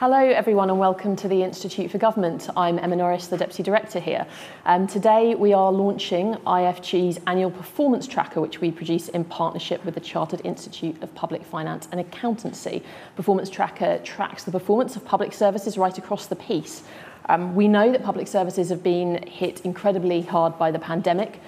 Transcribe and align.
Hello, 0.00 0.16
everyone, 0.16 0.70
and 0.70 0.78
welcome 0.78 1.14
to 1.16 1.28
the 1.28 1.42
Institute 1.42 1.90
for 1.90 1.98
Government. 1.98 2.48
I'm 2.56 2.78
Emma 2.78 2.96
Norris, 2.96 3.26
the 3.26 3.36
Deputy 3.36 3.62
Director 3.62 4.00
here. 4.00 4.26
Um, 4.64 4.86
today, 4.86 5.34
we 5.34 5.52
are 5.52 5.70
launching 5.70 6.36
IFG's 6.46 7.20
annual 7.26 7.50
performance 7.50 8.06
tracker, 8.06 8.40
which 8.40 8.62
we 8.62 8.70
produce 8.70 9.10
in 9.10 9.24
partnership 9.24 9.84
with 9.84 9.92
the 9.92 10.00
Chartered 10.00 10.40
Institute 10.42 11.02
of 11.02 11.14
Public 11.14 11.44
Finance 11.44 11.86
and 11.92 12.00
Accountancy. 12.00 12.82
Performance 13.14 13.50
tracker 13.50 13.98
tracks 13.98 14.44
the 14.44 14.50
performance 14.50 14.96
of 14.96 15.04
public 15.04 15.34
services 15.34 15.76
right 15.76 15.98
across 15.98 16.28
the 16.28 16.36
piece. 16.36 16.82
Um, 17.28 17.54
we 17.54 17.68
know 17.68 17.92
that 17.92 18.02
public 18.02 18.26
services 18.26 18.70
have 18.70 18.82
been 18.82 19.22
hit 19.26 19.60
incredibly 19.66 20.22
hard 20.22 20.58
by 20.58 20.70
the 20.70 20.78
pandemic, 20.78 21.40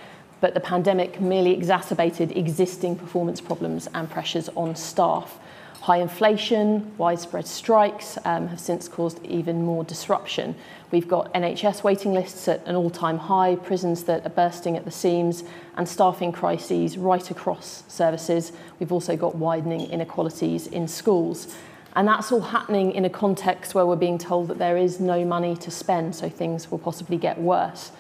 but 0.43 0.53
the 0.53 0.61
pandemic 0.61 1.23
merely 1.23 1.55
exacerbated 1.55 2.37
existing 2.37 2.97
performance 2.97 3.41
problems 3.41 3.89
and 3.95 4.11
pressures 4.11 4.51
on 4.51 4.77
staff. 4.77 5.39
High 5.83 5.97
inflation, 5.97 6.97
widespread 6.97 7.45
strikes 7.45 8.17
um, 8.25 8.47
have 8.47 8.61
since 8.61 8.87
caused 8.87 9.19
even 9.27 9.65
more 9.65 9.83
disruption. 9.83 10.55
We've 10.93 11.09
got 11.09 11.35
NHS 11.35 11.83
waiting 11.83 12.13
lists 12.13 12.47
at 12.47 12.65
an 12.69 12.77
all 12.77 12.89
time 12.89 13.19
high, 13.19 13.57
prisons 13.57 14.05
that 14.05 14.25
are 14.25 14.31
bursting 14.31 14.77
at 14.77 14.85
the 14.85 14.93
seams, 14.93 15.43
and 15.77 15.89
staffing 15.89 16.31
crises 16.31 16.97
right 16.97 17.29
across 17.33 17.83
services. 17.89 18.53
We've 18.79 18.93
also 18.93 19.17
got 19.17 19.35
widening 19.35 19.91
inequalities 19.91 20.69
in 20.69 20.87
schools. 20.87 21.53
And 21.97 22.07
that's 22.07 22.31
all 22.31 22.43
happening 22.43 22.93
in 22.93 23.05
a 23.05 23.11
context 23.11 23.75
where 23.75 23.85
we're 23.85 23.97
being 23.97 24.19
told 24.19 24.47
that 24.49 24.59
there 24.59 24.77
is 24.77 25.01
no 25.01 25.25
money 25.25 25.57
to 25.57 25.71
spend, 25.73 26.15
so 26.15 26.29
things 26.29 26.71
will 26.71 26.79
possibly 26.79 27.17
get 27.17 27.41
worse. 27.41 27.91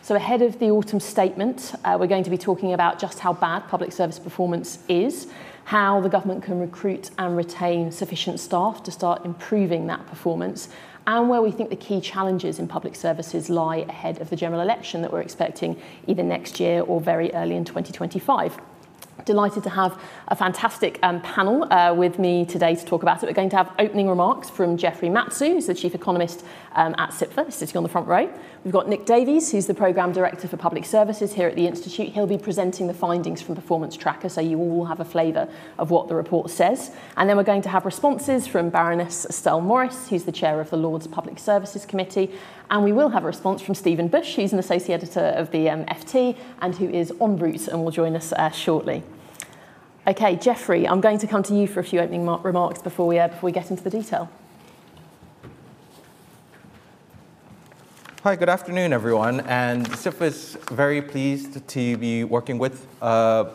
So, 0.00 0.14
ahead 0.14 0.40
of 0.40 0.58
the 0.58 0.70
autumn 0.70 1.00
statement, 1.00 1.74
uh, 1.84 1.98
we're 2.00 2.06
going 2.06 2.24
to 2.24 2.30
be 2.30 2.38
talking 2.38 2.72
about 2.72 2.98
just 2.98 3.18
how 3.18 3.34
bad 3.34 3.68
public 3.68 3.92
service 3.92 4.18
performance 4.18 4.78
is 4.88 5.26
how 5.66 6.00
the 6.00 6.08
government 6.08 6.44
can 6.44 6.60
recruit 6.60 7.10
and 7.18 7.36
retain 7.36 7.90
sufficient 7.90 8.38
staff 8.38 8.84
to 8.84 8.92
start 8.92 9.24
improving 9.24 9.88
that 9.88 10.06
performance, 10.06 10.68
and 11.08 11.28
where 11.28 11.42
we 11.42 11.50
think 11.50 11.70
the 11.70 11.76
key 11.76 12.00
challenges 12.00 12.60
in 12.60 12.68
public 12.68 12.94
services 12.94 13.50
lie 13.50 13.78
ahead 13.88 14.20
of 14.20 14.30
the 14.30 14.36
general 14.36 14.60
election 14.60 15.02
that 15.02 15.12
we're 15.12 15.20
expecting 15.20 15.76
either 16.06 16.22
next 16.22 16.60
year 16.60 16.82
or 16.82 17.00
very 17.00 17.32
early 17.34 17.56
in 17.56 17.64
2025 17.64 18.56
delighted 19.24 19.62
to 19.64 19.70
have 19.70 20.00
a 20.28 20.36
fantastic 20.36 20.98
um, 21.02 21.20
panel 21.22 21.72
uh, 21.72 21.94
with 21.94 22.18
me 22.18 22.44
today 22.44 22.74
to 22.74 22.84
talk 22.84 23.02
about 23.02 23.22
it. 23.22 23.26
We're 23.26 23.32
going 23.32 23.50
to 23.50 23.56
have 23.56 23.72
opening 23.78 24.08
remarks 24.08 24.50
from 24.50 24.76
Jeffrey 24.76 25.08
Matsu, 25.08 25.54
who's 25.54 25.66
the 25.66 25.74
Chief 25.74 25.94
Economist 25.94 26.44
um, 26.74 26.94
at 26.98 27.10
CIPFA, 27.10 27.52
sitting 27.52 27.76
on 27.76 27.82
the 27.82 27.88
front 27.88 28.06
row. 28.06 28.30
We've 28.64 28.72
got 28.72 28.88
Nick 28.88 29.06
Davies, 29.06 29.52
who's 29.52 29.66
the 29.66 29.74
Programme 29.74 30.12
Director 30.12 30.48
for 30.48 30.56
Public 30.56 30.84
Services 30.84 31.32
here 31.32 31.48
at 31.48 31.56
the 31.56 31.66
Institute. 31.66 32.08
He'll 32.08 32.26
be 32.26 32.38
presenting 32.38 32.86
the 32.86 32.94
findings 32.94 33.40
from 33.40 33.54
Performance 33.54 33.96
Tracker, 33.96 34.28
so 34.28 34.40
you 34.40 34.58
all 34.58 34.68
will 34.68 34.86
have 34.86 35.00
a 35.00 35.04
flavour 35.04 35.48
of 35.78 35.90
what 35.90 36.08
the 36.08 36.14
report 36.14 36.50
says. 36.50 36.90
And 37.16 37.28
then 37.28 37.36
we're 37.36 37.44
going 37.44 37.62
to 37.62 37.68
have 37.68 37.84
responses 37.84 38.46
from 38.46 38.70
Baroness 38.70 39.24
Estelle 39.24 39.60
Morris, 39.60 40.08
who's 40.08 40.24
the 40.24 40.32
Chair 40.32 40.60
of 40.60 40.70
the 40.70 40.76
Lords 40.76 41.06
Public 41.06 41.38
Services 41.38 41.86
Committee, 41.86 42.32
and 42.70 42.82
we 42.82 42.92
will 42.92 43.10
have 43.10 43.24
a 43.24 43.26
response 43.26 43.62
from 43.62 43.74
Stephen 43.74 44.08
Bush, 44.08 44.36
who's 44.36 44.52
an 44.52 44.58
Associate 44.58 44.94
Editor 44.94 45.20
of 45.20 45.50
the 45.50 45.70
um, 45.70 45.84
FT 45.86 46.36
and 46.60 46.74
who 46.74 46.88
is 46.88 47.12
en 47.20 47.36
route 47.36 47.68
and 47.68 47.84
will 47.84 47.90
join 47.90 48.16
us 48.16 48.32
uh, 48.32 48.50
shortly. 48.50 49.02
Okay, 50.06 50.36
Jeffrey, 50.36 50.86
I'm 50.86 51.00
going 51.00 51.18
to 51.18 51.26
come 51.26 51.42
to 51.44 51.54
you 51.54 51.66
for 51.66 51.80
a 51.80 51.84
few 51.84 52.00
opening 52.00 52.26
remarks 52.26 52.80
before 52.80 53.06
we, 53.06 53.18
uh, 53.18 53.28
before 53.28 53.48
we 53.48 53.52
get 53.52 53.70
into 53.70 53.82
the 53.82 53.90
detail. 53.90 54.30
Hi, 58.22 58.34
good 58.34 58.48
afternoon, 58.48 58.92
everyone. 58.92 59.40
And 59.40 59.88
CIPFA 59.88 60.22
is 60.22 60.58
very 60.72 61.00
pleased 61.00 61.66
to 61.68 61.96
be 61.96 62.24
working 62.24 62.58
with 62.58 62.86
uh, 63.00 63.50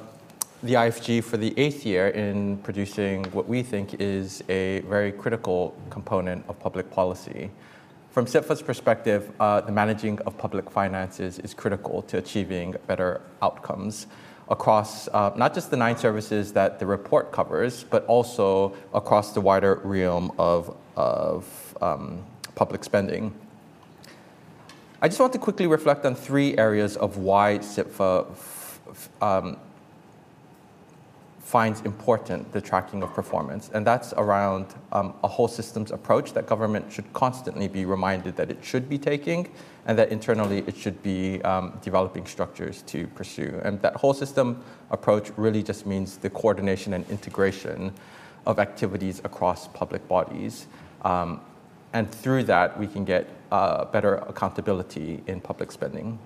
the 0.64 0.76
IFG 0.76 1.24
for 1.24 1.36
the 1.36 1.54
eighth 1.58 1.86
year 1.86 2.08
in 2.10 2.58
producing 2.60 3.26
what 3.32 3.50
we 3.50 3.64
think 3.64 4.00
is 4.00 4.42
a 4.48 4.80
very 4.82 5.12
critical 5.12 5.76
component 5.90 6.46
of 6.48 6.58
public 6.60 6.90
policy. 6.90 7.50
From 8.12 8.26
CIPFA's 8.26 8.62
perspective, 8.62 9.32
uh, 9.40 9.62
the 9.62 9.72
managing 9.72 10.20
of 10.24 10.38
public 10.38 10.70
finances 10.70 11.40
is 11.40 11.54
critical 11.54 12.02
to 12.04 12.18
achieving 12.18 12.76
better 12.86 13.22
outcomes 13.42 14.08
across 14.50 15.08
uh, 15.08 15.32
not 15.38 15.54
just 15.54 15.72
the 15.72 15.78
nine 15.78 15.96
services 15.96 16.52
that 16.52 16.78
the 16.78 16.86
report 16.86 17.32
covers, 17.32 17.86
but 17.86 18.06
also 18.08 18.76
across 18.94 19.32
the 19.34 19.40
wider 19.40 19.76
realm 19.86 20.30
of, 20.38 20.76
of 20.98 21.78
um, 21.80 22.22
public 22.54 22.84
spending. 22.84 23.34
I 25.02 25.08
just 25.08 25.22
want 25.22 25.32
to 25.32 25.40
quickly 25.40 25.68
reflect 25.68 26.06
on 26.06 26.14
three 26.14 26.58
areas 26.58 26.98
of 26.98 27.16
why 27.16 27.60
CIPFA 27.60 28.28
um, 29.22 29.56
finds 31.52 31.82
important 31.82 32.50
the 32.54 32.62
tracking 32.62 33.04
of 33.04 33.14
performance, 33.14 33.70
and 33.74 33.86
that's 33.86 34.14
around 34.14 34.66
um, 34.94 35.14
a 35.22 35.28
whole 35.28 35.50
systems 35.50 35.92
approach 35.92 36.32
that 36.32 36.48
government 36.48 36.90
should 36.90 37.12
constantly 37.12 37.68
be 37.68 37.84
reminded 37.84 38.38
that 38.38 38.50
it 38.50 38.58
should 38.64 38.88
be 38.88 38.98
taking, 38.98 39.52
and 39.86 40.00
that 40.00 40.10
internally 40.14 40.60
it 40.66 40.78
should 40.78 41.04
be 41.04 41.42
um, 41.42 41.78
developing 41.82 42.26
structures 42.26 42.84
to 42.84 43.06
pursue. 43.20 43.60
And 43.66 43.82
that 43.82 43.98
whole 43.98 44.14
system 44.14 44.64
approach 44.92 45.30
really 45.36 45.62
just 45.62 45.86
means 45.86 46.16
the 46.16 46.30
coordination 46.30 46.94
and 46.94 47.04
integration 47.10 47.92
of 48.46 48.58
activities 48.58 49.20
across 49.26 49.68
public 49.68 50.08
bodies. 50.08 50.68
Um, 51.04 51.42
and 51.92 52.10
through 52.10 52.44
that, 52.44 52.80
we 52.80 52.88
can 52.88 53.04
get 53.04 53.28
uh, 53.52 53.84
better 53.92 54.16
accountability 54.32 55.22
in 55.28 55.42
public 55.42 55.70
spending. 55.74 56.18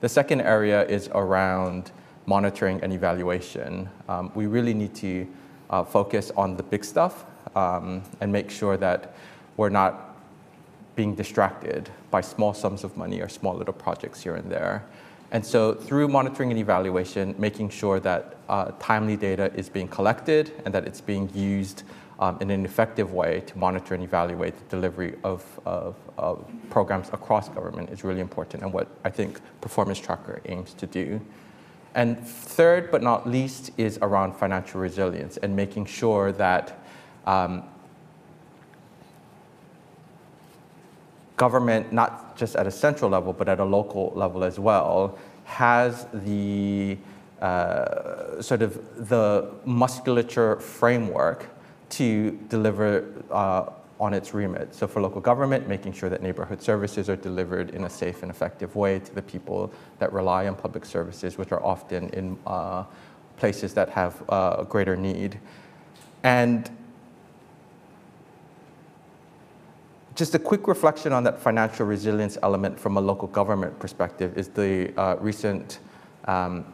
The 0.00 0.08
second 0.08 0.40
area 0.40 0.86
is 0.86 1.10
around 1.12 1.92
monitoring 2.26 2.80
and 2.82 2.92
evaluation. 2.92 3.88
Um, 4.08 4.30
we 4.34 4.46
really 4.46 4.74
need 4.74 4.94
to 4.96 5.26
uh, 5.70 5.84
focus 5.84 6.30
on 6.36 6.56
the 6.56 6.62
big 6.62 6.84
stuff 6.84 7.24
um, 7.56 8.02
and 8.20 8.32
make 8.32 8.50
sure 8.50 8.76
that 8.76 9.14
we're 9.56 9.70
not 9.70 10.16
being 10.96 11.14
distracted 11.14 11.90
by 12.10 12.20
small 12.20 12.54
sums 12.54 12.84
of 12.84 12.96
money 12.96 13.20
or 13.20 13.28
small 13.28 13.54
little 13.54 13.74
projects 13.74 14.22
here 14.22 14.36
and 14.36 14.50
there. 14.50 14.84
And 15.32 15.44
so, 15.44 15.74
through 15.74 16.08
monitoring 16.08 16.50
and 16.50 16.60
evaluation, 16.60 17.34
making 17.38 17.70
sure 17.70 17.98
that 18.00 18.36
uh, 18.48 18.70
timely 18.78 19.16
data 19.16 19.52
is 19.54 19.68
being 19.68 19.88
collected 19.88 20.52
and 20.64 20.72
that 20.72 20.86
it's 20.86 21.00
being 21.00 21.28
used 21.34 21.82
um, 22.20 22.38
in 22.40 22.50
an 22.50 22.64
effective 22.64 23.12
way 23.12 23.42
to 23.46 23.58
monitor 23.58 23.94
and 23.94 24.04
evaluate 24.04 24.56
the 24.56 24.64
delivery 24.76 25.16
of, 25.24 25.44
of, 25.66 25.96
of 26.16 26.46
programs 26.70 27.08
across 27.08 27.48
government 27.48 27.90
is 27.90 28.04
really 28.04 28.20
important 28.20 28.62
and 28.62 28.72
what 28.72 28.86
I 29.04 29.10
think 29.10 29.40
Performance 29.60 29.98
Tracker 29.98 30.40
aims 30.46 30.74
to 30.74 30.86
do. 30.86 31.20
And 31.94 32.26
third 32.26 32.90
but 32.90 33.02
not 33.02 33.28
least 33.28 33.70
is 33.76 33.98
around 34.02 34.34
financial 34.34 34.80
resilience 34.80 35.36
and 35.36 35.54
making 35.54 35.86
sure 35.86 36.32
that 36.32 36.78
um, 37.26 37.62
government, 41.36 41.92
not 41.92 42.36
just 42.36 42.56
at 42.56 42.66
a 42.66 42.70
central 42.70 43.10
level, 43.10 43.32
but 43.32 43.48
at 43.48 43.60
a 43.60 43.64
local 43.64 44.12
level 44.14 44.44
as 44.44 44.58
well, 44.58 45.18
has 45.44 46.06
the 46.12 46.96
uh, 47.40 48.40
sort 48.40 48.62
of 48.62 49.08
the 49.08 49.50
musculature 49.64 50.56
framework 50.56 51.48
to 51.90 52.32
deliver 52.48 53.04
uh, 53.30 53.70
on 54.00 54.12
its 54.12 54.34
remit. 54.34 54.74
So 54.74 54.86
for 54.86 55.00
local 55.00 55.20
government, 55.20 55.68
making 55.68 55.92
sure 55.92 56.08
that 56.08 56.22
neighborhood 56.22 56.60
services 56.60 57.08
are 57.08 57.16
delivered 57.16 57.70
in 57.70 57.84
a 57.84 57.90
safe 57.90 58.22
and 58.22 58.30
effective 58.30 58.74
way 58.74 58.98
to 58.98 59.14
the 59.14 59.22
people 59.22 59.72
that 59.98 60.12
rely 60.12 60.48
on 60.48 60.56
public 60.56 60.84
services, 60.84 61.38
which 61.38 61.52
are 61.52 61.62
often 61.62 62.08
in 62.10 62.36
uh, 62.46 62.84
places 63.36 63.74
that 63.74 63.88
have 63.90 64.22
uh, 64.28 64.64
greater 64.64 64.96
need. 64.96 65.38
And 66.24 66.70
just 70.14 70.34
a 70.34 70.38
quick 70.38 70.68
reflection 70.68 71.12
on 71.12 71.24
that 71.24 71.38
financial 71.38 71.86
resilience 71.86 72.38
element 72.42 72.78
from 72.78 72.96
a 72.96 73.00
local 73.00 73.28
government 73.28 73.78
perspective 73.78 74.38
is 74.38 74.48
the 74.48 74.96
uh, 74.98 75.16
recent 75.20 75.80
um, 76.26 76.64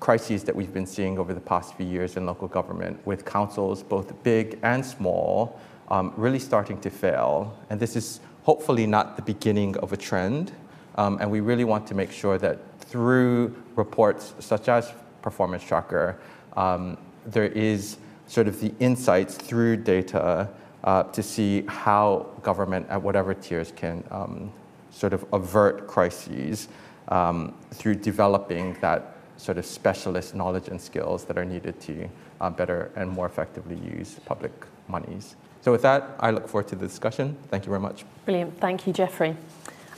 crises 0.00 0.44
that 0.44 0.54
we've 0.54 0.72
been 0.72 0.86
seeing 0.86 1.18
over 1.18 1.34
the 1.34 1.40
past 1.40 1.74
few 1.74 1.86
years 1.86 2.16
in 2.16 2.26
local 2.26 2.48
government 2.48 3.04
with 3.06 3.24
councils, 3.24 3.82
both 3.82 4.22
big 4.22 4.58
and 4.62 4.84
small, 4.84 5.58
um, 5.88 6.12
really 6.16 6.38
starting 6.38 6.80
to 6.80 6.90
fail. 6.90 7.56
And 7.70 7.78
this 7.78 7.96
is 7.96 8.20
hopefully 8.42 8.86
not 8.86 9.16
the 9.16 9.22
beginning 9.22 9.76
of 9.78 9.92
a 9.92 9.96
trend. 9.96 10.52
Um, 10.96 11.18
and 11.20 11.30
we 11.30 11.40
really 11.40 11.64
want 11.64 11.86
to 11.88 11.94
make 11.94 12.12
sure 12.12 12.38
that 12.38 12.58
through 12.80 13.54
reports 13.74 14.34
such 14.38 14.68
as 14.68 14.92
Performance 15.22 15.64
Tracker, 15.64 16.18
um, 16.56 16.96
there 17.26 17.46
is 17.46 17.96
sort 18.26 18.46
of 18.46 18.60
the 18.60 18.72
insights 18.80 19.34
through 19.34 19.78
data 19.78 20.48
uh, 20.84 21.02
to 21.04 21.22
see 21.22 21.64
how 21.66 22.26
government 22.42 22.86
at 22.90 23.02
whatever 23.02 23.34
tiers 23.34 23.72
can 23.74 24.04
um, 24.10 24.52
sort 24.90 25.12
of 25.12 25.24
avert 25.32 25.86
crises 25.86 26.68
um, 27.08 27.54
through 27.72 27.94
developing 27.94 28.76
that 28.80 29.16
sort 29.36 29.58
of 29.58 29.66
specialist 29.66 30.34
knowledge 30.34 30.68
and 30.68 30.80
skills 30.80 31.24
that 31.24 31.36
are 31.36 31.44
needed 31.44 31.78
to 31.80 32.08
uh, 32.40 32.50
better 32.50 32.92
and 32.96 33.10
more 33.10 33.26
effectively 33.26 33.76
use 33.76 34.20
public 34.24 34.52
monies. 34.88 35.36
So 35.64 35.72
with 35.72 35.80
that, 35.80 36.16
I 36.20 36.30
look 36.30 36.46
forward 36.46 36.68
to 36.68 36.76
the 36.76 36.86
discussion. 36.86 37.38
Thank 37.48 37.64
you 37.64 37.70
very 37.70 37.80
much. 37.80 38.04
Brilliant. 38.26 38.60
Thank 38.60 38.86
you, 38.86 38.92
Jeffrey. 38.92 39.34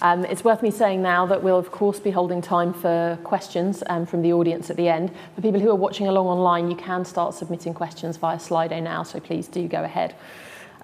Um, 0.00 0.24
it's 0.24 0.44
worth 0.44 0.62
me 0.62 0.70
saying 0.70 1.02
now 1.02 1.26
that 1.26 1.42
we'll, 1.42 1.58
of 1.58 1.72
course, 1.72 1.98
be 1.98 2.12
holding 2.12 2.40
time 2.40 2.72
for 2.72 3.18
questions 3.24 3.82
um, 3.88 4.06
from 4.06 4.22
the 4.22 4.32
audience 4.32 4.70
at 4.70 4.76
the 4.76 4.88
end. 4.88 5.10
For 5.34 5.42
people 5.42 5.58
who 5.58 5.68
are 5.70 5.74
watching 5.74 6.06
along 6.06 6.28
online, 6.28 6.70
you 6.70 6.76
can 6.76 7.04
start 7.04 7.34
submitting 7.34 7.74
questions 7.74 8.16
via 8.16 8.36
Slido 8.36 8.80
now, 8.80 9.02
so 9.02 9.18
please 9.18 9.48
do 9.48 9.66
go 9.66 9.82
ahead. 9.82 10.14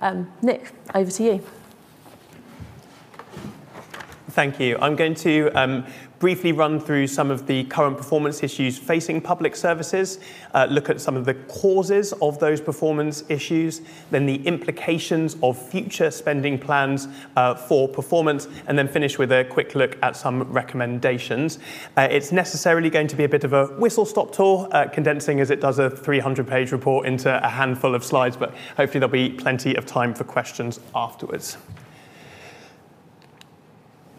Um, 0.00 0.32
Nick, 0.42 0.72
over 0.96 1.12
to 1.12 1.22
you. 1.22 1.46
Thank 4.30 4.58
you. 4.58 4.78
I'm 4.80 4.96
going 4.96 5.14
to 5.16 5.50
um, 5.50 5.86
briefly 6.22 6.52
run 6.52 6.78
through 6.78 7.04
some 7.04 7.32
of 7.32 7.48
the 7.48 7.64
current 7.64 7.96
performance 7.96 8.44
issues 8.44 8.78
facing 8.78 9.20
public 9.20 9.56
services, 9.56 10.20
uh, 10.54 10.68
look 10.70 10.88
at 10.88 11.00
some 11.00 11.16
of 11.16 11.24
the 11.24 11.34
causes 11.34 12.12
of 12.22 12.38
those 12.38 12.60
performance 12.60 13.24
issues, 13.28 13.80
then 14.12 14.24
the 14.24 14.36
implications 14.46 15.36
of 15.42 15.60
future 15.60 16.12
spending 16.12 16.56
plans 16.56 17.08
uh, 17.34 17.56
for 17.56 17.88
performance, 17.88 18.46
and 18.68 18.78
then 18.78 18.86
finish 18.86 19.18
with 19.18 19.32
a 19.32 19.44
quick 19.46 19.74
look 19.74 19.98
at 20.00 20.14
some 20.14 20.44
recommendations. 20.44 21.58
Uh, 21.96 22.06
it's 22.08 22.30
necessarily 22.30 22.88
going 22.88 23.08
to 23.08 23.16
be 23.16 23.24
a 23.24 23.28
bit 23.28 23.42
of 23.42 23.52
a 23.52 23.66
whistle 23.80 24.06
stop 24.06 24.30
tour, 24.30 24.68
uh, 24.70 24.86
condensing 24.86 25.40
as 25.40 25.50
it 25.50 25.60
does 25.60 25.80
a 25.80 25.90
300 25.90 26.46
page 26.46 26.70
report 26.70 27.04
into 27.04 27.44
a 27.44 27.48
handful 27.48 27.96
of 27.96 28.04
slides, 28.04 28.36
but 28.36 28.54
hopefully 28.76 29.00
there'll 29.00 29.08
be 29.08 29.28
plenty 29.28 29.74
of 29.74 29.86
time 29.86 30.14
for 30.14 30.22
questions 30.22 30.78
afterwards. 30.94 31.56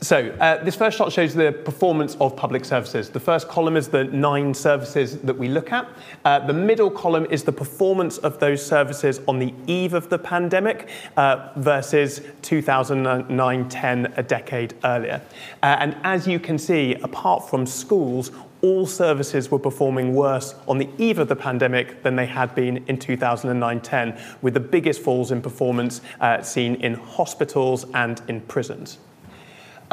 So 0.03 0.35
uh, 0.41 0.61
this 0.61 0.75
first 0.75 0.97
shot 0.97 1.13
shows 1.13 1.33
the 1.33 1.53
performance 1.53 2.17
of 2.19 2.35
public 2.35 2.65
services. 2.65 3.09
The 3.09 3.21
first 3.21 3.47
column 3.47 3.77
is 3.77 3.87
the 3.87 4.03
nine 4.03 4.53
services 4.53 5.19
that 5.19 5.37
we 5.37 5.47
look 5.47 5.71
at. 5.71 5.87
Uh, 6.25 6.39
the 6.39 6.51
middle 6.51 6.91
column 6.91 7.25
is 7.29 7.43
the 7.43 7.53
performance 7.53 8.17
of 8.17 8.37
those 8.39 8.65
services 8.65 9.21
on 9.29 9.39
the 9.39 9.53
eve 9.65 9.93
of 9.93 10.09
the 10.09 10.19
pandemic 10.19 10.89
uh, 11.15 11.53
versus 11.55 12.19
2009-10, 12.41 14.17
a 14.17 14.23
decade 14.23 14.73
earlier. 14.83 15.21
Uh, 15.61 15.77
and 15.79 15.95
as 16.03 16.27
you 16.27 16.37
can 16.37 16.57
see, 16.57 16.95
apart 16.95 17.49
from 17.49 17.65
schools, 17.65 18.31
all 18.61 18.85
services 18.85 19.51
were 19.51 19.59
performing 19.59 20.13
worse 20.13 20.53
on 20.67 20.79
the 20.79 20.89
eve 20.97 21.17
of 21.17 21.29
the 21.29 21.35
pandemic 21.35 22.03
than 22.03 22.17
they 22.17 22.25
had 22.25 22.53
been 22.55 22.83
in 22.87 22.97
2009-10, 22.97 24.21
with 24.41 24.53
the 24.53 24.59
biggest 24.59 25.01
falls 25.01 25.31
in 25.31 25.41
performance 25.41 26.01
uh, 26.19 26.41
seen 26.41 26.75
in 26.75 26.95
hospitals 26.95 27.85
and 27.93 28.21
in 28.27 28.41
prisons. 28.41 28.97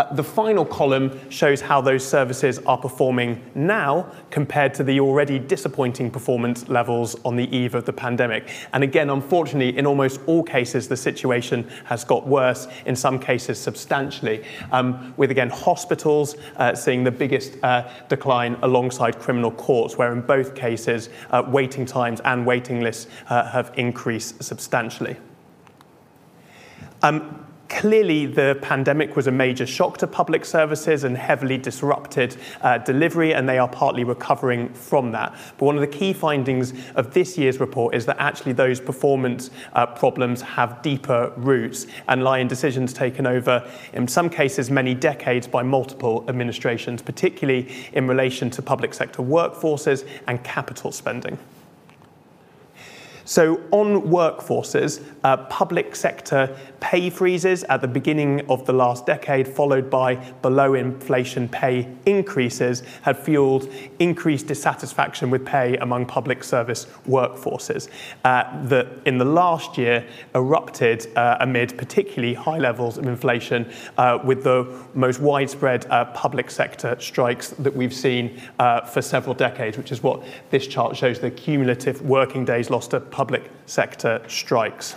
Uh, 0.00 0.14
the 0.14 0.24
final 0.24 0.64
column 0.64 1.10
shows 1.28 1.60
how 1.60 1.78
those 1.78 2.02
services 2.02 2.58
are 2.60 2.78
performing 2.78 3.38
now 3.54 4.10
compared 4.30 4.72
to 4.72 4.82
the 4.82 4.98
already 4.98 5.38
disappointing 5.38 6.10
performance 6.10 6.66
levels 6.70 7.16
on 7.26 7.36
the 7.36 7.54
eve 7.54 7.74
of 7.74 7.84
the 7.84 7.92
pandemic. 7.92 8.48
And 8.72 8.82
again, 8.82 9.10
unfortunately, 9.10 9.76
in 9.76 9.84
almost 9.84 10.22
all 10.24 10.42
cases, 10.42 10.88
the 10.88 10.96
situation 10.96 11.68
has 11.84 12.02
got 12.02 12.26
worse, 12.26 12.66
in 12.86 12.96
some 12.96 13.18
cases 13.18 13.60
substantially, 13.60 14.42
um, 14.72 15.12
with 15.18 15.30
again 15.30 15.50
hospitals 15.50 16.34
uh, 16.56 16.74
seeing 16.74 17.04
the 17.04 17.10
biggest 17.10 17.62
uh, 17.62 17.86
decline 18.08 18.56
alongside 18.62 19.18
criminal 19.18 19.50
courts, 19.50 19.98
where 19.98 20.14
in 20.14 20.22
both 20.22 20.54
cases, 20.54 21.10
uh, 21.28 21.42
waiting 21.46 21.84
times 21.84 22.22
and 22.24 22.46
waiting 22.46 22.80
lists 22.80 23.06
uh, 23.28 23.46
have 23.50 23.70
increased 23.76 24.42
substantially. 24.42 25.18
Um, 27.02 27.49
Clearly, 27.70 28.26
the 28.26 28.58
pandemic 28.60 29.14
was 29.14 29.28
a 29.28 29.30
major 29.30 29.64
shock 29.64 29.96
to 29.98 30.06
public 30.08 30.44
services 30.44 31.04
and 31.04 31.16
heavily 31.16 31.56
disrupted 31.56 32.36
uh, 32.62 32.78
delivery, 32.78 33.32
and 33.32 33.48
they 33.48 33.58
are 33.58 33.68
partly 33.68 34.02
recovering 34.02 34.68
from 34.74 35.12
that. 35.12 35.32
But 35.56 35.66
one 35.66 35.76
of 35.76 35.80
the 35.80 35.86
key 35.86 36.12
findings 36.12 36.74
of 36.96 37.14
this 37.14 37.38
year's 37.38 37.60
report 37.60 37.94
is 37.94 38.04
that 38.06 38.16
actually 38.18 38.54
those 38.54 38.80
performance 38.80 39.50
uh, 39.72 39.86
problems 39.86 40.42
have 40.42 40.82
deeper 40.82 41.32
roots 41.36 41.86
and 42.08 42.24
lie 42.24 42.40
in 42.40 42.48
decisions 42.48 42.92
taken 42.92 43.24
over, 43.24 43.64
in 43.92 44.08
some 44.08 44.28
cases, 44.28 44.68
many 44.68 44.92
decades 44.92 45.46
by 45.46 45.62
multiple 45.62 46.24
administrations, 46.26 47.00
particularly 47.00 47.72
in 47.92 48.08
relation 48.08 48.50
to 48.50 48.62
public 48.62 48.92
sector 48.92 49.22
workforces 49.22 50.06
and 50.26 50.42
capital 50.42 50.90
spending. 50.90 51.38
So, 53.30 53.60
on 53.70 54.08
workforces, 54.10 55.04
uh, 55.22 55.36
public 55.46 55.94
sector 55.94 56.58
pay 56.80 57.10
freezes 57.10 57.62
at 57.64 57.80
the 57.80 57.86
beginning 57.86 58.44
of 58.50 58.66
the 58.66 58.72
last 58.72 59.06
decade, 59.06 59.46
followed 59.46 59.88
by 59.88 60.16
below 60.42 60.74
inflation 60.74 61.48
pay 61.48 61.88
increases, 62.06 62.82
had 63.02 63.16
fueled 63.16 63.72
increased 64.00 64.48
dissatisfaction 64.48 65.30
with 65.30 65.46
pay 65.46 65.76
among 65.76 66.06
public 66.06 66.42
service 66.42 66.86
workforces. 67.06 67.88
Uh, 68.24 68.66
that 68.66 68.88
in 69.06 69.18
the 69.18 69.24
last 69.24 69.78
year 69.78 70.04
erupted 70.34 71.06
uh, 71.16 71.36
amid 71.38 71.78
particularly 71.78 72.34
high 72.34 72.58
levels 72.58 72.98
of 72.98 73.06
inflation, 73.06 73.70
uh, 73.96 74.18
with 74.24 74.42
the 74.42 74.66
most 74.94 75.20
widespread 75.20 75.86
uh, 75.90 76.04
public 76.06 76.50
sector 76.50 76.96
strikes 76.98 77.50
that 77.50 77.76
we've 77.76 77.94
seen 77.94 78.40
uh, 78.58 78.80
for 78.80 79.00
several 79.00 79.34
decades, 79.34 79.78
which 79.78 79.92
is 79.92 80.02
what 80.02 80.20
this 80.50 80.66
chart 80.66 80.96
shows 80.96 81.20
the 81.20 81.30
cumulative 81.30 82.02
working 82.02 82.44
days 82.44 82.70
lost 82.70 82.90
to 82.90 82.98
public 83.20 83.50
sector 83.66 84.22
strikes. 84.28 84.96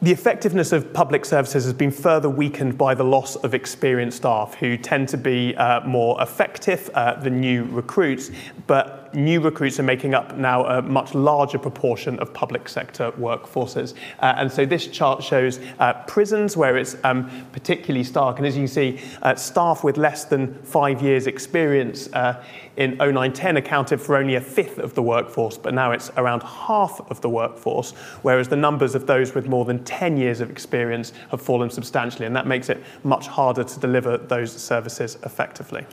The 0.00 0.12
effectiveness 0.12 0.70
of 0.70 0.92
public 0.92 1.24
services 1.24 1.64
has 1.64 1.72
been 1.72 1.90
further 1.90 2.30
weakened 2.30 2.78
by 2.78 2.94
the 2.94 3.02
loss 3.02 3.34
of 3.34 3.54
experienced 3.54 4.18
staff 4.18 4.54
who 4.54 4.76
tend 4.76 5.08
to 5.08 5.16
be 5.16 5.56
uh, 5.56 5.80
more 5.80 6.22
effective 6.22 6.90
uh, 6.94 7.14
than 7.14 7.40
new 7.40 7.64
recruits, 7.64 8.30
but 8.68 8.99
new 9.14 9.40
recruits 9.40 9.78
are 9.80 9.84
making 9.84 10.14
up 10.14 10.36
now 10.36 10.64
a 10.64 10.82
much 10.82 11.14
larger 11.14 11.58
proportion 11.58 12.18
of 12.20 12.32
public 12.32 12.68
sector 12.68 13.10
workforces. 13.12 13.94
Uh, 14.20 14.34
and 14.36 14.50
so 14.50 14.64
this 14.64 14.86
chart 14.86 15.22
shows 15.22 15.60
uh, 15.78 15.92
prisons 16.06 16.56
where 16.56 16.76
it's 16.76 16.96
um, 17.04 17.30
particularly 17.52 18.04
stark. 18.04 18.38
And 18.38 18.46
as 18.46 18.56
you 18.56 18.62
can 18.62 18.68
see, 18.68 19.00
uh, 19.22 19.34
staff 19.34 19.84
with 19.84 19.96
less 19.96 20.24
than 20.24 20.54
five 20.62 21.02
years 21.02 21.26
experience 21.26 22.12
uh, 22.12 22.42
in 22.76 22.92
0910 22.92 23.56
accounted 23.58 24.00
for 24.00 24.16
only 24.16 24.36
a 24.36 24.40
fifth 24.40 24.78
of 24.78 24.94
the 24.94 25.02
workforce, 25.02 25.58
but 25.58 25.74
now 25.74 25.92
it's 25.92 26.10
around 26.16 26.42
half 26.42 27.00
of 27.10 27.20
the 27.20 27.28
workforce, 27.28 27.92
whereas 28.22 28.48
the 28.48 28.56
numbers 28.56 28.94
of 28.94 29.06
those 29.06 29.34
with 29.34 29.46
more 29.46 29.64
than 29.64 29.84
10 29.84 30.16
years 30.16 30.40
of 30.40 30.50
experience 30.50 31.12
have 31.30 31.42
fallen 31.42 31.68
substantially, 31.68 32.26
and 32.26 32.34
that 32.34 32.46
makes 32.46 32.68
it 32.68 32.82
much 33.04 33.26
harder 33.26 33.64
to 33.64 33.80
deliver 33.80 34.16
those 34.16 34.52
services 34.52 35.18
effectively. 35.24 35.84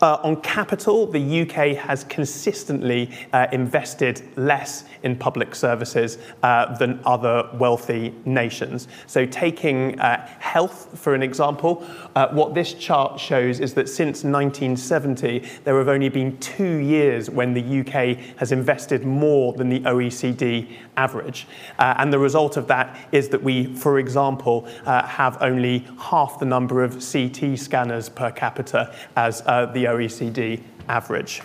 Uh, 0.00 0.18
on 0.22 0.40
capital, 0.40 1.06
the 1.06 1.42
UK 1.42 1.76
has 1.76 2.04
consistently 2.04 3.10
uh, 3.34 3.46
invested 3.52 4.22
less 4.36 4.84
in 5.02 5.14
public 5.14 5.54
services 5.54 6.16
uh, 6.42 6.74
than 6.78 6.98
other 7.04 7.48
wealthy 7.54 8.14
nations. 8.24 8.88
So, 9.06 9.26
taking 9.26 10.00
uh, 10.00 10.26
health 10.38 10.98
for 10.98 11.14
an 11.14 11.22
example, 11.22 11.86
uh, 12.16 12.28
what 12.28 12.54
this 12.54 12.72
chart 12.72 13.20
shows 13.20 13.60
is 13.60 13.74
that 13.74 13.90
since 13.90 14.24
1970, 14.24 15.40
there 15.64 15.76
have 15.78 15.88
only 15.88 16.08
been 16.08 16.38
two 16.38 16.76
years 16.76 17.28
when 17.28 17.52
the 17.52 17.80
UK 17.80 18.16
has 18.38 18.52
invested 18.52 19.04
more 19.04 19.52
than 19.52 19.68
the 19.68 19.80
OECD 19.80 20.76
average. 21.00 21.46
Uh, 21.78 21.94
and 21.98 22.12
the 22.12 22.18
result 22.18 22.56
of 22.56 22.66
that 22.68 22.86
is 23.12 23.28
that 23.30 23.42
we, 23.42 23.74
for 23.74 23.98
example, 23.98 24.66
have 24.84 25.40
only 25.40 25.86
half 25.98 26.38
the 26.38 26.46
number 26.46 26.84
of 26.84 26.92
CT 27.12 27.58
scanners 27.58 28.08
per 28.08 28.30
capita 28.30 28.94
as 29.16 29.40
the 29.42 29.84
OECD 29.92 30.62
average. 30.88 31.42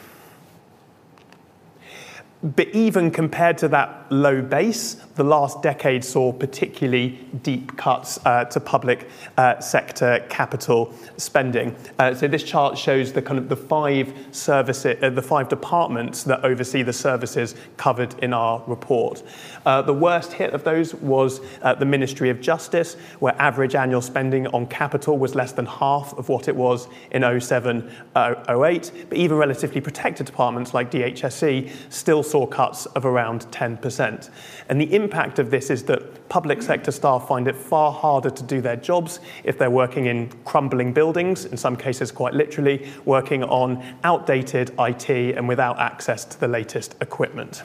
But 2.44 2.68
even 2.70 3.10
compared 3.12 3.58
to 3.60 3.68
that 3.70 4.12
low 4.12 4.42
base, 4.42 4.98
the 5.16 5.24
last 5.24 5.62
decade 5.62 6.04
saw 6.04 6.32
particularly 6.32 7.20
deep 7.42 7.76
cuts 7.78 8.20
uh, 8.26 8.46
to 8.46 8.60
public 8.60 9.10
uh, 9.38 9.60
sector 9.60 10.26
capital 10.30 10.94
spending. 11.18 11.76
Uh, 11.98 12.14
so 12.14 12.28
this 12.28 12.44
chart 12.44 12.78
shows 12.78 13.14
the 13.14 13.22
kind 13.22 13.40
of 13.40 13.50
the 13.50 13.56
five 13.56 14.14
services, 14.32 15.02
uh, 15.02 15.10
the 15.10 15.22
five 15.22 15.48
departments 15.48 16.24
that 16.24 16.44
oversee 16.44 16.84
the 16.84 16.94
services 16.94 17.56
covered 17.78 18.14
in 18.20 18.34
our 18.34 18.62
report. 18.68 19.24
Uh, 19.66 19.82
the 19.82 19.94
worst 19.94 20.34
hit 20.34 20.54
of 20.54 20.64
those 20.64 20.94
was 20.96 21.40
uh, 21.62 21.74
the 21.74 21.86
Ministry 21.86 22.30
of 22.30 22.42
Justice, 22.42 22.96
where 23.20 23.40
average 23.42 23.76
annual 23.76 24.02
spending 24.02 24.48
on 24.48 24.68
capital 24.68 25.18
was 25.18 25.34
less 25.34 25.54
than 25.54 25.66
half 25.66 26.14
of 26.18 26.28
what 26.28 26.48
it 26.48 26.56
was 26.56 26.88
in 27.12 27.24
07 27.42 27.90
08. 28.16 28.92
But 29.10 29.18
even 29.18 29.38
relatively 29.38 29.80
protected 29.80 30.26
departments 30.26 30.74
like 30.74 30.92
DHSC 30.92 31.72
still 31.90 32.22
saw 32.22 32.46
cuts 32.46 32.86
of 32.88 33.06
around 33.06 33.48
10%. 33.52 34.30
And 34.70 34.82
the 34.82 34.86
impact 35.06 35.38
of 35.38 35.52
this 35.52 35.70
is 35.70 35.84
that 35.84 36.28
public 36.30 36.64
sector 36.64 36.92
staff 36.92 37.28
find 37.28 37.48
it 37.48 37.56
far 37.56 37.92
harder 37.92 38.32
to 38.32 38.44
do 38.44 38.60
their 38.60 38.76
jobs 38.76 39.20
if 39.44 39.58
they're 39.60 39.70
working 39.70 40.08
in 40.08 40.30
crumbling 40.46 40.92
buildings, 40.94 41.46
in 41.46 41.58
some 41.58 41.76
cases 41.76 42.12
quite 42.12 42.34
literally, 42.34 42.92
working 43.06 43.44
on 43.44 43.84
outdated 44.04 44.74
IT 44.80 45.10
and 45.10 45.48
without 45.48 45.78
access 45.80 46.26
to 46.26 46.40
the 46.40 46.48
latest 46.48 46.96
equipment. 47.02 47.62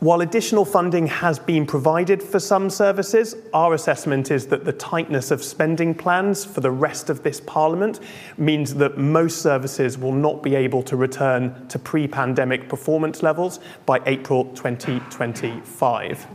While 0.00 0.20
additional 0.20 0.64
funding 0.64 1.08
has 1.08 1.40
been 1.40 1.66
provided 1.66 2.22
for 2.22 2.38
some 2.38 2.70
services, 2.70 3.34
our 3.52 3.74
assessment 3.74 4.30
is 4.30 4.46
that 4.46 4.64
the 4.64 4.72
tightness 4.72 5.32
of 5.32 5.42
spending 5.42 5.92
plans 5.92 6.44
for 6.44 6.60
the 6.60 6.70
rest 6.70 7.10
of 7.10 7.24
this 7.24 7.40
Parliament 7.40 7.98
means 8.36 8.74
that 8.74 8.96
most 8.96 9.42
services 9.42 9.98
will 9.98 10.12
not 10.12 10.40
be 10.40 10.54
able 10.54 10.84
to 10.84 10.96
return 10.96 11.66
to 11.66 11.80
pre 11.80 12.06
pandemic 12.06 12.68
performance 12.68 13.24
levels 13.24 13.58
by 13.86 14.00
April 14.06 14.44
2025. 14.54 16.28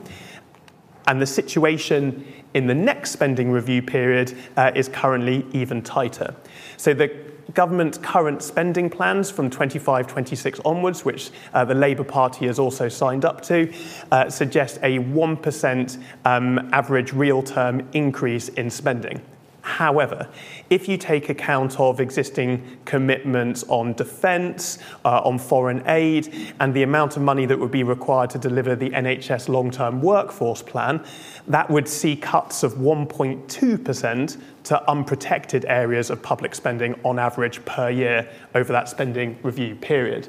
And 1.07 1.21
the 1.21 1.25
situation 1.25 2.25
in 2.53 2.67
the 2.67 2.75
next 2.75 3.11
spending 3.11 3.49
review 3.49 3.81
period 3.81 4.37
uh, 4.57 4.71
is 4.75 4.89
currently 4.89 5.45
even 5.53 5.81
tighter. 5.81 6.35
So 6.75 6.93
the 6.93 7.32
Government's 7.53 7.97
current 7.99 8.41
spending 8.41 8.89
plans 8.89 9.29
from 9.29 9.49
25 9.49 10.07
26 10.07 10.59
onwards, 10.65 11.05
which 11.05 11.31
uh, 11.53 11.63
the 11.63 11.75
Labour 11.75 12.03
Party 12.03 12.47
has 12.47 12.59
also 12.59 12.89
signed 12.89 13.25
up 13.25 13.41
to, 13.43 13.71
uh, 14.11 14.29
suggest 14.29 14.77
a 14.77 14.99
1% 14.99 16.03
um, 16.25 16.69
average 16.73 17.13
real 17.13 17.43
term 17.43 17.87
increase 17.93 18.49
in 18.49 18.69
spending. 18.69 19.21
However, 19.63 20.27
if 20.69 20.89
you 20.89 20.97
take 20.97 21.29
account 21.29 21.79
of 21.79 22.01
existing 22.01 22.79
commitments 22.83 23.63
on 23.69 23.93
defence, 23.93 24.77
uh, 25.05 25.21
on 25.21 25.39
foreign 25.39 25.81
aid, 25.87 26.53
and 26.59 26.73
the 26.73 26.83
amount 26.83 27.15
of 27.15 27.23
money 27.23 27.45
that 27.45 27.57
would 27.57 27.71
be 27.71 27.83
required 27.83 28.29
to 28.31 28.37
deliver 28.37 28.75
the 28.75 28.89
NHS 28.89 29.47
long 29.47 29.71
term 29.71 30.01
workforce 30.01 30.61
plan, 30.61 31.01
that 31.47 31.69
would 31.69 31.87
see 31.87 32.17
cuts 32.17 32.63
of 32.63 32.73
1.2% 32.73 34.37
to 34.65 34.91
unprotected 34.91 35.63
areas 35.69 36.09
of 36.09 36.21
public 36.21 36.53
spending 36.55 36.99
on 37.05 37.17
average 37.17 37.63
per 37.63 37.89
year 37.89 38.29
over 38.55 38.73
that 38.73 38.89
spending 38.89 39.39
review 39.43 39.75
period. 39.75 40.27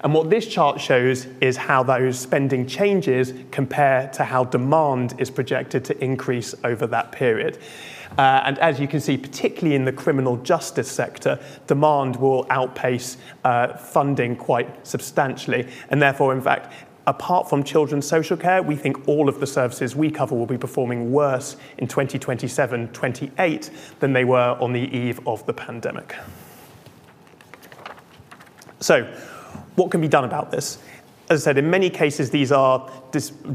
And 0.00 0.12
what 0.12 0.30
this 0.30 0.48
chart 0.48 0.80
shows 0.80 1.26
is 1.40 1.56
how 1.56 1.84
those 1.84 2.18
spending 2.18 2.66
changes 2.66 3.32
compare 3.52 4.08
to 4.14 4.24
how 4.24 4.44
demand 4.44 5.14
is 5.18 5.30
projected 5.30 5.84
to 5.84 6.04
increase 6.04 6.56
over 6.64 6.88
that 6.88 7.12
period. 7.12 7.58
Uh, 8.18 8.42
and 8.44 8.58
as 8.60 8.78
you 8.78 8.86
can 8.86 9.00
see, 9.00 9.16
particularly 9.16 9.74
in 9.74 9.84
the 9.84 9.92
criminal 9.92 10.36
justice 10.38 10.90
sector, 10.90 11.38
demand 11.66 12.16
will 12.16 12.46
outpace 12.50 13.16
uh, 13.44 13.76
funding 13.76 14.36
quite 14.36 14.86
substantially. 14.86 15.68
And 15.90 16.00
therefore, 16.00 16.32
in 16.32 16.40
fact, 16.40 16.72
apart 17.06 17.48
from 17.48 17.64
children's 17.64 18.06
social 18.06 18.36
care, 18.36 18.62
we 18.62 18.76
think 18.76 19.08
all 19.08 19.28
of 19.28 19.40
the 19.40 19.46
services 19.46 19.96
we 19.96 20.10
cover 20.10 20.34
will 20.34 20.46
be 20.46 20.58
performing 20.58 21.12
worse 21.12 21.56
in 21.78 21.88
2027 21.88 22.88
28 22.88 23.70
than 24.00 24.12
they 24.12 24.24
were 24.24 24.56
on 24.60 24.72
the 24.72 24.96
eve 24.96 25.20
of 25.26 25.44
the 25.46 25.52
pandemic. 25.52 26.14
So, 28.80 29.04
what 29.74 29.90
can 29.90 30.00
be 30.00 30.08
done 30.08 30.24
about 30.24 30.50
this? 30.50 30.78
As 31.30 31.42
I 31.42 31.44
said, 31.44 31.58
in 31.58 31.70
many 31.70 31.88
cases, 31.88 32.30
these 32.30 32.52
are 32.52 32.90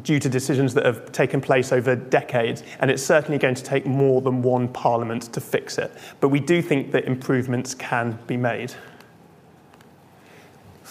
due 0.02 0.20
to 0.20 0.28
decisions 0.28 0.74
that 0.74 0.86
have 0.86 1.12
taken 1.12 1.40
place 1.40 1.72
over 1.72 1.96
decades, 1.96 2.64
and 2.80 2.90
it's 2.90 3.04
certainly 3.04 3.38
going 3.38 3.56
to 3.56 3.64
take 3.64 3.86
more 3.86 4.22
than 4.22 4.42
one 4.42 4.68
parliament 4.70 5.32
to 5.34 5.42
fix 5.42 5.78
it. 5.78 5.92
But 6.20 6.30
we 6.30 6.40
do 6.40 6.62
think 6.64 6.92
that 6.94 7.06
improvements 7.06 7.76
can 7.76 8.18
be 8.26 8.38
made. 8.38 8.74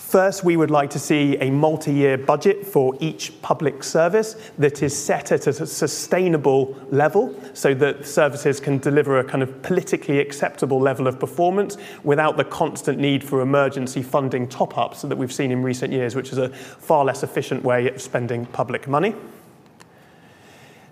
First, 0.09 0.43
we 0.43 0.57
would 0.57 0.71
like 0.71 0.88
to 0.91 0.99
see 0.99 1.37
a 1.37 1.50
multi 1.50 1.93
year 1.93 2.17
budget 2.17 2.67
for 2.67 2.97
each 2.99 3.43
public 3.43 3.85
service 3.85 4.37
that 4.57 4.83
is 4.83 4.97
set 4.97 5.33
at 5.33 5.47
a 5.47 5.53
sustainable 5.53 6.75
level 6.91 7.38
so 7.53 7.75
that 7.75 8.07
services 8.07 8.59
can 8.59 8.79
deliver 8.79 9.19
a 9.19 9.25
kind 9.25 9.43
of 9.43 9.61
politically 9.61 10.19
acceptable 10.19 10.81
level 10.81 11.09
of 11.09 11.21
performance 11.21 11.77
without 12.05 12.38
the 12.38 12.45
constant 12.45 12.99
need 12.99 13.23
for 13.23 13.43
emergency 13.43 14.03
funding 14.03 14.49
top 14.49 14.79
ups 14.79 15.03
that 15.03 15.19
we've 15.19 15.31
seen 15.31 15.53
in 15.53 15.62
recent 15.62 15.93
years, 15.93 16.15
which 16.15 16.33
is 16.33 16.38
a 16.38 16.49
far 16.49 17.05
less 17.05 17.23
efficient 17.23 17.62
way 17.62 17.87
of 17.91 18.00
spending 18.00 18.47
public 18.47 18.88
money. 18.88 19.15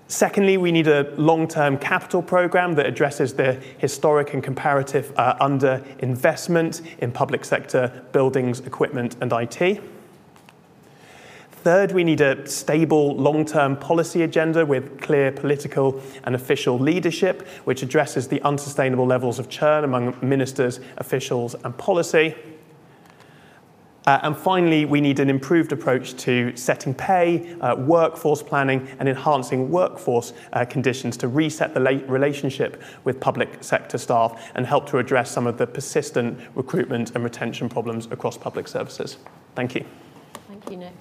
Secondly, 0.09 0.57
we 0.57 0.71
need 0.71 0.87
a 0.87 1.13
long 1.17 1.49
term 1.49 1.77
capital 1.77 2.23
program 2.23 2.75
that 2.75 2.87
addresses 2.87 3.35
the 3.35 3.55
historic 3.79 4.35
and 4.35 4.43
comparative 4.43 5.13
uh, 5.17 5.37
underinvestment 5.39 6.83
in 6.99 7.11
public 7.11 7.45
sector 7.45 8.05
buildings, 8.13 8.61
equipment, 8.61 9.17
and 9.21 9.33
IT. 9.33 9.83
Third, 11.51 11.91
we 11.91 12.05
need 12.05 12.21
a 12.21 12.47
stable 12.49 13.17
long 13.17 13.45
term 13.45 13.77
policy 13.77 14.23
agenda 14.23 14.65
with 14.65 15.01
clear 15.01 15.33
political 15.33 16.01
and 16.23 16.37
official 16.37 16.79
leadership, 16.79 17.45
which 17.65 17.83
addresses 17.83 18.29
the 18.29 18.41
unsustainable 18.43 19.07
levels 19.07 19.41
of 19.41 19.49
churn 19.49 19.83
among 19.83 20.17
ministers, 20.23 20.79
officials, 20.99 21.57
and 21.65 21.77
policy. 21.77 22.37
Uh, 24.07 24.21
and 24.23 24.37
finally, 24.37 24.85
we 24.85 25.01
need 25.01 25.19
an 25.19 25.29
improved 25.29 25.73
approach 25.73 26.17
to 26.17 26.55
setting 26.57 26.95
pay, 26.95 27.57
uh, 27.61 27.75
workforce 27.75 28.41
planning, 28.41 28.87
and 29.01 29.09
enhancing 29.09 29.69
workforce 29.69 30.33
uh, 30.53 30.65
conditions 30.65 31.17
to 31.17 31.27
reset 31.27 31.75
the 31.75 31.81
relationship 32.07 32.81
with 33.03 33.19
public 33.19 33.63
sector 33.65 33.99
staff 33.99 34.53
and 34.55 34.65
help 34.65 34.89
to 34.89 34.99
address 34.99 35.31
some 35.31 35.47
of 35.47 35.59
the 35.59 35.67
persistent 35.67 36.39
recruitment 36.55 37.17
and 37.17 37.25
retention 37.25 37.69
problems 37.69 38.07
across 38.13 38.39
public 38.39 38.69
services. 38.69 39.17
Thank 39.57 39.75
you. 39.75 39.85
Thank 40.49 40.71
you, 40.71 40.77
Nick. 40.77 40.93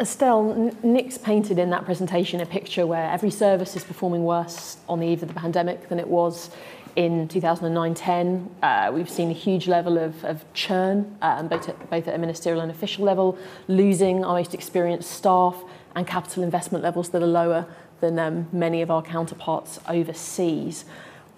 Estelle, 0.00 0.72
Nick's 0.82 1.18
painted 1.18 1.58
in 1.58 1.68
that 1.70 1.84
presentation 1.84 2.40
a 2.40 2.46
picture 2.46 2.86
where 2.86 3.10
every 3.10 3.30
service 3.30 3.76
is 3.76 3.84
performing 3.84 4.24
worse 4.24 4.78
on 4.88 4.98
the 4.98 5.06
eve 5.06 5.22
of 5.22 5.28
the 5.28 5.34
pandemic 5.34 5.90
than 5.90 5.98
it 6.00 6.08
was 6.08 6.48
in 6.96 7.28
2009-10, 7.28 8.48
uh, 8.62 8.92
we've 8.92 9.10
seen 9.10 9.30
a 9.30 9.34
huge 9.34 9.68
level 9.68 9.98
of, 9.98 10.24
of 10.24 10.44
churn, 10.54 11.16
um, 11.22 11.48
both, 11.48 11.68
at, 11.68 11.90
both 11.90 12.08
at 12.08 12.14
a 12.14 12.18
ministerial 12.18 12.60
and 12.60 12.70
official 12.70 13.04
level, 13.04 13.38
losing 13.68 14.24
our 14.24 14.34
most 14.34 14.54
experienced 14.54 15.10
staff 15.10 15.56
and 15.94 16.06
capital 16.06 16.42
investment 16.42 16.82
levels 16.84 17.10
that 17.10 17.22
are 17.22 17.26
lower 17.26 17.66
than 18.00 18.18
um, 18.18 18.48
many 18.52 18.82
of 18.82 18.90
our 18.90 19.02
counterparts 19.02 19.78
overseas. 19.88 20.84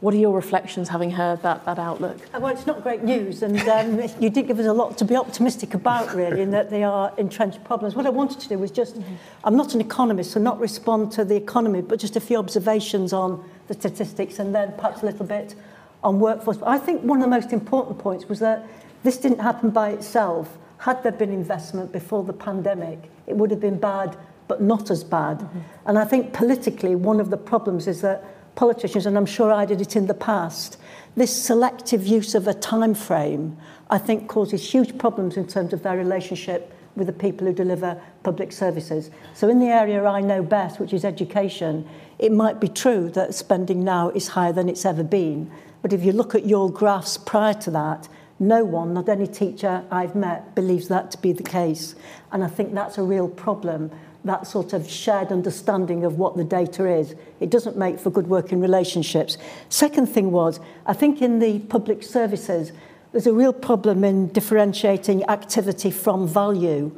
What 0.01 0.15
are 0.15 0.19
your 0.19 0.35
reflections 0.35 0.89
having 0.89 1.13
heard 1.13 1.43
that, 1.43 1.65
that 1.65 1.79
outlook? 1.79 2.19
Uh, 2.35 2.41
well, 2.41 2.53
it's 2.53 2.67
not 2.67 2.83
great 2.83 3.05
news, 3.05 3.45
and 3.45 3.57
um, 3.69 4.01
you 4.21 4.31
did 4.31 4.49
give 4.49 4.59
us 4.59 4.67
a 4.67 4.73
lot 4.73 4.99
to 4.99 5.05
be 5.05 5.15
optimistic 5.15 5.75
about, 5.75 6.13
really, 6.15 6.41
in 6.41 6.51
that 6.51 6.71
they 6.71 6.83
are 6.83 7.13
entrenched 7.19 7.63
problems. 7.63 7.95
What 7.95 8.07
I 8.07 8.11
wanted 8.11 8.41
to 8.41 8.49
do 8.49 8.59
was 8.59 8.73
just, 8.73 8.97
mm 8.97 9.03
-hmm. 9.03 9.47
I'm 9.49 9.57
not 9.57 9.75
an 9.75 9.81
economist, 9.81 10.33
so 10.33 10.41
not 10.41 10.61
respond 10.61 11.13
to 11.13 11.25
the 11.25 11.37
economy, 11.37 11.83
but 11.83 12.01
just 12.01 12.17
a 12.17 12.21
few 12.21 12.39
observations 12.39 13.13
on 13.13 13.45
the 13.69 13.75
statistics 13.75 14.39
and 14.39 14.55
then 14.55 14.73
perhaps 14.77 15.03
a 15.03 15.07
little 15.07 15.27
bit 15.27 15.55
on 16.03 16.21
workforce. 16.21 16.57
But 16.59 16.69
I 16.69 16.79
think 16.79 17.03
one 17.03 17.19
of 17.19 17.25
the 17.25 17.31
most 17.31 17.53
important 17.53 17.99
points 17.99 18.29
was 18.29 18.39
that 18.41 18.67
this 19.03 19.19
didn't 19.19 19.41
happen 19.41 19.71
by 19.71 19.91
itself. 19.91 20.59
Had 20.79 21.03
there 21.03 21.13
been 21.13 21.33
investment 21.33 21.93
before 21.93 22.25
the 22.25 22.33
pandemic, 22.33 22.99
it 23.27 23.37
would 23.37 23.51
have 23.51 23.61
been 23.61 23.79
bad, 23.79 24.17
but 24.49 24.61
not 24.61 24.91
as 24.91 25.05
bad. 25.05 25.41
Mm 25.41 25.49
-hmm. 25.49 25.89
And 25.89 25.99
I 25.99 26.05
think 26.09 26.33
politically, 26.33 26.95
one 26.97 27.23
of 27.23 27.29
the 27.29 27.37
problems 27.37 27.87
is 27.87 28.01
that 28.01 28.23
politicians, 28.55 29.07
and 29.07 29.17
I'm 29.17 29.27
sure 29.27 29.63
I 29.63 29.67
did 29.67 29.81
it 29.81 29.97
in 29.97 30.07
the 30.07 30.15
past, 30.15 30.79
this 31.17 31.45
selective 31.45 32.17
use 32.19 32.39
of 32.39 32.47
a 32.47 32.55
time 32.55 32.95
frame, 32.95 33.57
I 33.91 33.99
think 33.99 34.27
causes 34.27 34.75
huge 34.75 34.97
problems 34.97 35.37
in 35.37 35.47
terms 35.47 35.73
of 35.73 35.83
their 35.83 35.97
relationship 35.97 36.73
with 36.97 37.07
the 37.07 37.13
people 37.13 37.47
who 37.47 37.53
deliver 37.53 38.01
public 38.23 38.53
services. 38.53 39.11
So 39.35 39.49
in 39.49 39.59
the 39.59 39.67
area 39.67 40.05
I 40.05 40.21
know 40.21 40.43
best, 40.43 40.79
which 40.79 40.93
is 40.93 41.05
education, 41.05 41.89
it 42.19 42.33
might 42.33 42.61
be 42.61 42.69
true 42.69 43.11
that 43.11 43.35
spending 43.35 43.83
now 43.83 44.11
is 44.11 44.29
higher 44.29 44.53
than 44.53 44.69
it's 44.69 44.85
ever 44.85 45.03
been. 45.03 45.51
But 45.81 45.93
if 45.93 46.05
you 46.05 46.13
look 46.13 46.35
at 46.35 46.47
your 46.47 46.71
graphs 46.71 47.17
prior 47.17 47.55
to 47.55 47.71
that, 47.73 48.09
no 48.39 48.65
one, 48.65 48.93
not 48.93 49.09
any 49.09 49.27
teacher 49.27 49.85
I've 49.91 50.15
met, 50.15 50.55
believes 50.55 50.89
that 50.89 51.11
to 51.13 51.19
be 51.19 51.33
the 51.33 51.43
case. 51.43 51.95
And 52.33 52.43
I 52.43 52.49
think 52.49 52.75
that's 52.75 52.99
a 52.99 53.03
real 53.03 53.29
problem, 53.29 53.91
that 54.25 54.47
sort 54.47 54.73
of 54.73 54.89
shared 54.89 55.33
understanding 55.33 56.05
of 56.05 56.19
what 56.19 56.37
the 56.37 56.45
data 56.45 56.89
is. 56.89 57.15
It 57.41 57.51
doesn't 57.51 57.77
make 57.77 57.99
for 57.99 58.11
good 58.11 58.29
working 58.29 58.61
relationships. 58.61 59.39
Second 59.69 60.07
thing 60.07 60.31
was, 60.31 60.61
I 60.87 60.93
think 60.93 61.23
in 61.23 61.39
the 61.39 61.61
public 61.61 62.03
services, 62.03 62.73
there's 63.13 63.27
a 63.27 63.33
real 63.33 63.53
problem 63.53 64.05
in 64.05 64.29
differentiating 64.29 65.25
activity 65.25 65.91
from 65.91 66.27
value. 66.27 66.91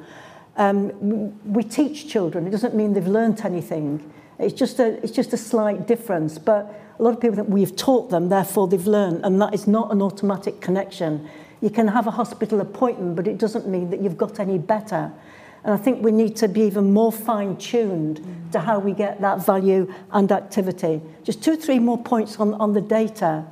Um, 0.57 1.35
we 1.53 1.65
teach 1.65 2.09
children. 2.09 2.47
It 2.47 2.51
doesn't 2.51 2.75
mean 2.75 2.95
they've 2.95 3.07
learnt 3.07 3.45
anything. 3.45 4.13
It's 4.39 4.55
just 4.55 4.79
a, 4.79 5.03
it's 5.03 5.13
just 5.13 5.33
a 5.33 5.37
slight 5.37 5.87
difference. 5.87 6.39
But 6.39 6.73
a 6.99 7.03
lot 7.03 7.15
of 7.15 7.21
people 7.21 7.37
think 7.37 7.49
we've 7.49 7.75
taught 7.75 8.11
them, 8.11 8.29
therefore 8.29 8.69
they've 8.69 8.87
learned. 8.87 9.25
And 9.25 9.43
that 9.43 9.53
is 9.53 9.67
not 9.67 9.91
an 9.91 10.01
automatic 10.01 10.61
connection. 10.61 11.29
You 11.61 11.71
can 11.71 11.89
have 11.89 12.07
a 12.07 12.13
hospital 12.13 12.61
appointment, 12.61 13.17
but 13.17 13.27
it 13.27 13.39
doesn't 13.39 13.67
mean 13.67 13.91
that 13.91 14.01
you've 14.01 14.17
got 14.17 14.39
any 14.39 14.59
better. 14.59 15.13
And 15.65 15.73
I 15.73 15.79
think 15.79 16.05
we 16.05 16.13
need 16.13 16.37
to 16.37 16.47
be 16.47 16.61
even 16.61 16.93
more 16.93 17.11
fine-tuned 17.11 18.21
mm. 18.21 18.53
to 18.53 18.61
how 18.61 18.79
we 18.79 18.93
get 18.93 19.21
that 19.23 19.45
value 19.45 19.93
and 20.13 20.31
activity. 20.31 21.01
Just 21.25 21.43
two, 21.43 21.57
three 21.57 21.79
more 21.79 22.01
points 22.01 22.39
on, 22.39 22.55
on 22.55 22.75
the 22.75 22.83
data. 22.83 23.47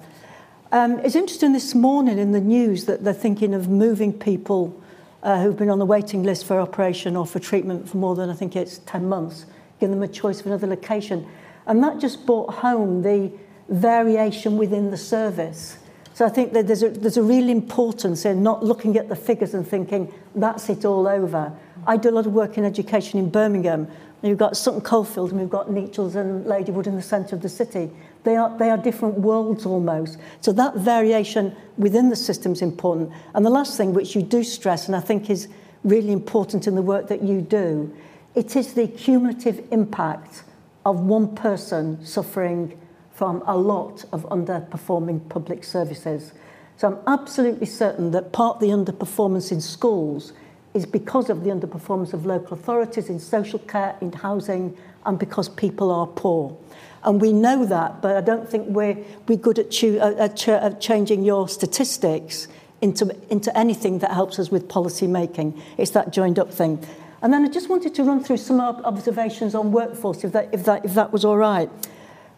Um, 0.73 1.01
it's 1.01 1.17
interesting 1.17 1.53
this 1.53 1.75
morning 1.75 2.17
in 2.19 2.33
the 2.33 2.41
news 2.41 2.87
that 2.87 3.05
they're 3.05 3.13
thinking 3.13 3.53
of 3.53 3.69
moving 3.69 4.11
people 4.11 4.83
uh, 5.23 5.43
who've 5.43 5.57
been 5.57 5.69
on 5.69 5.79
the 5.79 5.85
waiting 5.85 6.23
list 6.23 6.47
for 6.47 6.59
operation 6.59 7.15
or 7.15 7.27
for 7.27 7.41
treatment 7.41 7.91
for 7.91 7.99
more 7.99 8.15
than, 8.15 8.31
I 8.31 8.35
think 8.35 8.57
it's 8.57 8.79
10 8.79 9.07
months, 9.07 9.45
giving 9.81 9.95
them 9.95 10.03
a 10.03 10.11
choice 10.11 10.41
of 10.41 10.47
another 10.47 10.67
location. 10.67 11.29
And 11.67 11.85
that 11.85 12.01
just 12.01 12.25
brought 12.25 12.55
home 12.55 13.03
the 13.03 13.31
variation 13.69 14.57
within 14.57 14.91
the 14.91 14.97
service. 14.97 15.77
So 16.15 16.25
I 16.25 16.31
think 16.31 16.55
that 16.55 16.67
there's 16.67 16.83
a, 16.83 16.89
there's 16.89 17.19
a 17.19 17.23
real 17.23 17.51
importance 17.51 18.25
in 18.25 18.43
not 18.43 18.65
looking 18.65 18.97
at 18.97 19.11
the 19.11 19.17
figures 19.17 19.53
and 19.53 19.69
thinking, 19.69 20.11
that's 20.35 20.71
it 20.71 20.87
all 20.87 21.07
over. 21.07 21.53
I 21.87 21.99
do 21.99 22.09
a 22.09 22.13
lot 22.13 22.25
of 22.25 22.33
work 22.33 22.57
in 22.57 22.65
education 22.65 23.19
in 23.19 23.29
Birmingham. 23.29 23.89
You've 24.23 24.39
got 24.39 24.57
Sutton 24.57 24.81
Coldfield 24.81 25.33
and 25.33 25.41
we've 25.41 25.51
got 25.51 25.69
Neachels 25.69 26.15
and 26.15 26.47
Ladywood 26.47 26.87
in 26.87 26.97
the 26.97 27.03
centre 27.03 27.37
of 27.37 27.43
the 27.43 27.51
city. 27.51 27.91
They 28.25 28.37
are, 28.37 28.57
they 28.57 28.71
are 28.71 28.77
different 28.77 29.19
worlds 29.19 29.67
almost. 29.67 30.19
So 30.41 30.53
that 30.53 30.77
variation 30.77 31.57
within 31.77 32.09
the 32.09 32.17
system 32.17 32.53
is 32.53 32.63
important. 32.63 33.11
And 33.35 33.45
the 33.45 33.51
last 33.51 33.77
thing 33.77 33.95
which 33.95 34.15
you 34.15 34.23
do 34.23 34.45
stress, 34.45 34.87
and 34.87 34.95
I 34.95 35.01
think 35.01 35.29
is 35.29 35.49
really 35.83 36.13
important 36.13 36.67
in 36.67 36.75
the 36.75 36.83
work 36.83 37.09
that 37.09 37.23
you 37.23 37.41
do, 37.41 37.93
it 38.35 38.55
is 38.57 38.75
the 38.75 38.87
cumulative 38.87 39.65
impact 39.73 40.45
of 40.87 41.01
one 41.01 41.35
person 41.35 42.05
suffering 42.05 42.79
from 43.13 43.43
a 43.47 43.57
lot 43.57 44.05
of 44.13 44.25
underperforming 44.31 45.29
public 45.29 45.65
services. 45.65 46.33
So 46.77 46.89
I'm 46.89 46.99
absolutely 47.07 47.67
certain 47.67 48.11
that 48.13 48.33
part 48.33 48.57
of 48.57 48.61
the 48.61 48.69
underperformance 48.69 49.53
in 49.53 49.61
schools 49.61 50.33
is 50.75 50.87
because 50.87 51.29
of 51.29 51.45
the 51.45 51.51
underperformance 51.51 52.15
of 52.15 52.25
local 52.25 52.55
authorities 52.55 53.11
in 53.11 53.21
social 53.21 53.59
care, 53.59 53.97
in 54.01 54.13
housing, 54.13 54.77
and 55.05 55.19
because 55.19 55.49
people 55.49 55.91
are 55.91 56.07
poor. 56.07 56.57
And 57.05 57.21
we 57.21 57.33
know 57.33 57.65
that, 57.67 58.01
but 58.01 58.17
I 58.17 58.21
don't 58.21 58.49
think 58.49 58.69
we're, 58.69 58.97
we're 59.27 59.37
good 59.37 59.59
at, 59.59 59.71
cho- 59.71 59.99
at, 59.99 60.37
ch- 60.37 60.49
at 60.49 60.81
changing 60.81 61.25
your 61.25 61.49
statistics 61.49 62.47
into, 62.81 63.17
into 63.31 63.57
anything 63.57 63.99
that 64.01 64.13
helps 64.13 64.39
us 64.39 64.51
with 64.51 64.69
policy 64.69 65.07
making. 65.07 65.61
It's 65.79 65.93
that 65.93 66.13
joined 66.13 66.39
up 66.39 66.53
thing. 66.53 66.85
And 67.23 67.33
then 67.33 67.45
I 67.45 67.49
just 67.49 67.69
wanted 67.69 67.95
to 67.95 68.05
run 68.05 68.23
through 68.23 68.39
some 68.39 68.61
observations 68.61 69.55
on 69.55 69.71
workforce, 69.73 70.25
if 70.25 70.33
that, 70.33 70.49
if 70.53 70.65
that, 70.65 70.85
if 70.85 70.95
that 70.95 71.13
was 71.13 71.25
all 71.25 71.37
right. 71.37 71.71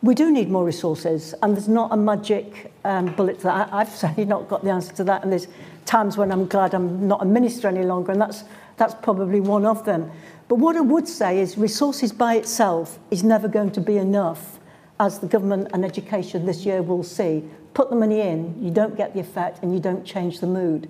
We 0.03 0.15
do 0.15 0.31
need 0.31 0.51
more 0.51 0.67
resources, 0.67 1.35
and 1.43 1.57
there's 1.57 1.69
not 1.69 1.91
a 1.91 1.97
magic 1.97 2.71
um, 2.85 3.15
bullet 3.15 3.39
to 3.39 3.45
that. 3.45 3.73
I, 3.73 3.81
I've 3.81 3.89
certainly 3.97 4.27
not 4.27 4.49
got 4.49 4.63
the 4.63 4.71
answer 4.71 4.93
to 4.97 5.05
that, 5.05 5.23
and 5.23 5.33
there's 5.33 5.49
times 5.87 6.19
when 6.19 6.31
I'm 6.31 6.47
glad 6.47 6.75
I'm 6.75 7.09
not 7.09 7.23
a 7.23 7.25
minister 7.25 7.69
any 7.69 7.85
longer, 7.85 8.13
and 8.13 8.21
that's, 8.21 8.45
that's 8.77 8.95
probably 8.95 9.41
one 9.41 9.65
of 9.65 9.87
them. 9.87 10.11
But 10.49 10.57
what 10.57 10.77
I 10.77 10.81
would 10.81 11.09
say 11.09 11.41
is 11.41 11.57
resources 11.57 12.13
by 12.13 12.35
itself 12.35 12.99
is 13.11 13.25
never 13.25 13.49
going 13.49 13.71
to 13.73 13.81
be 13.81 13.97
enough, 13.97 14.59
as 15.01 15.19
the 15.19 15.27
government 15.27 15.69
and 15.73 15.85
education 15.85 16.47
this 16.47 16.67
year 16.67 16.83
will 16.83 17.03
see. 17.03 17.45
Put 17.73 17.91
the 17.91 17.97
money 17.97 18.21
in, 18.21 18.63
you 18.63 18.71
don't 18.71 18.97
get 18.97 19.15
the 19.15 19.21
effect 19.21 19.63
and 19.63 19.73
you 19.73 19.81
don't 19.81 20.05
change 20.05 20.41
the 20.41 20.47
mood. 20.47 20.89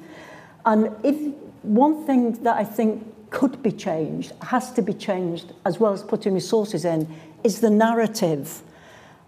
And 0.67 0.91
if 1.03 1.17
one 1.63 2.05
thing 2.05 2.33
that 2.43 2.57
I 2.57 2.65
think 2.65 3.31
could 3.31 3.63
be 3.63 3.73
changed, 3.73 4.33
has 4.43 4.73
to 4.73 4.83
be 4.83 4.93
changed, 4.93 5.53
as 5.65 5.81
well 5.81 5.93
as 5.93 6.03
putting 6.03 6.35
resources 6.35 6.85
in, 6.85 7.09
is 7.43 7.61
the 7.61 7.71
narrative. 7.71 8.63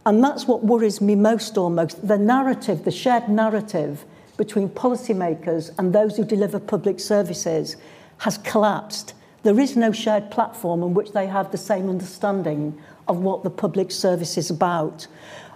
And 0.04 0.23
that's 0.23 0.47
what 0.47 0.62
worries 0.64 1.00
me 1.00 1.16
most 1.16 1.56
almost 1.59 2.06
the 2.06 2.18
narrative, 2.18 2.85
the 2.85 2.90
shared 2.90 3.28
narrative 3.28 4.04
between 4.37 4.68
policymakers 4.68 5.73
and 5.78 5.92
those 5.92 6.16
who 6.16 6.25
deliver 6.25 6.61
public 6.61 7.00
services 7.00 7.76
has 8.18 8.38
collapsed. 8.38 9.14
There 9.47 9.61
is 9.61 9.76
no 9.76 9.93
shared 9.93 10.33
platform 10.33 10.83
on 10.83 10.93
which 10.93 11.12
they 11.12 11.29
have 11.29 11.53
the 11.53 11.57
same 11.57 11.88
understanding 11.88 12.76
of 13.07 13.19
what 13.19 13.45
the 13.45 13.50
public 13.50 13.93
service 13.93 14.37
is 14.37 14.50
about. 14.50 15.07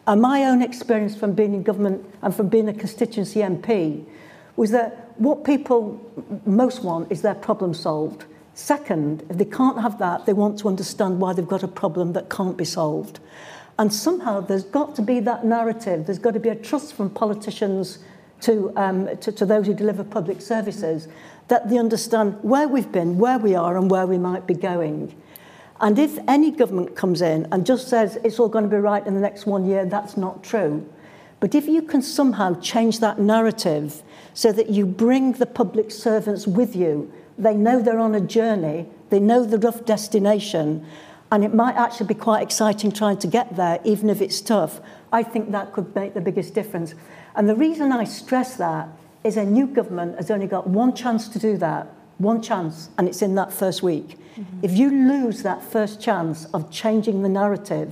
And 0.06 0.22
my 0.22 0.44
own 0.44 0.62
experience 0.62 1.16
from 1.16 1.32
being 1.32 1.54
in 1.54 1.64
government 1.64 2.08
and 2.22 2.32
from 2.32 2.48
being 2.48 2.68
a 2.68 2.72
constituency 2.72 3.40
MP 3.40 4.04
was 4.54 4.70
that 4.70 5.10
what 5.18 5.42
people 5.42 6.00
most 6.46 6.84
want 6.84 7.10
is 7.10 7.22
their 7.22 7.34
problem 7.34 7.74
solved. 7.74 8.26
Second, 8.54 9.24
if 9.28 9.38
they 9.38 9.44
can't 9.44 9.80
have 9.80 9.98
that, 9.98 10.24
they 10.24 10.34
want 10.34 10.56
to 10.60 10.68
understand 10.68 11.18
why 11.18 11.32
they've 11.32 11.48
got 11.48 11.64
a 11.64 11.68
problem 11.82 12.12
that 12.12 12.30
can't 12.30 12.56
be 12.56 12.64
solved. 12.64 13.18
And 13.76 13.92
somehow 13.92 14.40
there's 14.40 14.62
got 14.62 14.94
to 14.94 15.02
be 15.02 15.18
that 15.18 15.44
narrative. 15.44 16.06
There's 16.06 16.20
got 16.20 16.34
to 16.34 16.40
be 16.40 16.50
a 16.50 16.54
trust 16.54 16.94
from 16.94 17.10
politicians 17.10 17.98
to, 18.42 18.72
um, 18.76 19.16
to, 19.16 19.32
to 19.32 19.44
those 19.44 19.66
who 19.66 19.74
deliver 19.74 20.04
public 20.04 20.40
services 20.40 21.08
that 21.50 21.68
they 21.68 21.78
understand 21.78 22.38
where 22.42 22.68
we've 22.68 22.92
been, 22.92 23.18
where 23.18 23.38
we 23.38 23.56
are, 23.56 23.76
and 23.76 23.90
where 23.90 24.06
we 24.06 24.16
might 24.16 24.46
be 24.46 24.54
going. 24.54 25.14
And 25.80 25.98
if 25.98 26.16
any 26.28 26.52
government 26.52 26.94
comes 26.94 27.20
in 27.22 27.48
and 27.50 27.66
just 27.66 27.88
says 27.88 28.16
it's 28.22 28.38
all 28.38 28.48
going 28.48 28.64
to 28.64 28.70
be 28.70 28.76
right 28.76 29.04
in 29.04 29.14
the 29.14 29.20
next 29.20 29.46
one 29.46 29.66
year, 29.66 29.84
that's 29.84 30.16
not 30.16 30.44
true. 30.44 30.88
But 31.40 31.56
if 31.56 31.66
you 31.66 31.82
can 31.82 32.02
somehow 32.02 32.60
change 32.60 33.00
that 33.00 33.18
narrative 33.18 34.02
so 34.32 34.52
that 34.52 34.70
you 34.70 34.86
bring 34.86 35.32
the 35.32 35.46
public 35.46 35.90
servants 35.90 36.46
with 36.46 36.76
you, 36.76 37.12
they 37.36 37.54
know 37.54 37.82
they're 37.82 37.98
on 37.98 38.14
a 38.14 38.20
journey, 38.20 38.86
they 39.08 39.18
know 39.18 39.44
the 39.44 39.58
rough 39.58 39.84
destination, 39.84 40.86
and 41.32 41.42
it 41.42 41.52
might 41.52 41.74
actually 41.74 42.06
be 42.06 42.14
quite 42.14 42.42
exciting 42.42 42.92
trying 42.92 43.16
to 43.18 43.26
get 43.26 43.56
there, 43.56 43.80
even 43.84 44.08
if 44.08 44.20
it's 44.20 44.40
tough. 44.40 44.80
I 45.12 45.24
think 45.24 45.50
that 45.50 45.72
could 45.72 45.92
make 45.96 46.14
the 46.14 46.20
biggest 46.20 46.54
difference. 46.54 46.94
And 47.34 47.48
the 47.48 47.56
reason 47.56 47.90
I 47.90 48.04
stress 48.04 48.56
that 48.56 48.88
is 49.24 49.36
a 49.36 49.44
new 49.44 49.66
government 49.66 50.16
has 50.16 50.30
only 50.30 50.46
got 50.46 50.66
one 50.66 50.94
chance 50.94 51.28
to 51.28 51.38
do 51.38 51.56
that, 51.58 51.86
one 52.18 52.40
chance, 52.40 52.88
and 52.96 53.08
it's 53.08 53.22
in 53.22 53.34
that 53.34 53.52
first 53.52 53.82
week. 53.82 54.18
Mm 54.36 54.44
-hmm. 54.44 54.64
If 54.64 54.78
you 54.78 54.90
lose 54.90 55.42
that 55.42 55.62
first 55.62 56.00
chance 56.00 56.48
of 56.50 56.70
changing 56.70 57.22
the 57.22 57.28
narrative, 57.28 57.90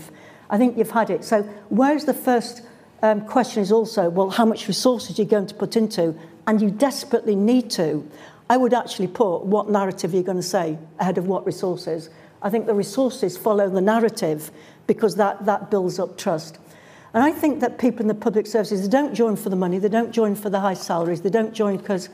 I 0.51 0.57
think 0.57 0.77
you've 0.77 0.93
had 0.93 1.11
it. 1.11 1.25
So 1.25 1.45
where's 1.69 2.05
the 2.05 2.15
first 2.15 2.63
um, 3.03 3.21
question 3.27 3.63
is 3.63 3.73
also, 3.73 4.11
well, 4.11 4.31
how 4.31 4.47
much 4.47 4.67
resources 4.67 5.19
are 5.19 5.23
you 5.23 5.29
going 5.29 5.49
to 5.49 5.55
put 5.55 5.77
into? 5.77 6.15
And 6.45 6.61
you 6.61 6.71
desperately 6.71 7.35
need 7.35 7.71
to. 7.71 8.05
I 8.51 8.57
would 8.57 8.73
actually 8.73 9.09
put 9.09 9.45
what 9.45 9.69
narrative 9.69 10.15
you're 10.15 10.23
going 10.23 10.43
to 10.43 10.43
say 10.43 10.79
ahead 10.99 11.19
of 11.19 11.27
what 11.27 11.47
resources. 11.47 12.11
I 12.43 12.51
think 12.51 12.67
the 12.67 12.75
resources 12.75 13.37
follow 13.37 13.69
the 13.69 13.81
narrative 13.81 14.51
because 14.87 15.17
that, 15.17 15.45
that 15.45 15.71
builds 15.71 15.99
up 15.99 16.17
trust. 16.17 16.59
And 17.15 17.25
I 17.25 17.31
think 17.31 17.61
that 17.61 17.79
people 17.79 18.03
in 18.03 18.09
the 18.09 18.15
public 18.15 18.47
services, 18.47 18.83
they 18.83 18.89
don't 18.89 19.15
join 19.15 19.37
for 19.37 19.49
the 19.49 19.57
money, 19.57 19.79
they 19.79 19.89
don't 19.89 20.13
join 20.13 20.35
for 20.35 20.51
the 20.51 20.61
high 20.61 20.75
salaries, 20.75 21.23
they 21.23 21.31
don't 21.31 21.55
join 21.55 21.79
because 21.79 22.11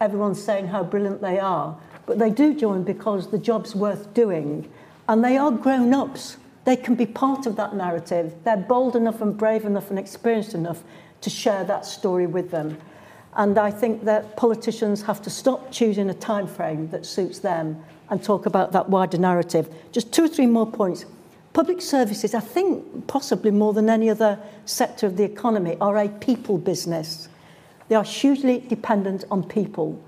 everyone's 0.00 0.42
saying 0.42 0.68
how 0.68 0.84
brilliant 0.84 1.20
they 1.20 1.38
are, 1.38 1.76
but 2.06 2.18
they 2.18 2.30
do 2.30 2.54
join 2.54 2.84
because 2.84 3.30
the 3.30 3.38
job's 3.38 3.74
worth 3.74 4.14
doing. 4.14 4.70
And 5.08 5.24
they 5.24 5.36
are 5.36 5.50
grown-ups. 5.50 6.36
They 6.64 6.76
can 6.76 6.94
be 6.94 7.06
part 7.06 7.46
of 7.46 7.56
that 7.56 7.74
narrative. 7.74 8.34
They're 8.44 8.56
bold 8.56 8.94
enough 8.94 9.22
and 9.22 9.36
brave 9.36 9.64
enough 9.64 9.90
and 9.90 9.98
experienced 9.98 10.54
enough 10.54 10.84
to 11.22 11.30
share 11.30 11.64
that 11.64 11.84
story 11.84 12.26
with 12.26 12.50
them. 12.50 12.78
And 13.34 13.58
I 13.58 13.70
think 13.70 14.04
that 14.04 14.36
politicians 14.36 15.02
have 15.02 15.22
to 15.22 15.30
stop 15.30 15.72
choosing 15.72 16.10
a 16.10 16.14
time 16.14 16.46
frame 16.46 16.88
that 16.90 17.06
suits 17.06 17.38
them 17.38 17.82
and 18.10 18.22
talk 18.22 18.46
about 18.46 18.72
that 18.72 18.88
wider 18.88 19.18
narrative. 19.18 19.72
Just 19.92 20.12
two 20.12 20.24
or 20.24 20.28
three 20.28 20.46
more 20.46 20.70
points. 20.70 21.04
Public 21.58 21.80
services, 21.80 22.34
I 22.34 22.38
think 22.38 23.08
possibly 23.08 23.50
more 23.50 23.72
than 23.72 23.90
any 23.90 24.08
other 24.08 24.38
sector 24.64 25.08
of 25.08 25.16
the 25.16 25.24
economy, 25.24 25.76
are 25.80 25.96
a 25.98 26.08
people 26.08 26.56
business. 26.56 27.28
They 27.88 27.96
are 27.96 28.04
hugely 28.04 28.60
dependent 28.60 29.24
on 29.28 29.42
people. 29.42 30.00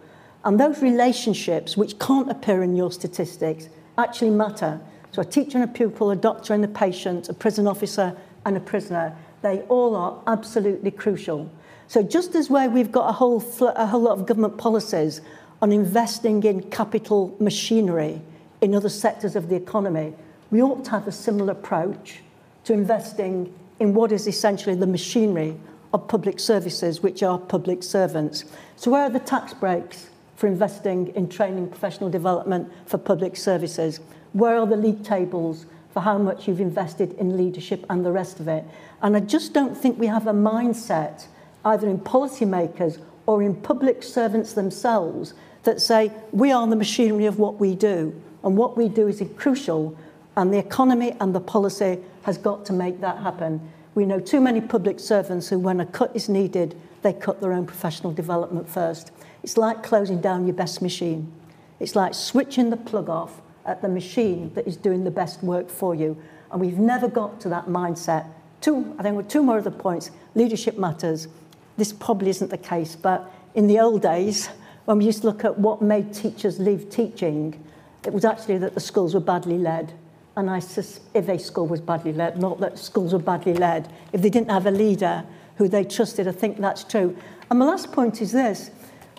And 0.45 0.61
those 0.61 0.81
relationships, 0.81 1.77
which 1.77 1.99
can't 1.99 2.31
appear 2.31 2.63
in 2.63 2.77
your 2.77 2.93
statistics, 2.93 3.69
actually 3.99 4.31
matter. 4.31 4.81
So 5.11 5.23
a 5.23 5.25
teacher 5.25 5.59
and 5.59 5.69
a 5.69 5.73
pupil, 5.73 6.13
a 6.13 6.15
doctor 6.15 6.55
and 6.55 6.65
a 6.65 6.69
patient, 6.69 7.29
a 7.29 7.35
prison 7.35 7.67
officer 7.67 8.17
and 8.45 8.57
a 8.57 8.61
prisoner, 8.61 9.17
they 9.43 9.63
all 9.63 9.97
are 9.97 10.23
absolutely 10.29 10.93
crucial. 10.93 11.51
So 11.89 12.01
just 12.01 12.37
as 12.37 12.49
where 12.49 12.71
we've 12.71 12.93
got 12.93 13.11
a 13.11 13.13
whole, 13.13 13.43
a 13.75 13.87
whole 13.87 14.03
lot 14.03 14.17
of 14.17 14.25
government 14.25 14.57
policies 14.57 15.21
on 15.61 15.73
investing 15.73 16.45
in 16.45 16.71
capital 16.71 17.35
machinery 17.41 18.23
in 18.61 18.73
other 18.73 18.89
sectors 18.89 19.35
of 19.35 19.49
the 19.49 19.57
economy, 19.57 20.15
we 20.51 20.63
ought 20.63 20.85
to 20.85 20.91
have 20.91 21.07
a 21.07 21.13
similar 21.13 21.53
approach 21.53 22.21
to 22.65 22.73
investing 22.73 23.55
in 23.79 23.95
what 23.95 24.13
is 24.13 24.27
essentially 24.27 24.75
the 24.75 24.87
machinery 24.87 25.57
of 25.93 26.07
public 26.07 26.39
services, 26.39 27.03
which 27.03 27.23
are 27.23 27.39
public 27.39 27.83
servants. 27.83 28.45
So 28.77 28.91
where 28.91 29.03
are 29.03 29.11
the 29.11 29.21
tax 29.21 29.55
breaks 29.55 30.11
for 30.37 30.47
investing 30.47 31.09
in 31.17 31.29
training 31.29 31.69
professional 31.69 32.11
development 32.11 32.71
for 32.87 32.99
public 32.99 33.37
services? 33.37 34.01
Where 34.33 34.57
are 34.57 34.67
the 34.67 34.77
league 34.77 35.03
tables 35.03 35.67
for 35.93 36.01
how 36.01 36.19
much 36.19 36.47
you've 36.47 36.61
invested 36.61 37.13
in 37.15 37.37
leadership 37.37 37.85
and 37.91 38.05
the 38.05 38.13
rest 38.13 38.41
of 38.41 38.49
it? 38.49 38.65
And 39.03 39.17
I 39.17 39.21
just 39.21 39.53
don't 39.53 39.77
think 39.77 39.99
we 39.99 40.07
have 40.07 40.27
a 40.27 40.33
mindset, 40.33 41.27
either 41.65 41.89
in 41.89 41.99
policymakers 41.99 43.01
or 43.27 43.43
in 43.43 43.55
public 43.55 44.03
servants 44.03 44.53
themselves, 44.53 45.35
that 45.65 45.81
say, 45.81 46.11
we 46.33 46.53
are 46.53 46.67
the 46.67 46.77
machinery 46.77 47.27
of 47.27 47.39
what 47.39 47.61
we 47.61 47.75
do, 47.75 48.19
and 48.43 48.57
what 48.57 48.77
we 48.77 48.89
do 48.89 49.09
is 49.09 49.23
crucial 49.37 49.97
And 50.37 50.53
the 50.53 50.59
economy 50.59 51.15
and 51.21 51.35
the 51.35 51.41
policy 51.41 51.99
has 52.23 52.39
got 52.39 52.65
to 52.67 52.73
make 52.73 53.01
that 53.01 53.19
happen. 53.19 53.61
We 53.95 54.07
know 54.07 54.21
too 54.21 54.41
many 54.41 54.61
public 54.61 55.01
servants 55.01 55.49
who, 55.49 55.59
when 55.59 55.81
a 55.81 55.87
cut 55.87 56.15
is 56.15 56.29
needed, 56.29 56.77
they 57.03 57.13
cut 57.13 57.41
their 57.41 57.53
own 57.53 57.67
professional 57.67 58.13
development 58.13 58.69
first. 58.69 59.11
It's 59.43 59.57
like 59.57 59.83
closing 59.83 60.21
down 60.21 60.47
your 60.47 60.55
best 60.55 60.83
machine. 60.83 61.33
It's 61.81 61.97
like 61.97 62.15
switching 62.15 62.71
the 62.71 62.77
plug 62.77 63.09
off 63.09 63.41
at 63.65 63.83
the 63.83 63.89
machine 63.89 64.53
that 64.55 64.67
is 64.67 64.77
doing 64.77 65.05
the 65.05 65.11
best 65.11 65.43
work 65.43 65.69
for 65.69 65.95
you. 65.95 66.17
And 66.53 66.61
we've 66.61 66.79
never 66.79 67.09
got 67.09 67.41
to 67.41 67.49
that 67.49 67.67
mindset. 67.67 68.27
Two, 68.61 68.95
I 68.99 69.03
think 69.03 69.17
with 69.17 69.29
two 69.29 69.43
more 69.43 69.59
other 69.59 69.71
points, 69.71 70.11
leadership 70.35 70.79
matters. 70.79 71.29
This 71.77 71.93
probably 71.93 72.31
isn't 72.31 72.51
the 72.51 72.59
case, 72.59 72.95
but 72.95 73.33
in 73.55 73.67
the 73.67 73.81
old 73.81 74.03
days, 74.03 74.49
when 74.85 74.99
we 74.99 75.07
used 75.07 75.23
to 75.23 75.27
look 75.27 75.45
at 75.45 75.59
what 75.59 75.81
made 75.81 76.13
teachers 76.13 76.59
leave 76.59 76.91
teaching, 76.91 77.63
it 78.05 78.13
was 78.13 78.25
actually 78.25 78.59
that 78.59 78.75
the 78.75 78.81
schools 78.81 79.15
were 79.15 79.21
badly 79.21 79.59
led. 79.59 79.93
And 80.41 80.49
I 80.49 80.59
sus- 80.59 81.01
if 81.13 81.29
a 81.29 81.39
school 81.39 81.67
was 81.67 81.83
badly 81.83 82.15
led, 82.15 82.41
not 82.41 82.61
that 82.61 82.79
schools 82.79 83.13
were 83.13 83.19
badly 83.19 83.53
led, 83.53 83.93
if 84.15 84.23
they 84.23 84.31
didn't 84.31 84.51
have 84.51 84.65
a 84.65 84.71
leader 84.71 85.23
who 85.57 85.69
they 85.69 85.85
trusted, 85.85 86.27
I 86.27 86.33
think 86.33 86.57
that's 86.57 86.83
true. 86.83 87.15
And 87.51 87.59
my 87.59 87.67
last 87.67 87.93
point 87.93 88.23
is 88.23 88.33
this, 88.33 88.71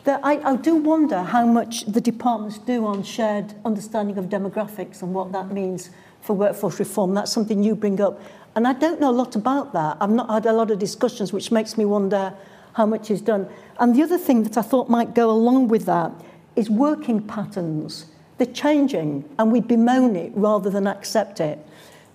that 0.04 0.20
I, 0.24 0.38
I 0.38 0.56
do 0.56 0.74
wonder 0.74 1.22
how 1.22 1.46
much 1.46 1.86
the 1.86 2.02
departments 2.02 2.58
do 2.58 2.88
on 2.88 3.04
shared 3.04 3.54
understanding 3.64 4.18
of 4.18 4.30
demographics 4.30 5.04
and 5.04 5.14
what 5.14 5.32
that 5.34 5.52
means 5.52 5.92
for 6.22 6.36
workforce 6.36 6.80
reform. 6.80 7.14
That's 7.14 7.32
something 7.32 7.62
you 7.62 7.76
bring 7.76 8.02
up. 8.02 8.20
And 8.56 8.68
I 8.68 8.74
don't 8.74 9.00
know 9.00 9.12
a 9.12 9.14
lot 9.14 9.36
about 9.36 9.74
that. 9.74 9.98
I've 10.02 10.10
not 10.10 10.28
had 10.28 10.48
a 10.48 10.54
lot 10.54 10.72
of 10.72 10.80
discussions, 10.80 11.32
which 11.32 11.52
makes 11.52 11.78
me 11.78 11.86
wonder 11.86 12.34
how 12.74 12.88
much 12.88 13.12
is 13.12 13.22
done. 13.22 13.48
And 13.80 13.96
the 13.96 14.02
other 14.02 14.18
thing 14.18 14.42
that 14.42 14.58
I 14.58 14.64
thought 14.64 14.90
might 14.90 15.14
go 15.14 15.30
along 15.30 15.68
with 15.68 15.86
that 15.86 16.14
is 16.56 16.68
working 16.68 17.22
patterns. 17.22 18.08
They're 18.42 18.52
changing, 18.52 19.30
and 19.38 19.52
we 19.52 19.62
bemoan 19.62 20.16
it 20.16 20.32
rather 20.34 20.72
than 20.72 20.88
accept 20.88 21.40
it. 21.40 21.64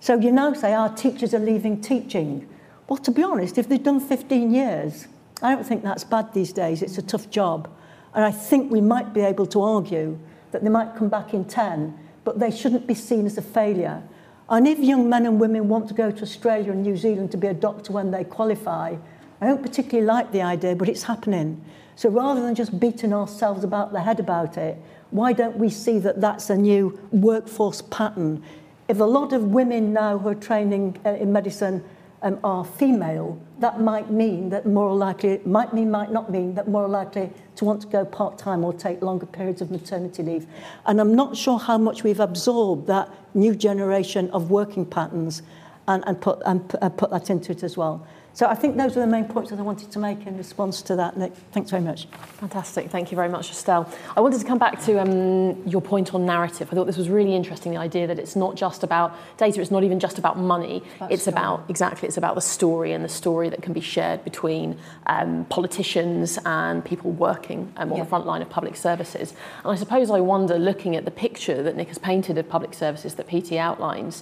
So 0.01 0.19
you 0.19 0.29
now 0.29 0.51
say 0.51 0.73
our 0.73 0.93
teachers 0.93 1.33
are 1.33 1.39
leaving 1.39 1.79
teaching. 1.79 2.49
Well, 2.89 2.97
to 2.97 3.11
be 3.11 3.23
honest, 3.23 3.57
if 3.57 3.69
they've 3.69 3.81
done 3.81 4.01
15 4.01 4.53
years, 4.53 5.07
I 5.41 5.55
don't 5.55 5.65
think 5.65 5.83
that's 5.83 6.03
bad 6.03 6.33
these 6.33 6.51
days. 6.51 6.81
It's 6.81 6.97
a 6.97 7.01
tough 7.01 7.29
job. 7.29 7.69
And 8.13 8.25
I 8.25 8.31
think 8.31 8.69
we 8.69 8.81
might 8.81 9.13
be 9.13 9.21
able 9.21 9.45
to 9.45 9.61
argue 9.61 10.19
that 10.51 10.65
they 10.65 10.69
might 10.69 10.97
come 10.97 11.07
back 11.07 11.33
in 11.33 11.45
10, 11.45 11.97
but 12.25 12.39
they 12.39 12.51
shouldn't 12.51 12.87
be 12.87 12.93
seen 12.93 13.25
as 13.25 13.37
a 13.37 13.41
failure. 13.41 14.03
And 14.49 14.67
if 14.67 14.79
young 14.79 15.07
men 15.07 15.25
and 15.25 15.39
women 15.39 15.69
want 15.69 15.87
to 15.87 15.93
go 15.93 16.11
to 16.11 16.23
Australia 16.23 16.73
and 16.73 16.83
New 16.83 16.97
Zealand 16.97 17.31
to 17.31 17.37
be 17.37 17.47
a 17.47 17.53
doctor 17.53 17.93
when 17.93 18.11
they 18.11 18.25
qualify, 18.25 18.97
I 19.39 19.45
don't 19.45 19.63
particularly 19.63 20.05
like 20.05 20.33
the 20.33 20.41
idea, 20.41 20.75
but 20.75 20.89
it's 20.89 21.03
happening. 21.03 21.63
So 21.95 22.09
rather 22.09 22.41
than 22.41 22.53
just 22.53 22.77
beating 22.79 23.13
ourselves 23.13 23.63
about 23.63 23.93
the 23.93 24.01
head 24.01 24.19
about 24.19 24.57
it, 24.57 24.77
Why 25.11 25.33
don't 25.33 25.57
we 25.57 25.69
see 25.69 25.99
that 25.99 26.21
that's 26.21 26.49
a 26.49 26.57
new 26.57 26.99
workforce 27.11 27.81
pattern? 27.81 28.43
If 28.87 28.99
a 28.99 29.05
lot 29.05 29.33
of 29.33 29.43
women 29.43 29.93
now 29.93 30.17
who 30.17 30.29
are 30.29 30.35
training 30.35 30.99
uh, 31.05 31.11
in 31.11 31.31
medicine 31.31 31.83
um, 32.21 32.39
are 32.43 32.65
female, 32.65 33.39
that 33.59 33.81
might 33.81 34.09
mean 34.11 34.49
that 34.49 34.65
more 34.65 34.93
likely, 34.95 35.39
might 35.45 35.73
mean, 35.73 35.91
might 35.91 36.11
not 36.11 36.31
mean, 36.31 36.55
that 36.55 36.67
more 36.67 36.87
likely 36.87 37.29
to 37.55 37.65
want 37.65 37.81
to 37.81 37.87
go 37.87 38.05
part-time 38.05 38.63
or 38.63 38.73
take 38.73 39.01
longer 39.01 39.25
periods 39.25 39.61
of 39.61 39.71
maternity 39.71 40.23
leave. 40.23 40.47
And 40.85 40.99
I'm 40.99 41.15
not 41.15 41.35
sure 41.35 41.59
how 41.59 41.77
much 41.77 42.03
we've 42.03 42.19
absorbed 42.19 42.87
that 42.87 43.09
new 43.33 43.55
generation 43.55 44.29
of 44.31 44.51
working 44.51 44.85
patterns 44.85 45.41
and, 45.87 46.03
and, 46.07 46.19
put, 46.19 46.41
and, 46.45 46.61
and 46.81 46.83
uh, 46.83 46.89
put 46.89 47.11
that 47.11 47.29
into 47.29 47.51
it 47.51 47.63
as 47.63 47.77
well. 47.77 48.05
So 48.37 48.45
I 48.45 48.53
think 48.53 48.77
those 48.77 48.95
are 48.95 48.99
the 48.99 49.07
main 49.07 49.25
points 49.25 49.49
that 49.49 49.57
I 49.57 49.63
wanted 49.63 49.89
to 49.89 49.97
make 49.97 50.27
in 50.27 50.37
response 50.37 50.83
to 50.83 50.95
that, 50.97 51.17
Nick. 51.17 51.33
Thanks 51.53 51.71
very 51.71 51.81
much. 51.81 52.05
Fantastic. 52.39 52.91
Thank 52.91 53.11
you 53.11 53.15
very 53.15 53.29
much, 53.29 53.49
Estelle. 53.49 53.91
I 54.15 54.21
wanted 54.21 54.39
to 54.39 54.45
come 54.45 54.59
back 54.59 54.79
to 54.83 55.01
um, 55.01 55.67
your 55.67 55.81
point 55.81 56.13
on 56.13 56.23
narrative. 56.27 56.69
I 56.71 56.75
thought 56.75 56.85
this 56.85 56.97
was 56.97 57.09
really 57.09 57.35
interesting, 57.35 57.71
the 57.71 57.79
idea 57.79 58.05
that 58.05 58.19
it's 58.19 58.35
not 58.35 58.55
just 58.55 58.83
about 58.83 59.15
data, 59.37 59.59
it's 59.59 59.71
not 59.71 59.83
even 59.83 59.99
just 59.99 60.19
about 60.19 60.37
money. 60.37 60.83
That's 60.99 61.13
it's 61.15 61.27
about, 61.27 61.65
exactly, 61.67 62.07
it's 62.07 62.17
about 62.17 62.35
the 62.35 62.41
story 62.41 62.91
and 62.91 63.03
the 63.03 63.09
story 63.09 63.49
that 63.49 63.63
can 63.63 63.73
be 63.73 63.81
shared 63.81 64.23
between 64.23 64.77
um, 65.07 65.45
politicians 65.45 66.37
and 66.45 66.85
people 66.85 67.09
working 67.13 67.73
um, 67.77 67.91
on 67.91 67.97
yeah. 67.97 68.03
the 68.03 68.09
front 68.09 68.27
line 68.27 68.43
of 68.43 68.51
public 68.51 68.75
services. 68.75 69.33
And 69.63 69.71
I 69.71 69.75
suppose 69.75 70.11
I 70.11 70.19
wonder, 70.19 70.59
looking 70.59 70.95
at 70.95 71.05
the 71.05 71.11
picture 71.11 71.63
that 71.63 71.75
Nick 71.75 71.87
has 71.87 71.97
painted 71.97 72.37
of 72.37 72.47
public 72.47 72.75
services 72.75 73.15
that 73.15 73.27
PT 73.27 73.53
outlines, 73.53 74.21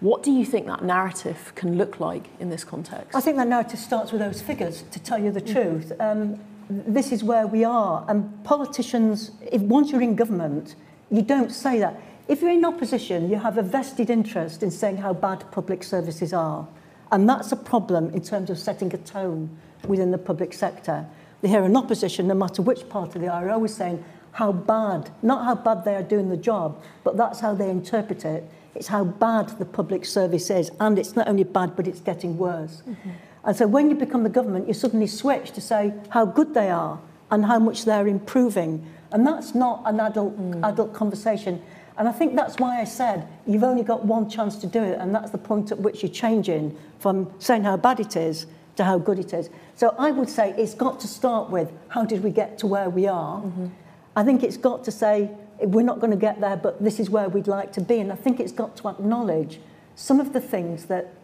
what 0.00 0.22
do 0.22 0.30
you 0.30 0.44
think 0.44 0.66
that 0.66 0.84
narrative 0.84 1.52
can 1.54 1.78
look 1.78 2.00
like 2.00 2.28
in 2.38 2.50
this 2.50 2.64
context? 2.64 3.14
I 3.14 3.20
think 3.20 3.36
that 3.38 3.48
narrative 3.48 3.78
starts 3.78 4.12
with 4.12 4.20
those 4.20 4.42
figures, 4.42 4.84
to 4.90 4.98
tell 4.98 5.18
you 5.18 5.30
the 5.30 5.40
truth. 5.40 5.92
Um, 6.00 6.38
this 6.68 7.12
is 7.12 7.24
where 7.24 7.46
we 7.46 7.64
are. 7.64 8.04
And 8.08 8.44
politicians, 8.44 9.30
if 9.50 9.62
once 9.62 9.92
you're 9.92 10.02
in 10.02 10.14
government, 10.14 10.74
you 11.10 11.22
don't 11.22 11.50
say 11.50 11.78
that. 11.78 12.00
If 12.28 12.42
you're 12.42 12.50
in 12.50 12.64
opposition, 12.64 13.30
you 13.30 13.36
have 13.36 13.56
a 13.56 13.62
vested 13.62 14.10
interest 14.10 14.62
in 14.62 14.70
saying 14.70 14.98
how 14.98 15.14
bad 15.14 15.50
public 15.52 15.84
services 15.84 16.32
are. 16.32 16.66
And 17.12 17.28
that's 17.28 17.52
a 17.52 17.56
problem 17.56 18.10
in 18.10 18.20
terms 18.20 18.50
of 18.50 18.58
setting 18.58 18.92
a 18.92 18.98
tone 18.98 19.56
within 19.86 20.10
the 20.10 20.18
public 20.18 20.52
sector. 20.52 21.06
They 21.40 21.48
hear 21.48 21.62
an 21.62 21.76
opposition, 21.76 22.26
no 22.26 22.34
matter 22.34 22.62
which 22.62 22.88
party 22.88 23.20
they 23.20 23.28
are, 23.28 23.48
always 23.48 23.74
saying 23.74 24.04
how 24.32 24.52
bad, 24.52 25.10
not 25.22 25.44
how 25.44 25.54
bad 25.54 25.84
they 25.84 25.94
are 25.94 26.02
doing 26.02 26.28
the 26.28 26.36
job, 26.36 26.82
but 27.04 27.16
that's 27.16 27.40
how 27.40 27.54
they 27.54 27.70
interpret 27.70 28.24
it. 28.24 28.50
It's 28.76 28.88
how 28.88 29.04
bad 29.04 29.48
the 29.58 29.64
public 29.64 30.04
service 30.04 30.50
is. 30.50 30.70
And 30.80 30.98
it's 30.98 31.16
not 31.16 31.28
only 31.28 31.44
bad, 31.44 31.74
but 31.76 31.88
it's 31.88 32.00
getting 32.00 32.38
worse. 32.38 32.82
Mm-hmm. 32.88 33.10
And 33.44 33.56
so 33.56 33.66
when 33.66 33.88
you 33.88 33.96
become 33.96 34.22
the 34.22 34.28
government, 34.28 34.68
you 34.68 34.74
suddenly 34.74 35.06
switch 35.06 35.52
to 35.52 35.60
say 35.60 35.94
how 36.10 36.24
good 36.24 36.52
they 36.52 36.68
are 36.68 36.98
and 37.30 37.44
how 37.44 37.58
much 37.58 37.84
they're 37.84 38.08
improving. 38.08 38.84
And 39.12 39.26
that's 39.26 39.54
not 39.54 39.82
an 39.86 40.00
adult, 40.00 40.38
mm. 40.38 40.68
adult 40.68 40.92
conversation. 40.92 41.62
And 41.96 42.08
I 42.08 42.12
think 42.12 42.34
that's 42.34 42.56
why 42.58 42.80
I 42.80 42.84
said 42.84 43.26
you've 43.46 43.64
only 43.64 43.82
got 43.82 44.04
one 44.04 44.28
chance 44.28 44.56
to 44.56 44.66
do 44.66 44.82
it, 44.82 44.98
and 44.98 45.14
that's 45.14 45.30
the 45.30 45.38
point 45.38 45.72
at 45.72 45.78
which 45.78 46.02
you're 46.02 46.12
changing 46.12 46.76
from 46.98 47.32
saying 47.38 47.64
how 47.64 47.76
bad 47.76 48.00
it 48.00 48.16
is 48.16 48.46
to 48.76 48.84
how 48.84 48.98
good 48.98 49.18
it 49.18 49.32
is. 49.32 49.48
So 49.76 49.94
I 49.98 50.10
would 50.10 50.28
say 50.28 50.54
it's 50.58 50.74
got 50.74 51.00
to 51.00 51.08
start 51.08 51.48
with 51.48 51.72
how 51.88 52.04
did 52.04 52.22
we 52.22 52.30
get 52.30 52.58
to 52.58 52.66
where 52.66 52.90
we 52.90 53.06
are? 53.06 53.40
Mm-hmm. 53.40 53.68
I 54.14 54.24
think 54.24 54.42
it's 54.42 54.56
got 54.56 54.84
to 54.84 54.90
say 54.90 55.30
we're 55.60 55.82
not 55.82 56.00
going 56.00 56.10
to 56.10 56.16
get 56.16 56.40
there, 56.40 56.56
but 56.56 56.82
this 56.82 57.00
is 57.00 57.10
where 57.10 57.28
we'd 57.28 57.46
like 57.46 57.72
to 57.74 57.80
be. 57.80 57.98
And 58.00 58.12
I 58.12 58.16
think 58.16 58.40
it's 58.40 58.52
got 58.52 58.76
to 58.78 58.88
acknowledge 58.88 59.60
some 59.94 60.20
of 60.20 60.32
the 60.32 60.40
things 60.40 60.86
that 60.86 61.14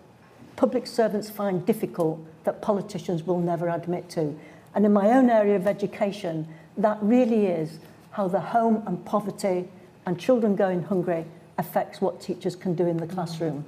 public 0.57 0.87
servants 0.87 1.29
find 1.31 1.65
difficult 1.65 2.21
that 2.45 2.63
politicians 2.63 3.25
will 3.25 3.41
never 3.41 3.69
admit 3.69 4.09
to. 4.11 4.39
And 4.75 4.87
in 4.87 4.93
my 4.93 5.11
own 5.11 5.29
area 5.29 5.57
of 5.57 5.67
education, 5.67 6.49
that 6.77 6.99
really 7.03 7.47
is 7.47 7.79
how 8.13 8.29
the 8.29 8.41
home 8.41 8.83
and 8.87 9.05
poverty 9.05 9.69
and 10.07 10.19
children 10.19 10.57
going 10.57 10.83
hungry 10.83 11.27
affects 11.59 12.01
what 12.01 12.21
teachers 12.21 12.57
can 12.57 12.75
do 12.75 12.87
in 12.87 12.97
the 12.97 13.07
classroom. 13.07 13.65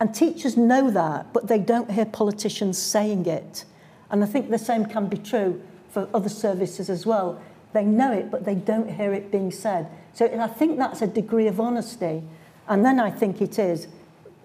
And 0.00 0.14
teachers 0.14 0.56
know 0.56 0.90
that, 0.90 1.32
but 1.32 1.48
they 1.48 1.58
don't 1.58 1.90
hear 1.90 2.04
politicians 2.04 2.78
saying 2.78 3.26
it. 3.26 3.64
And 4.10 4.22
I 4.22 4.26
think 4.26 4.50
the 4.50 4.58
same 4.58 4.86
can 4.86 5.06
be 5.06 5.16
true 5.16 5.62
for 5.90 6.08
other 6.12 6.28
services 6.28 6.90
as 6.90 7.06
well. 7.06 7.40
They 7.76 7.84
know 7.84 8.10
it, 8.10 8.30
but 8.30 8.46
they 8.46 8.54
don't 8.54 8.90
hear 8.90 9.12
it 9.12 9.30
being 9.30 9.50
said. 9.50 9.86
So 10.14 10.24
I 10.24 10.46
think 10.46 10.78
that's 10.78 11.02
a 11.02 11.06
degree 11.06 11.46
of 11.46 11.60
honesty. 11.60 12.22
And 12.68 12.82
then 12.82 12.98
I 12.98 13.10
think 13.10 13.42
it 13.42 13.58
is, 13.58 13.86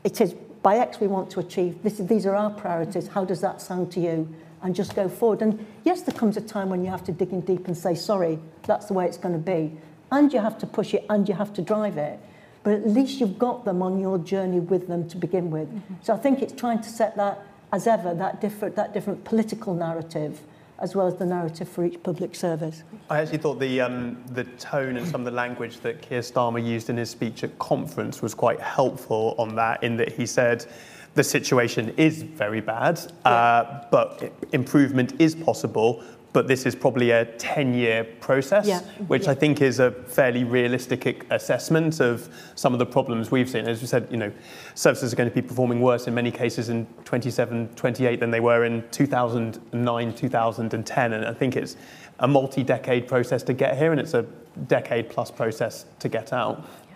it 0.04 0.20
is 0.20 0.34
by 0.62 0.76
X 0.76 1.00
we 1.00 1.08
want 1.08 1.32
to 1.32 1.40
achieve, 1.40 1.82
this, 1.82 2.00
these 2.00 2.26
are 2.26 2.36
our 2.36 2.50
priorities, 2.50 3.08
how 3.08 3.24
does 3.24 3.40
that 3.40 3.62
sound 3.62 3.90
to 3.94 4.02
you? 4.02 4.28
And 4.62 4.76
just 4.76 4.96
go 4.96 5.08
forward. 5.08 5.42
And 5.42 5.66
yes, 5.86 6.02
there 6.02 6.14
comes 6.14 6.36
a 6.36 6.42
time 6.42 6.68
when 6.68 6.84
you 6.84 6.92
have 6.92 7.06
to 7.06 7.14
dig 7.14 7.32
in 7.32 7.40
deep 7.40 7.68
and 7.68 7.78
say, 7.78 7.96
sorry, 7.96 8.38
that's 8.64 8.88
the 8.88 8.94
way 8.94 9.06
it's 9.06 9.18
going 9.18 9.34
to 9.34 9.40
be. 9.40 9.78
And 10.12 10.34
you 10.34 10.42
have 10.42 10.58
to 10.58 10.68
push 10.68 10.94
it 10.94 11.06
and 11.10 11.30
you 11.30 11.36
have 11.36 11.54
to 11.54 11.62
drive 11.62 11.98
it. 11.98 12.20
But 12.64 12.74
at 12.74 12.90
least 12.90 13.22
you've 13.22 13.40
got 13.40 13.64
them 13.64 13.82
on 13.82 13.98
your 13.98 14.18
journey 14.18 14.60
with 14.60 14.90
them 14.90 15.08
to 15.08 15.16
begin 15.16 15.52
with. 15.52 15.70
Mm-hmm. 15.70 15.94
So 16.02 16.14
I 16.14 16.18
think 16.18 16.42
it's 16.42 16.52
trying 16.52 16.82
to 16.82 16.90
set 16.90 17.16
that, 17.16 17.40
as 17.72 17.88
ever, 17.88 18.14
that 18.14 18.42
different, 18.42 18.76
that 18.76 18.94
different 18.94 19.24
political 19.24 19.74
narrative 19.74 20.42
as 20.82 20.96
well 20.96 21.08
as 21.08 21.16
the 21.16 21.26
narrative 21.26 21.70
for 21.70 21.86
each 21.86 22.02
public 22.04 22.36
service. 22.36 22.84
I 23.10 23.20
actually 23.20 23.38
thought 23.38 23.60
the, 23.60 23.80
um, 23.82 24.24
the 24.32 24.44
tone 24.44 24.98
and 24.98 25.08
some 25.08 25.22
of 25.22 25.26
the 25.26 25.32
language 25.32 25.80
that 25.82 26.02
Keir 26.02 26.22
Starmer 26.22 26.64
used 26.64 26.90
in 26.90 26.98
his 26.98 27.10
speech 27.10 27.44
at 27.44 27.58
conference 27.60 28.22
was 28.22 28.34
quite 28.34 28.60
helpful 28.60 29.36
on 29.38 29.56
that, 29.56 29.84
in 29.84 29.96
that 29.98 30.12
he 30.12 30.26
said, 30.26 30.66
the 31.14 31.24
situation 31.24 31.94
is 31.98 32.24
very 32.24 32.62
bad, 32.62 33.00
yeah. 33.26 33.32
uh, 33.32 33.88
but 33.92 34.32
improvement 34.54 35.14
is 35.20 35.36
possible, 35.36 36.04
but 36.34 36.48
this 36.48 36.66
is 36.66 36.76
probably 36.76 37.12
a 37.12 37.26
10 37.26 37.74
year 37.74 38.04
process, 38.04 38.66
yeah. 38.66 38.80
which 39.08 39.26
yeah. 39.26 39.32
I 39.32 39.36
think 39.36 39.62
is 39.62 39.80
a 39.80 39.92
fairly 39.92 40.44
realistic 40.44 41.26
assessment 41.30 42.00
of 42.00 42.30
some 42.56 42.74
of 42.74 42.80
the 42.80 42.86
problems 42.86 43.32
we've 43.32 43.50
seen. 43.50 43.68
As 43.68 43.82
we 43.82 43.88
said, 43.88 44.08
you 44.10 44.18
know, 44.18 44.32
services 44.74 45.12
are 45.12 45.16
going 45.16 45.30
to 45.30 45.36
be 45.36 45.42
performing 45.42 45.82
worse 45.82 46.08
in 46.08 46.14
many 46.14 46.32
cases 46.32 46.70
in 46.70 46.86
27, 47.04 47.70
28 47.76 48.20
than 48.20 48.32
they 48.32 48.40
were 48.40 48.64
in 48.64 48.88
2009, 48.92 50.14
2010. 50.14 51.14
And 51.14 51.26
I 51.26 51.34
think 51.34 51.58
it's 51.58 51.76
a 52.20 52.28
multi 52.28 52.64
decade 52.64 53.08
process 53.08 53.44
to 53.44 53.54
get 53.54 53.78
here, 53.78 53.92
and 53.92 54.00
it's 54.00 54.14
a 54.14 54.24
decade 54.68 55.10
plus 55.10 55.32
process 55.32 55.86
to 56.00 56.08
get 56.08 56.32
out. 56.32 56.66
Yeah. 56.90 56.96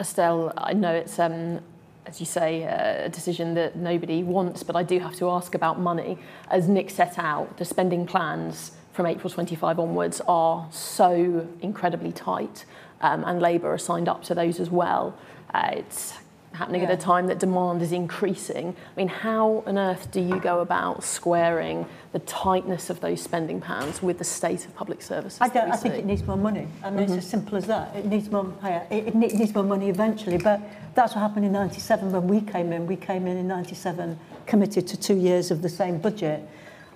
Estelle, 0.00 0.52
I 0.56 0.74
know 0.74 0.92
it's 0.94 1.18
um, 1.18 1.60
as 2.06 2.20
you 2.20 2.26
say, 2.26 2.64
uh, 2.64 3.06
a 3.06 3.08
decision 3.08 3.54
that 3.54 3.76
nobody 3.76 4.22
wants, 4.22 4.62
but 4.62 4.76
I 4.76 4.82
do 4.84 5.00
have 5.00 5.16
to 5.16 5.28
ask 5.28 5.54
about 5.54 5.80
money. 5.80 6.18
As 6.50 6.68
Nick 6.68 6.90
set 6.90 7.18
out, 7.18 7.56
the 7.58 7.64
spending 7.64 8.06
plans 8.06 8.72
from 8.92 9.06
April 9.06 9.28
25 9.28 9.78
onwards 9.78 10.22
are 10.28 10.68
so 10.70 11.48
incredibly 11.60 12.12
tight, 12.12 12.64
um, 13.00 13.24
and 13.24 13.42
Labour 13.42 13.72
are 13.72 13.78
signed 13.78 14.08
up 14.08 14.22
to 14.24 14.34
those 14.34 14.60
as 14.60 14.70
well. 14.70 15.18
Uh, 15.52 15.70
it's 15.72 16.14
happening 16.56 16.82
yeah. 16.82 16.88
at 16.88 16.98
a 16.98 17.00
time 17.00 17.26
that 17.28 17.38
demand 17.38 17.82
is 17.82 17.92
increasing. 17.92 18.68
I 18.68 18.98
mean, 18.98 19.08
how 19.08 19.62
on 19.66 19.78
earth 19.78 20.10
do 20.10 20.20
you 20.20 20.40
go 20.40 20.60
about 20.60 21.04
squaring 21.04 21.86
the 22.12 22.18
tightness 22.20 22.90
of 22.90 23.00
those 23.00 23.20
spending 23.20 23.60
plans 23.60 24.02
with 24.02 24.18
the 24.18 24.24
state 24.24 24.64
of 24.64 24.74
public 24.74 25.02
services? 25.02 25.38
I, 25.40 25.48
don't, 25.48 25.70
I 25.70 25.76
think 25.76 25.94
it 25.94 26.04
needs 26.04 26.24
more 26.24 26.36
money. 26.36 26.66
I 26.82 26.90
mean, 26.90 27.04
mm-hmm. 27.04 27.14
it's 27.14 27.24
as 27.24 27.30
simple 27.30 27.56
as 27.56 27.66
that. 27.66 27.94
It 27.94 28.06
needs 28.06 28.30
more 28.30 28.52
higher. 28.60 28.86
It, 28.90 29.08
it 29.08 29.14
needs 29.14 29.54
more 29.54 29.64
money 29.64 29.88
eventually. 29.88 30.38
But 30.38 30.60
that's 30.94 31.14
what 31.14 31.20
happened 31.20 31.44
in 31.44 31.52
97 31.52 32.10
when 32.10 32.26
we 32.26 32.40
came 32.40 32.72
in. 32.72 32.86
We 32.86 32.96
came 32.96 33.26
in 33.26 33.36
in 33.36 33.46
97 33.46 34.18
committed 34.46 34.86
to 34.88 34.96
two 34.96 35.16
years 35.16 35.50
of 35.50 35.62
the 35.62 35.68
same 35.68 35.98
budget. 35.98 36.48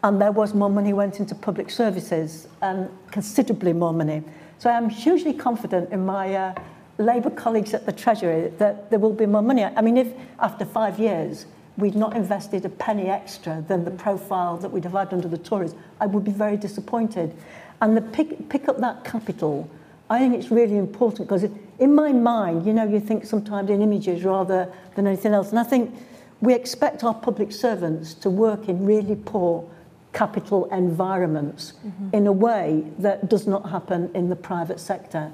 And 0.02 0.20
there 0.20 0.32
was 0.32 0.54
more 0.54 0.70
money 0.70 0.94
went 0.94 1.20
into 1.20 1.34
public 1.34 1.68
services, 1.70 2.48
and 2.62 2.88
considerably 3.10 3.74
more 3.74 3.92
money. 3.92 4.22
So 4.58 4.70
I'm 4.70 4.88
hugely 4.88 5.34
confident 5.34 5.92
in 5.92 6.04
my 6.04 6.34
uh, 6.34 6.54
Labour 7.00 7.30
colleagues 7.30 7.74
at 7.74 7.86
the 7.86 7.92
Treasury 7.92 8.52
that 8.58 8.90
there 8.90 8.98
will 8.98 9.12
be 9.12 9.26
more 9.26 9.42
money. 9.42 9.64
I 9.64 9.80
mean, 9.80 9.96
if 9.96 10.08
after 10.38 10.64
five 10.64 10.98
years 10.98 11.46
we'd 11.76 11.94
not 11.94 12.14
invested 12.14 12.64
a 12.64 12.68
penny 12.68 13.08
extra 13.08 13.64
than 13.68 13.84
the 13.84 13.90
profile 13.90 14.56
that 14.58 14.70
we'd 14.70 14.84
have 14.84 14.92
had 14.92 15.12
under 15.12 15.28
the 15.28 15.38
Tories, 15.38 15.74
I 16.00 16.06
would 16.06 16.24
be 16.24 16.32
very 16.32 16.56
disappointed. 16.56 17.34
And 17.80 17.96
the 17.96 18.02
pick, 18.02 18.48
pick 18.50 18.68
up 18.68 18.78
that 18.78 19.04
capital, 19.04 19.68
I 20.10 20.18
think 20.18 20.34
it's 20.34 20.50
really 20.50 20.76
important 20.76 21.28
because 21.28 21.44
in 21.78 21.94
my 21.94 22.12
mind, 22.12 22.66
you 22.66 22.72
know, 22.72 22.84
you 22.84 23.00
think 23.00 23.24
sometimes 23.24 23.70
in 23.70 23.80
images 23.80 24.24
rather 24.24 24.70
than 24.94 25.06
anything 25.06 25.32
else. 25.32 25.50
And 25.50 25.58
I 25.58 25.64
think 25.64 25.94
we 26.40 26.52
expect 26.52 27.04
our 27.04 27.14
public 27.14 27.52
servants 27.52 28.14
to 28.14 28.30
work 28.30 28.68
in 28.68 28.84
really 28.84 29.16
poor 29.16 29.68
capital 30.12 30.66
environments 30.72 31.72
mm 31.72 31.92
-hmm. 31.92 32.16
in 32.16 32.26
a 32.26 32.32
way 32.32 32.84
that 32.98 33.30
does 33.30 33.46
not 33.46 33.66
happen 33.66 34.10
in 34.12 34.28
the 34.28 34.36
private 34.36 34.78
sector. 34.78 35.30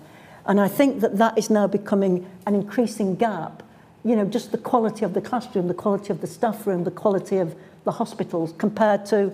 And 0.47 0.61
I 0.61 0.69
think 0.69 1.01
that 1.01 1.19
that 1.19 1.37
is 1.37 1.51
now 1.51 1.67
becoming 1.67 2.27
an 2.47 2.55
increasing 2.55 3.17
gap. 3.17 3.63
You 4.05 4.15
know, 4.17 4.25
just 4.25 4.53
the 4.53 4.59
quality 4.59 5.05
of 5.05 5.15
the 5.15 5.21
classroom, 5.21 5.67
the 5.69 5.75
quality 5.75 6.11
of 6.13 6.21
the 6.21 6.27
staff 6.27 6.67
room, 6.67 6.85
the 6.85 6.91
quality 6.91 7.39
of 7.39 7.55
the 7.85 7.93
hospitals 7.93 8.53
compared 8.59 9.05
to 9.07 9.33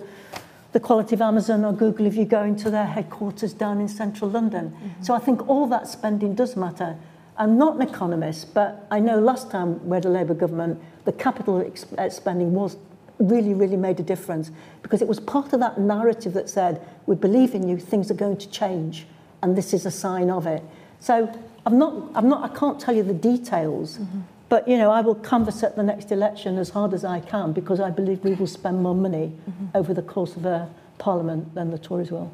the 0.71 0.79
quality 0.79 1.13
of 1.13 1.21
Amazon 1.21 1.63
or 1.63 1.71
Google 1.71 2.07
if 2.07 2.15
you 2.15 2.25
go 2.25 2.43
into 2.43 2.71
their 2.71 2.87
headquarters 2.87 3.53
down 3.53 3.79
in 3.79 3.87
central 3.87 4.29
London. 4.29 4.65
Mm 4.65 4.71
-hmm. 4.71 5.05
So 5.05 5.15
I 5.15 5.19
think 5.19 5.49
all 5.49 5.69
that 5.69 5.87
spending 5.87 6.35
does 6.35 6.55
matter. 6.55 6.95
I'm 7.37 7.57
not 7.57 7.75
an 7.75 7.81
economist, 7.81 8.53
but 8.53 8.85
I 8.91 8.99
know 8.99 9.19
last 9.19 9.49
time 9.49 9.79
we 9.85 9.95
had 9.95 10.05
a 10.05 10.09
Labour 10.09 10.35
government, 10.35 10.79
the 11.05 11.11
capital 11.11 11.55
uh, 11.97 12.09
spending 12.09 12.53
was 12.53 12.77
really, 13.19 13.53
really 13.53 13.77
made 13.77 13.99
a 13.99 14.03
difference 14.03 14.51
because 14.81 15.01
it 15.01 15.07
was 15.07 15.19
part 15.19 15.53
of 15.53 15.59
that 15.59 15.77
narrative 15.77 16.33
that 16.33 16.49
said, 16.49 16.79
we 17.05 17.15
believe 17.15 17.55
in 17.55 17.67
you, 17.67 17.77
things 17.77 18.11
are 18.11 18.17
going 18.17 18.37
to 18.37 18.49
change, 18.49 19.05
and 19.41 19.55
this 19.55 19.73
is 19.73 19.85
a 19.85 19.91
sign 19.91 20.29
of 20.29 20.45
it. 20.45 20.61
So 21.03 21.29
I'm 21.65 21.77
not, 21.77 22.11
I'm 22.15 22.29
not, 22.29 22.49
I 22.49 22.57
can't 22.57 22.79
tell 22.79 22.95
you 22.95 23.03
the 23.03 23.13
details, 23.13 23.97
mm-hmm. 23.97 24.21
but 24.47 24.65
you 24.65 24.77
know, 24.77 24.89
I 24.89 25.01
will 25.01 25.15
canvass 25.15 25.61
at 25.61 25.75
the 25.75 25.83
next 25.83 26.13
election 26.13 26.57
as 26.57 26.69
hard 26.69 26.93
as 26.93 27.03
I 27.03 27.19
can 27.19 27.51
because 27.51 27.81
I 27.81 27.89
believe 27.89 28.23
we 28.23 28.35
will 28.35 28.47
spend 28.47 28.81
more 28.81 28.95
money 28.95 29.33
mm-hmm. 29.49 29.65
over 29.75 29.93
the 29.93 30.01
course 30.01 30.37
of 30.37 30.45
a 30.45 30.69
parliament 30.99 31.53
than 31.55 31.71
the 31.71 31.77
Tories 31.77 32.09
will. 32.09 32.31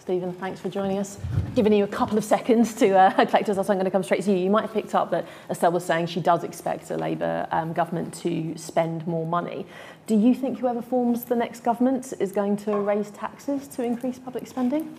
Stephen, 0.00 0.32
thanks 0.32 0.58
for 0.58 0.68
joining 0.70 0.98
us. 0.98 1.20
Giving 1.54 1.72
you 1.72 1.84
a 1.84 1.86
couple 1.86 2.18
of 2.18 2.24
seconds 2.24 2.74
to 2.74 2.98
uh, 2.98 3.24
collect 3.26 3.48
us, 3.48 3.56
I'm 3.56 3.76
going 3.76 3.84
to 3.84 3.92
come 3.92 4.02
straight 4.02 4.24
to 4.24 4.32
you. 4.32 4.38
You 4.38 4.50
might 4.50 4.62
have 4.62 4.74
picked 4.74 4.96
up 4.96 5.12
that 5.12 5.24
Estelle 5.48 5.70
was 5.70 5.84
saying 5.84 6.06
she 6.06 6.20
does 6.20 6.42
expect 6.42 6.90
a 6.90 6.96
Labour 6.96 7.46
um, 7.52 7.72
government 7.72 8.12
to 8.22 8.58
spend 8.58 9.06
more 9.06 9.24
money. 9.24 9.66
Do 10.08 10.16
you 10.16 10.34
think 10.34 10.58
whoever 10.58 10.82
forms 10.82 11.26
the 11.26 11.36
next 11.36 11.60
government 11.60 12.12
is 12.18 12.32
going 12.32 12.56
to 12.56 12.76
raise 12.76 13.10
taxes 13.10 13.68
to 13.68 13.84
increase 13.84 14.18
public 14.18 14.48
spending? 14.48 14.98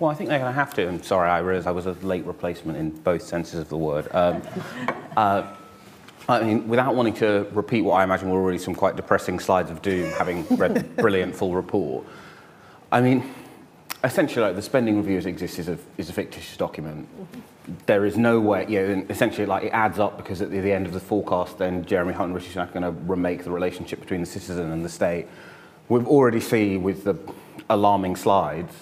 Well, 0.00 0.10
I 0.10 0.14
think 0.14 0.28
they're 0.28 0.40
going 0.40 0.52
to 0.52 0.58
have 0.58 0.74
to. 0.74 0.88
I'm 0.88 1.02
sorry, 1.02 1.30
I 1.30 1.38
realised 1.38 1.68
I 1.68 1.70
was 1.70 1.86
a 1.86 1.92
late 1.92 2.26
replacement 2.26 2.78
in 2.78 2.90
both 2.90 3.22
senses 3.22 3.60
of 3.60 3.68
the 3.68 3.76
word. 3.76 4.08
Um, 4.12 4.42
uh, 5.16 5.54
I 6.28 6.42
mean, 6.42 6.68
without 6.68 6.94
wanting 6.94 7.14
to 7.14 7.46
repeat 7.52 7.82
what 7.82 7.94
I 7.94 8.04
imagine 8.04 8.30
were 8.30 8.40
already 8.40 8.58
some 8.58 8.74
quite 8.74 8.96
depressing 8.96 9.38
slides 9.38 9.70
of 9.70 9.82
doom, 9.82 10.10
having 10.12 10.46
read 10.56 10.74
the 10.74 10.82
brilliant 11.02 11.36
full 11.36 11.54
report, 11.54 12.04
I 12.90 13.00
mean, 13.02 13.32
essentially, 14.02 14.44
like, 14.44 14.56
the 14.56 14.62
spending 14.62 14.96
review 14.96 15.18
as 15.18 15.26
it 15.26 15.30
exists 15.30 15.58
is 15.58 15.68
a, 15.68 15.78
is 15.96 16.08
a 16.08 16.12
fictitious 16.12 16.56
document. 16.56 17.08
There 17.86 18.04
is 18.04 18.16
no 18.16 18.40
way, 18.40 18.66
you 18.68 18.80
know, 18.80 19.06
essentially, 19.08 19.46
like, 19.46 19.64
it 19.64 19.70
adds 19.70 19.98
up 19.98 20.16
because 20.16 20.42
at 20.42 20.50
the, 20.50 20.60
the 20.60 20.72
end 20.72 20.86
of 20.86 20.92
the 20.92 21.00
forecast, 21.00 21.58
then 21.58 21.84
Jeremy 21.84 22.14
Hunt 22.14 22.26
and 22.26 22.34
Rishi 22.34 22.52
Sunak 22.52 22.70
are 22.70 22.80
going 22.80 22.82
to 22.82 23.00
remake 23.02 23.44
the 23.44 23.50
relationship 23.50 24.00
between 24.00 24.20
the 24.20 24.26
citizen 24.26 24.70
and 24.70 24.84
the 24.84 24.88
state. 24.88 25.26
We've 25.88 26.06
already 26.06 26.40
seen 26.40 26.82
with 26.82 27.04
the 27.04 27.16
alarming 27.68 28.16
slides, 28.16 28.74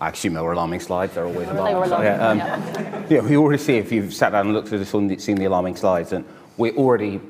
I 0.00 0.08
assume 0.08 0.32
they 0.32 0.40
were 0.40 0.52
alarming 0.52 0.80
slides, 0.80 1.14
they're 1.14 1.26
always 1.26 1.48
alarming. 1.48 1.74
They 1.74 1.78
were 1.78 1.84
alarming, 1.84 2.06
yeah, 2.06 2.28
um, 2.28 2.38
yeah. 2.38 3.06
yeah, 3.10 3.20
we 3.20 3.36
already 3.36 3.62
see, 3.62 3.76
if 3.76 3.92
you've 3.92 4.14
sat 4.14 4.30
down 4.30 4.46
and 4.46 4.54
looked 4.54 4.68
through 4.68 4.78
this 4.78 4.94
and 4.94 5.20
seen 5.20 5.36
the 5.36 5.44
alarming 5.44 5.76
slides, 5.76 6.12
and 6.12 6.24
we're 6.56 6.74
already 6.74 7.20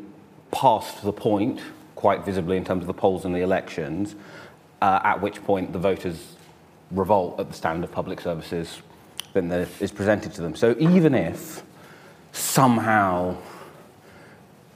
past 0.52 1.02
the 1.02 1.12
point, 1.12 1.60
quite 1.96 2.24
visibly 2.24 2.56
in 2.56 2.64
terms 2.64 2.82
of 2.82 2.86
the 2.86 2.94
polls 2.94 3.24
and 3.24 3.34
the 3.34 3.40
elections, 3.40 4.14
uh, 4.82 5.00
at 5.02 5.20
which 5.20 5.42
point 5.44 5.72
the 5.72 5.78
voters 5.78 6.36
revolt 6.92 7.38
at 7.40 7.48
the 7.48 7.54
standard 7.54 7.84
of 7.84 7.92
public 7.92 8.20
services 8.20 8.82
that 9.32 9.68
is 9.80 9.92
presented 9.92 10.32
to 10.34 10.42
them. 10.42 10.56
So 10.56 10.74
even 10.78 11.14
if 11.14 11.62
somehow 12.32 13.36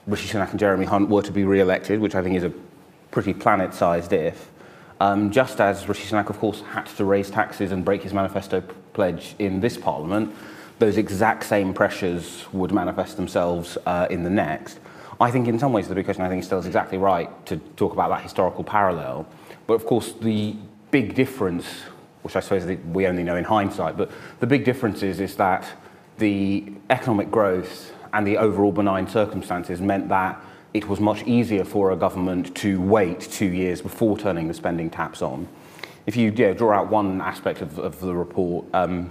Rishi 0.06 0.28
Sunak 0.28 0.50
and 0.50 0.60
Jeremy 0.60 0.84
Hunt 0.84 1.08
were 1.08 1.22
to 1.22 1.32
be 1.32 1.44
re-elected, 1.44 2.00
which 2.00 2.14
I 2.14 2.22
think 2.22 2.36
is 2.36 2.44
a 2.44 2.52
pretty 3.10 3.34
planet-sized 3.34 4.12
if, 4.12 4.50
um, 5.00 5.30
just 5.30 5.60
as 5.60 5.88
Rishi 5.88 6.08
Sunak, 6.08 6.30
of 6.30 6.38
course, 6.38 6.62
had 6.62 6.86
to 6.86 7.04
raise 7.04 7.30
taxes 7.30 7.72
and 7.72 7.84
break 7.84 8.02
his 8.02 8.12
manifesto 8.12 8.62
pledge 8.92 9.34
in 9.38 9.60
this 9.60 9.76
parliament, 9.76 10.34
those 10.78 10.96
exact 10.96 11.44
same 11.44 11.72
pressures 11.74 12.44
would 12.52 12.72
manifest 12.72 13.16
themselves 13.16 13.78
uh, 13.86 14.06
in 14.10 14.22
the 14.22 14.30
next. 14.30 14.78
I 15.20 15.30
think 15.30 15.46
in 15.46 15.58
some 15.58 15.72
ways 15.72 15.88
the 15.88 15.94
big 15.94 16.04
question 16.04 16.24
I 16.24 16.28
think 16.28 16.42
Estelle 16.42 16.58
is 16.58 16.66
exactly 16.66 16.98
right 16.98 17.28
to 17.46 17.56
talk 17.76 17.92
about 17.92 18.10
that 18.10 18.22
historical 18.22 18.64
parallel. 18.64 19.26
But 19.66 19.74
of 19.74 19.86
course 19.86 20.12
the 20.12 20.56
big 20.90 21.14
difference 21.14 21.66
which 22.24 22.36
I 22.36 22.40
suppose 22.40 22.64
we 22.86 23.06
only 23.06 23.22
know 23.22 23.36
in 23.36 23.44
hindsight. 23.44 23.98
But 23.98 24.10
the 24.40 24.46
big 24.46 24.64
difference 24.64 25.02
is, 25.02 25.20
is 25.20 25.36
that 25.36 25.66
the 26.16 26.72
economic 26.88 27.30
growth 27.30 27.92
and 28.14 28.26
the 28.26 28.38
overall 28.38 28.72
benign 28.72 29.06
circumstances 29.06 29.80
meant 29.82 30.08
that 30.08 30.40
it 30.74 30.88
was 30.88 30.98
much 30.98 31.22
easier 31.22 31.64
for 31.64 31.92
a 31.92 31.96
government 31.96 32.54
to 32.56 32.80
wait 32.80 33.20
two 33.20 33.46
years 33.46 33.80
before 33.80 34.18
turning 34.18 34.48
the 34.48 34.54
spending 34.54 34.90
taps 34.90 35.22
on. 35.22 35.48
If 36.04 36.16
you 36.16 36.32
yeah, 36.36 36.52
draw 36.52 36.72
out 36.76 36.90
one 36.90 37.20
aspect 37.20 37.62
of, 37.62 37.78
of 37.78 38.00
the 38.00 38.12
report, 38.12 38.66
um, 38.74 39.10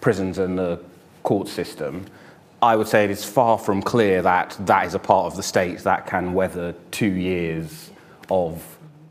prisons 0.00 0.38
and 0.38 0.58
the 0.58 0.80
court 1.22 1.46
system, 1.48 2.04
I 2.60 2.76
would 2.76 2.88
say 2.88 3.04
it 3.04 3.10
is 3.10 3.24
far 3.24 3.58
from 3.58 3.80
clear 3.80 4.22
that 4.22 4.56
that 4.60 4.86
is 4.86 4.94
a 4.94 4.98
part 4.98 5.26
of 5.26 5.36
the 5.36 5.42
state 5.42 5.78
that 5.80 6.06
can 6.06 6.34
weather 6.34 6.74
two 6.90 7.12
years 7.12 7.90
of 8.28 8.62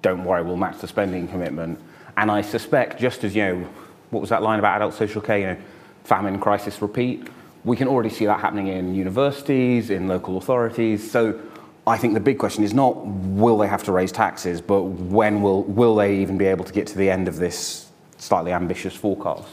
don't 0.02 0.26
worry, 0.26 0.44
we'll 0.44 0.58
match 0.58 0.80
the 0.80 0.88
spending 0.88 1.28
commitment. 1.30 1.80
And 2.18 2.30
I 2.30 2.42
suspect, 2.42 3.00
just 3.00 3.24
as, 3.24 3.34
you 3.34 3.44
know, 3.44 3.70
what 4.10 4.20
was 4.20 4.30
that 4.30 4.44
line 4.44 4.60
about 4.60 4.76
adult 4.76 4.94
social 4.94 5.22
care, 5.22 5.40
you 5.40 5.46
know, 5.46 5.58
famine, 6.04 6.40
crisis, 6.40 6.82
repeat, 6.82 7.28
we 7.64 7.78
can 7.78 7.88
already 7.88 8.10
see 8.10 8.26
that 8.26 8.42
happening 8.42 8.68
in 8.68 8.94
universities, 8.94 9.90
in 9.90 10.10
local 10.10 10.38
authorities. 10.38 11.10
So 11.10 11.40
I 11.86 11.98
think 11.98 12.14
the 12.14 12.20
big 12.20 12.38
question 12.38 12.64
is 12.64 12.74
not 12.74 13.06
will 13.06 13.58
they 13.58 13.68
have 13.68 13.84
to 13.84 13.92
raise 13.92 14.12
taxes, 14.12 14.62
but 14.62 14.84
when 14.84 15.42
will, 15.42 15.64
will 15.64 15.96
they 15.96 16.18
even 16.18 16.38
be 16.38 16.46
able 16.46 16.64
to 16.64 16.74
get 16.74 16.88
to 16.88 16.98
the 16.98 17.10
end 17.10 17.28
of 17.28 17.38
this 17.38 17.90
slightly 18.18 18.54
ambitious 18.54 18.96
forecast? 18.96 19.48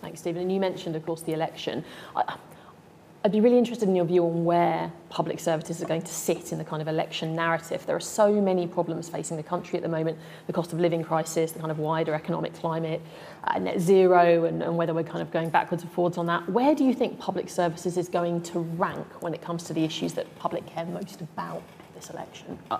Thanks, 0.00 0.20
Stephen. 0.20 0.42
And 0.42 0.52
you 0.52 0.60
mentioned, 0.60 0.94
of 0.94 1.04
course, 1.04 1.22
the 1.22 1.32
election. 1.32 1.84
I, 2.14 2.36
I'd 3.24 3.32
be 3.32 3.40
really 3.40 3.56
interested 3.56 3.88
in 3.88 3.96
your 3.96 4.04
view 4.04 4.22
on 4.26 4.44
where 4.44 4.92
public 5.08 5.40
services 5.40 5.82
are 5.82 5.86
going 5.86 6.02
to 6.02 6.12
sit 6.12 6.52
in 6.52 6.58
the 6.58 6.64
kind 6.64 6.82
of 6.82 6.88
election 6.88 7.34
narrative. 7.34 7.86
There 7.86 7.96
are 7.96 8.00
so 8.00 8.30
many 8.30 8.66
problems 8.66 9.08
facing 9.08 9.38
the 9.38 9.42
country 9.42 9.78
at 9.78 9.82
the 9.82 9.88
moment 9.88 10.18
the 10.46 10.52
cost 10.52 10.74
of 10.74 10.78
living 10.78 11.02
crisis, 11.02 11.50
the 11.50 11.58
kind 11.58 11.70
of 11.70 11.78
wider 11.78 12.12
economic 12.12 12.52
climate, 12.52 13.00
uh, 13.46 13.58
net 13.58 13.80
zero, 13.80 14.44
and, 14.44 14.62
and 14.62 14.76
whether 14.76 14.94
we're 14.94 15.02
kind 15.02 15.22
of 15.22 15.30
going 15.30 15.50
backwards 15.50 15.84
or 15.84 15.88
forwards 15.88 16.18
on 16.18 16.26
that. 16.26 16.48
Where 16.48 16.74
do 16.74 16.84
you 16.84 16.94
think 16.94 17.18
public 17.18 17.48
services 17.48 17.96
is 17.96 18.08
going 18.08 18.42
to 18.42 18.60
rank 18.60 19.22
when 19.22 19.34
it 19.34 19.42
comes 19.42 19.64
to 19.64 19.72
the 19.72 19.84
issues 19.84 20.14
that 20.14 20.34
public 20.38 20.66
care 20.66 20.86
most 20.86 21.20
about 21.20 21.62
this 21.94 22.10
election? 22.10 22.58
Uh, 22.70 22.78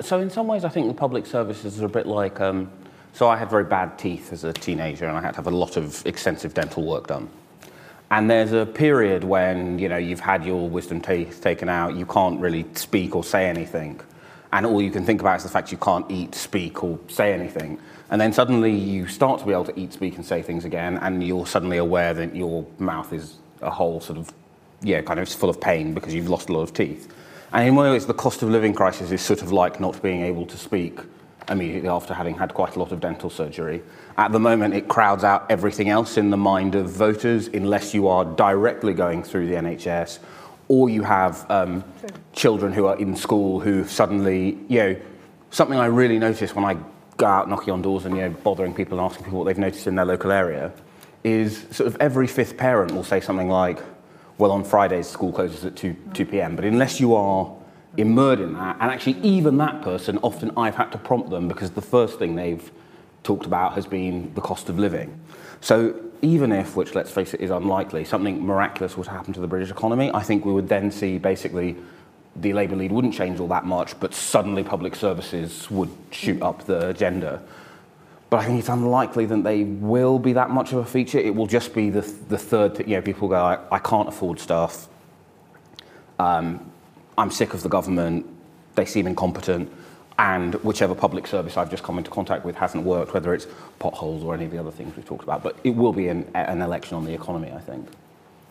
so, 0.00 0.20
in 0.20 0.30
some 0.30 0.46
ways, 0.46 0.64
I 0.64 0.68
think 0.68 0.88
the 0.88 0.94
public 0.94 1.26
services 1.26 1.80
are 1.82 1.86
a 1.86 1.90
bit 1.90 2.06
like. 2.06 2.40
Um, 2.40 2.70
so, 3.12 3.28
I 3.28 3.36
had 3.36 3.50
very 3.50 3.64
bad 3.64 3.98
teeth 3.98 4.32
as 4.32 4.44
a 4.44 4.52
teenager, 4.52 5.06
and 5.06 5.16
I 5.16 5.20
had 5.20 5.32
to 5.32 5.36
have 5.36 5.46
a 5.46 5.56
lot 5.56 5.76
of 5.76 6.04
extensive 6.06 6.54
dental 6.54 6.84
work 6.84 7.06
done. 7.06 7.28
And 8.10 8.30
there's 8.30 8.52
a 8.52 8.64
period 8.64 9.24
when 9.24 9.78
you 9.78 9.88
know 9.88 9.98
you've 9.98 10.20
had 10.20 10.44
your 10.44 10.68
wisdom 10.68 11.00
teeth 11.00 11.40
taken 11.42 11.68
out, 11.68 11.94
you 11.94 12.06
can't 12.06 12.40
really 12.40 12.64
speak 12.74 13.14
or 13.14 13.22
say 13.22 13.46
anything, 13.46 14.00
and 14.52 14.64
all 14.66 14.80
you 14.80 14.90
can 14.90 15.04
think 15.04 15.20
about 15.20 15.36
is 15.36 15.42
the 15.42 15.48
fact 15.48 15.70
you 15.70 15.78
can't 15.78 16.10
eat, 16.10 16.34
speak, 16.34 16.82
or 16.82 16.98
say 17.08 17.32
anything. 17.32 17.78
And 18.10 18.20
then 18.20 18.32
suddenly 18.32 18.74
you 18.74 19.06
start 19.06 19.40
to 19.40 19.46
be 19.46 19.52
able 19.52 19.64
to 19.66 19.78
eat, 19.78 19.92
speak, 19.92 20.16
and 20.16 20.24
say 20.24 20.40
things 20.42 20.64
again, 20.64 20.98
and 20.98 21.22
you're 21.22 21.46
suddenly 21.46 21.76
aware 21.76 22.14
that 22.14 22.34
your 22.34 22.66
mouth 22.78 23.12
is 23.12 23.36
a 23.60 23.70
whole 23.70 24.00
sort 24.00 24.18
of 24.18 24.32
yeah, 24.82 25.02
kind 25.02 25.20
of 25.20 25.28
full 25.28 25.50
of 25.50 25.60
pain 25.60 25.94
because 25.94 26.14
you've 26.14 26.28
lost 26.28 26.48
a 26.48 26.52
lot 26.52 26.62
of 26.62 26.72
teeth. 26.72 27.12
And 27.52 27.66
in 27.66 27.74
one 27.74 27.90
ways, 27.90 28.06
the 28.06 28.14
cost 28.14 28.42
of 28.42 28.50
living 28.50 28.74
crisis 28.74 29.10
is 29.10 29.20
sort 29.20 29.42
of 29.42 29.52
like 29.52 29.80
not 29.80 30.00
being 30.02 30.22
able 30.22 30.46
to 30.46 30.56
speak 30.56 31.00
immediately 31.48 31.88
after 31.88 32.12
having 32.12 32.34
had 32.36 32.52
quite 32.52 32.76
a 32.76 32.78
lot 32.78 32.92
of 32.92 33.00
dental 33.00 33.30
surgery. 33.30 33.82
At 34.18 34.32
the 34.32 34.38
moment, 34.38 34.74
it 34.74 34.86
crowds 34.86 35.24
out 35.24 35.50
everything 35.50 35.88
else 35.88 36.18
in 36.18 36.30
the 36.30 36.36
mind 36.36 36.74
of 36.74 36.90
voters 36.90 37.48
unless 37.48 37.94
you 37.94 38.06
are 38.06 38.24
directly 38.24 38.92
going 38.92 39.22
through 39.22 39.48
the 39.48 39.54
NHS 39.54 40.18
or 40.68 40.88
you 40.88 41.02
have 41.02 41.50
um, 41.50 41.82
children 42.32 42.72
who 42.72 42.86
are 42.86 42.96
in 42.96 43.16
school 43.16 43.58
who 43.60 43.84
suddenly, 43.86 44.58
you 44.68 44.78
know, 44.78 44.96
something 45.50 45.78
I 45.78 45.86
really 45.86 46.18
notice 46.18 46.54
when 46.54 46.64
I 46.64 46.76
go 47.16 47.26
out 47.26 47.48
knocking 47.48 47.72
on 47.72 47.82
doors 47.82 48.04
and, 48.04 48.16
you 48.16 48.22
know, 48.22 48.30
bothering 48.30 48.74
people 48.74 48.98
and 48.98 49.04
asking 49.04 49.24
people 49.24 49.38
what 49.38 49.44
they've 49.46 49.58
noticed 49.58 49.86
in 49.86 49.94
their 49.94 50.04
local 50.04 50.30
area 50.30 50.72
is 51.24 51.66
sort 51.70 51.86
of 51.86 51.96
every 52.00 52.26
fifth 52.26 52.56
parent 52.56 52.92
will 52.92 53.04
say 53.04 53.20
something 53.20 53.48
like, 53.48 53.82
well, 54.36 54.52
on 54.52 54.62
Fridays, 54.62 55.08
school 55.08 55.32
closes 55.32 55.64
at 55.64 55.74
2, 55.74 55.96
2 56.14 56.26
p.m. 56.26 56.54
But 56.54 56.64
unless 56.64 57.00
you 57.00 57.14
are 57.14 57.52
immersed 57.96 58.40
in 58.40 58.52
that, 58.54 58.76
and 58.80 58.90
actually 58.90 59.18
even 59.20 59.56
that 59.58 59.82
person, 59.82 60.18
often 60.18 60.52
I've 60.56 60.76
had 60.76 60.92
to 60.92 60.98
prompt 60.98 61.30
them 61.30 61.48
because 61.48 61.72
the 61.72 61.82
first 61.82 62.18
thing 62.18 62.36
they've 62.36 62.70
talked 63.24 63.46
about 63.46 63.74
has 63.74 63.86
been 63.86 64.32
the 64.34 64.40
cost 64.40 64.68
of 64.68 64.78
living. 64.78 65.20
So 65.60 66.00
even 66.22 66.52
if, 66.52 66.76
which 66.76 66.94
let's 66.94 67.10
face 67.10 67.34
it 67.34 67.40
is 67.40 67.50
unlikely, 67.50 68.04
something 68.04 68.44
miraculous 68.44 68.96
would 68.96 69.06
happen 69.06 69.32
to 69.34 69.40
the 69.40 69.46
British 69.46 69.70
economy, 69.70 70.10
I 70.12 70.22
think 70.22 70.44
we 70.44 70.52
would 70.52 70.68
then 70.68 70.90
see 70.90 71.18
basically 71.18 71.76
the 72.36 72.52
Labour 72.52 72.76
lead 72.76 72.92
wouldn't 72.92 73.14
change 73.14 73.40
all 73.40 73.48
that 73.48 73.64
much, 73.64 73.98
but 74.00 74.14
suddenly 74.14 74.62
public 74.62 74.94
services 74.94 75.70
would 75.70 75.90
shoot 76.10 76.40
up 76.42 76.64
the 76.64 76.88
agenda. 76.88 77.42
But 78.30 78.40
I 78.40 78.44
think 78.44 78.58
it's 78.58 78.68
unlikely 78.68 79.26
that 79.26 79.42
they 79.42 79.64
will 79.64 80.18
be 80.18 80.34
that 80.34 80.50
much 80.50 80.72
of 80.72 80.78
a 80.78 80.84
feature. 80.84 81.18
It 81.18 81.34
will 81.34 81.46
just 81.46 81.74
be 81.74 81.90
the, 81.90 82.02
the 82.28 82.38
third, 82.38 82.78
you 82.80 82.96
know, 82.96 83.02
people 83.02 83.28
go, 83.28 83.36
I, 83.36 83.58
I 83.72 83.78
can't 83.78 84.08
afford 84.08 84.38
stuff. 84.38 84.88
Um, 86.18 86.70
I'm 87.16 87.30
sick 87.30 87.54
of 87.54 87.62
the 87.62 87.68
government. 87.68 88.26
They 88.74 88.84
seem 88.84 89.06
incompetent 89.06 89.72
and 90.18 90.54
whichever 90.56 90.94
public 90.94 91.26
service 91.26 91.56
I've 91.56 91.70
just 91.70 91.82
come 91.82 91.96
into 91.96 92.10
contact 92.10 92.44
with 92.44 92.56
hasn't 92.56 92.84
worked, 92.84 93.14
whether 93.14 93.32
it's 93.34 93.46
potholes 93.78 94.24
or 94.24 94.34
any 94.34 94.44
of 94.44 94.50
the 94.50 94.58
other 94.58 94.72
things 94.72 94.96
we've 94.96 95.06
talked 95.06 95.22
about. 95.22 95.42
But 95.42 95.56
it 95.62 95.70
will 95.70 95.92
be 95.92 96.08
an, 96.08 96.28
an 96.34 96.60
election 96.60 96.96
on 96.96 97.04
the 97.04 97.14
economy, 97.14 97.52
I 97.52 97.60
think. 97.60 97.88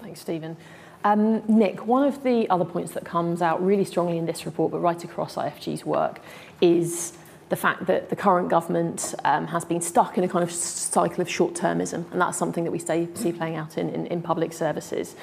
Thanks, 0.01 0.21
Stephen. 0.21 0.56
Um, 1.03 1.43
Nick, 1.47 1.86
one 1.86 2.08
of 2.08 2.23
the 2.23 2.49
other 2.49 2.65
points 2.65 2.93
that 2.93 3.06
comes 3.06 3.41
out 3.41 3.63
really 3.63 3.86
strongly 3.86 4.17
in 4.17 4.25
this 4.25 4.45
report, 4.45 4.71
but 4.71 4.80
right 4.80 5.01
across 5.03 5.36
IFG's 5.36 5.86
work, 5.86 6.21
is 6.62 7.13
the 7.49 7.56
fact 7.56 7.86
that 7.86 8.10
the 8.10 8.15
current 8.15 8.49
government 8.49 9.13
um, 9.23 9.47
has 9.47 9.63
been 9.63 9.82
stuck 9.82 10.17
in 10.17 10.23
a 10.23 10.27
kind 10.27 10.43
of 10.43 10.51
cycle 10.51 11.21
of 11.21 11.30
short-termism, 11.30 12.12
and 12.12 12.21
that's 12.21 12.38
something 12.38 12.63
that 12.63 12.71
we 12.71 12.80
see, 12.80 13.08
see 13.13 13.32
playing 13.32 13.56
out 13.56 13.77
in, 13.77 13.89
in, 13.89 14.08
in 14.08 14.21
public 14.21 14.53
services 14.53 15.15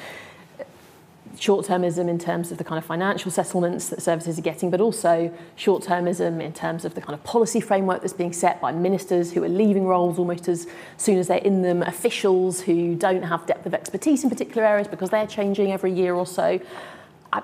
short-termism 1.39 2.09
in 2.09 2.19
terms 2.19 2.53
of 2.53 2.59
the 2.59 2.65
kind 2.65 2.79
of 2.79 2.85
financial 2.85 3.31
settlements 3.31 3.89
that 3.89 4.03
services 4.03 4.39
are 4.39 4.43
getting, 4.43 4.71
but 4.71 4.81
also 4.81 5.33
short-termism 5.57 6.41
in 6.41 6.53
terms 6.53 6.85
of 6.85 6.95
the 6.95 7.01
kind 7.01 7.15
of 7.15 7.23
policy 7.25 7.61
framework 7.61 8.01
that's 8.01 8.13
being 8.13 8.33
set 8.33 8.61
by 8.61 8.73
ministers 8.73 9.33
who 9.33 9.43
are 9.43 9.49
leaving 9.49 9.85
roles 9.85 10.19
almost 10.19 10.49
as 10.49 10.67
soon 10.97 11.19
as 11.19 11.29
they're 11.29 11.39
in 11.39 11.63
them, 11.63 11.83
officials 11.83 12.61
who 12.61 12.95
don't 12.95 13.23
have 13.23 13.47
depth 13.47 13.67
of 13.67 13.75
expertise 13.75 14.25
in 14.25 14.31
particular 14.31 14.67
areas 14.67 14.89
because 14.89 15.11
they're 15.11 15.27
changing 15.27 15.73
every 15.73 15.93
year 15.93 16.15
or 16.15 16.27
so. 16.27 16.61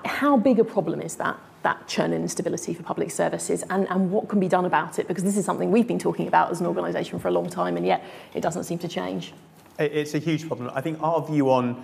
How 0.05 0.37
big 0.37 0.59
a 0.59 0.63
problem 0.63 1.01
is 1.01 1.15
that? 1.15 1.37
that 1.63 1.87
churn 1.87 2.11
and 2.13 2.23
instability 2.23 2.73
for 2.73 2.83
public 2.83 3.11
services 3.11 3.63
and, 3.69 3.87
and 3.89 4.11
what 4.11 4.27
can 4.27 4.39
be 4.39 4.47
done 4.47 4.65
about 4.65 4.97
it 4.97 5.07
because 5.07 5.23
this 5.23 5.37
is 5.37 5.45
something 5.45 5.71
we've 5.71 5.87
been 5.87 5.99
talking 5.99 6.27
about 6.27 6.49
as 6.51 6.59
an 6.59 6.65
organisation 6.65 7.19
for 7.19 7.27
a 7.27 7.31
long 7.31 7.47
time 7.47 7.77
and 7.77 7.85
yet 7.85 8.03
it 8.33 8.41
doesn't 8.41 8.63
seem 8.63 8.79
to 8.79 8.87
change. 8.87 9.33
It's 9.77 10.13
a 10.13 10.19
huge 10.19 10.47
problem. 10.47 10.71
I 10.73 10.81
think 10.81 11.01
our 11.01 11.25
view 11.25 11.49
on 11.51 11.83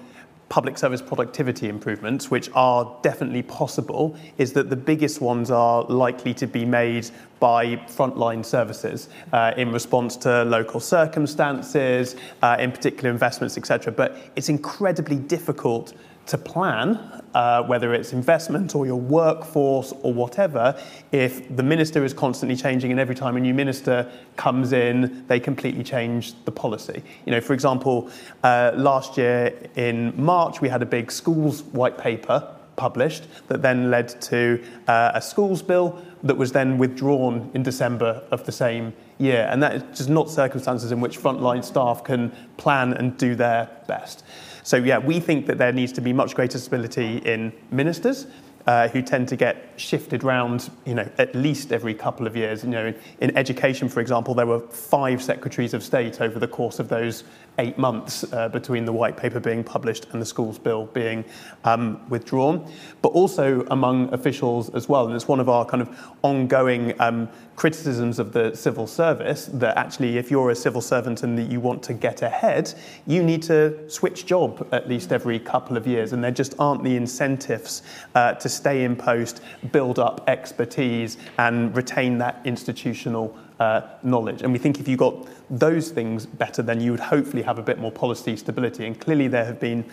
public 0.49 0.77
service 0.77 1.01
productivity 1.01 1.67
improvements, 1.67 2.31
which 2.31 2.49
are 2.53 2.97
definitely 3.01 3.43
possible, 3.43 4.15
is 4.37 4.53
that 4.53 4.69
the 4.69 4.75
biggest 4.75 5.21
ones 5.21 5.51
are 5.51 5.83
likely 5.83 6.33
to 6.33 6.47
be 6.47 6.65
made 6.65 7.09
by 7.39 7.75
frontline 7.87 8.43
services 8.43 9.09
uh, 9.33 9.53
in 9.57 9.71
response 9.71 10.15
to 10.17 10.43
local 10.45 10.79
circumstances, 10.79 12.15
uh, 12.41 12.55
in 12.59 12.71
particular 12.71 13.09
investments, 13.09 13.57
etc. 13.57 13.91
But 13.91 14.17
it's 14.35 14.49
incredibly 14.49 15.17
difficult 15.17 15.93
to 16.27 16.37
plan, 16.37 17.21
uh, 17.33 17.63
whether 17.63 17.93
it's 17.93 18.13
investment 18.13 18.75
or 18.75 18.85
your 18.85 18.99
workforce 18.99 19.93
or 20.03 20.13
whatever, 20.13 20.79
if 21.11 21.55
the 21.55 21.63
minister 21.63 22.03
is 22.03 22.13
constantly 22.13 22.55
changing 22.55 22.91
and 22.91 22.99
every 22.99 23.15
time 23.15 23.37
a 23.37 23.39
new 23.39 23.53
minister 23.53 24.09
comes 24.35 24.73
in, 24.73 25.25
they 25.27 25.39
completely 25.39 25.83
change 25.83 26.33
the 26.45 26.51
policy. 26.51 27.01
You 27.25 27.31
know, 27.31 27.41
for 27.41 27.53
example, 27.53 28.09
uh, 28.43 28.71
last 28.75 29.17
year 29.17 29.57
in 29.75 30.13
March, 30.21 30.61
we 30.61 30.69
had 30.69 30.81
a 30.81 30.85
big 30.85 31.11
schools 31.11 31.63
white 31.63 31.97
paper 31.97 32.53
published 32.75 33.23
that 33.47 33.61
then 33.61 33.89
led 33.89 34.09
to 34.21 34.63
uh, 34.87 35.11
a 35.15 35.21
schools 35.21 35.61
bill 35.61 36.01
that 36.23 36.35
was 36.35 36.51
then 36.51 36.77
withdrawn 36.77 37.49
in 37.53 37.63
December 37.63 38.23
of 38.31 38.45
the 38.45 38.51
same 38.51 38.93
year. 39.17 39.47
And 39.49 39.61
that 39.63 39.75
is 39.75 39.83
just 39.97 40.09
not 40.09 40.29
circumstances 40.29 40.91
in 40.91 41.01
which 41.01 41.19
frontline 41.19 41.63
staff 41.63 42.03
can 42.03 42.31
plan 42.57 42.93
and 42.93 43.17
do 43.17 43.35
their 43.35 43.69
best. 43.87 44.23
So, 44.67 44.75
yeah, 44.75 44.97
we 44.97 45.21
think 45.21 45.45
that 45.45 45.57
there 45.57 45.71
needs 45.71 45.93
to 45.93 46.01
be 46.01 46.11
much 46.11 46.35
greater 46.35 46.57
stability 46.57 47.19
in 47.19 47.53
ministers. 47.71 48.27
Uh, 48.65 48.89
who 48.89 49.01
tend 49.01 49.29
to 49.29 49.37
get 49.37 49.71
shifted 49.77 50.25
around, 50.25 50.69
you 50.85 50.93
know, 50.93 51.09
at 51.19 51.33
least 51.33 51.71
every 51.71 51.93
couple 51.93 52.27
of 52.27 52.35
years. 52.35 52.65
You 52.65 52.71
know, 52.71 52.87
in, 52.87 52.95
in, 53.21 53.37
education, 53.37 53.87
for 53.87 54.01
example, 54.01 54.33
there 54.33 54.45
were 54.45 54.59
five 54.59 55.23
secretaries 55.23 55.73
of 55.73 55.81
state 55.83 56.19
over 56.19 56.37
the 56.37 56.49
course 56.49 56.77
of 56.77 56.89
those 56.89 57.23
eight 57.59 57.77
months 57.77 58.23
uh, 58.33 58.49
between 58.49 58.85
the 58.85 58.93
white 58.93 59.17
paper 59.17 59.39
being 59.39 59.63
published 59.63 60.05
and 60.11 60.21
the 60.21 60.25
schools 60.25 60.59
bill 60.59 60.85
being 60.87 61.25
um, 61.63 62.07
withdrawn, 62.09 62.71
but 63.01 63.09
also 63.09 63.65
among 63.71 64.13
officials 64.13 64.69
as 64.75 64.87
well. 64.87 65.07
And 65.07 65.15
it's 65.15 65.27
one 65.27 65.39
of 65.39 65.49
our 65.49 65.65
kind 65.65 65.81
of 65.81 65.97
ongoing 66.21 66.99
um, 67.01 67.29
criticisms 67.55 68.19
of 68.19 68.33
the 68.33 68.55
civil 68.55 68.85
service 68.85 69.47
that 69.53 69.75
actually, 69.77 70.17
if 70.17 70.29
you're 70.29 70.51
a 70.51 70.55
civil 70.55 70.81
servant 70.81 71.23
and 71.23 71.37
that 71.37 71.49
you 71.49 71.59
want 71.59 71.81
to 71.83 71.93
get 71.93 72.21
ahead, 72.21 72.73
you 73.07 73.23
need 73.23 73.41
to 73.43 73.89
switch 73.89 74.27
job 74.27 74.67
at 74.71 74.87
least 74.87 75.11
every 75.11 75.39
couple 75.39 75.75
of 75.75 75.87
years, 75.87 76.13
and 76.13 76.23
there 76.23 76.31
just 76.31 76.53
aren't 76.59 76.83
the 76.83 76.95
incentives 76.95 77.81
uh, 78.13 78.33
to 78.33 78.47
stay 78.47 78.83
in 78.83 78.95
post, 78.95 79.41
build 79.71 79.97
up 79.97 80.23
expertise, 80.27 81.17
and 81.39 81.75
retain 81.75 82.19
that 82.19 82.39
institutional 82.45 83.35
uh, 83.59 83.81
knowledge. 84.03 84.41
And 84.41 84.53
we 84.53 84.59
think 84.59 84.79
if 84.79 84.87
you 84.87 84.97
got 84.97 85.27
those 85.49 85.89
things 85.89 86.25
better, 86.25 86.61
then 86.61 86.81
you 86.81 86.91
would 86.91 86.99
hopefully 86.99 87.43
have 87.43 87.59
a 87.59 87.63
bit 87.63 87.79
more 87.79 87.91
policy 87.91 88.35
stability. 88.35 88.85
And 88.85 88.99
clearly, 88.99 89.27
there 89.27 89.45
have 89.45 89.59
been 89.59 89.85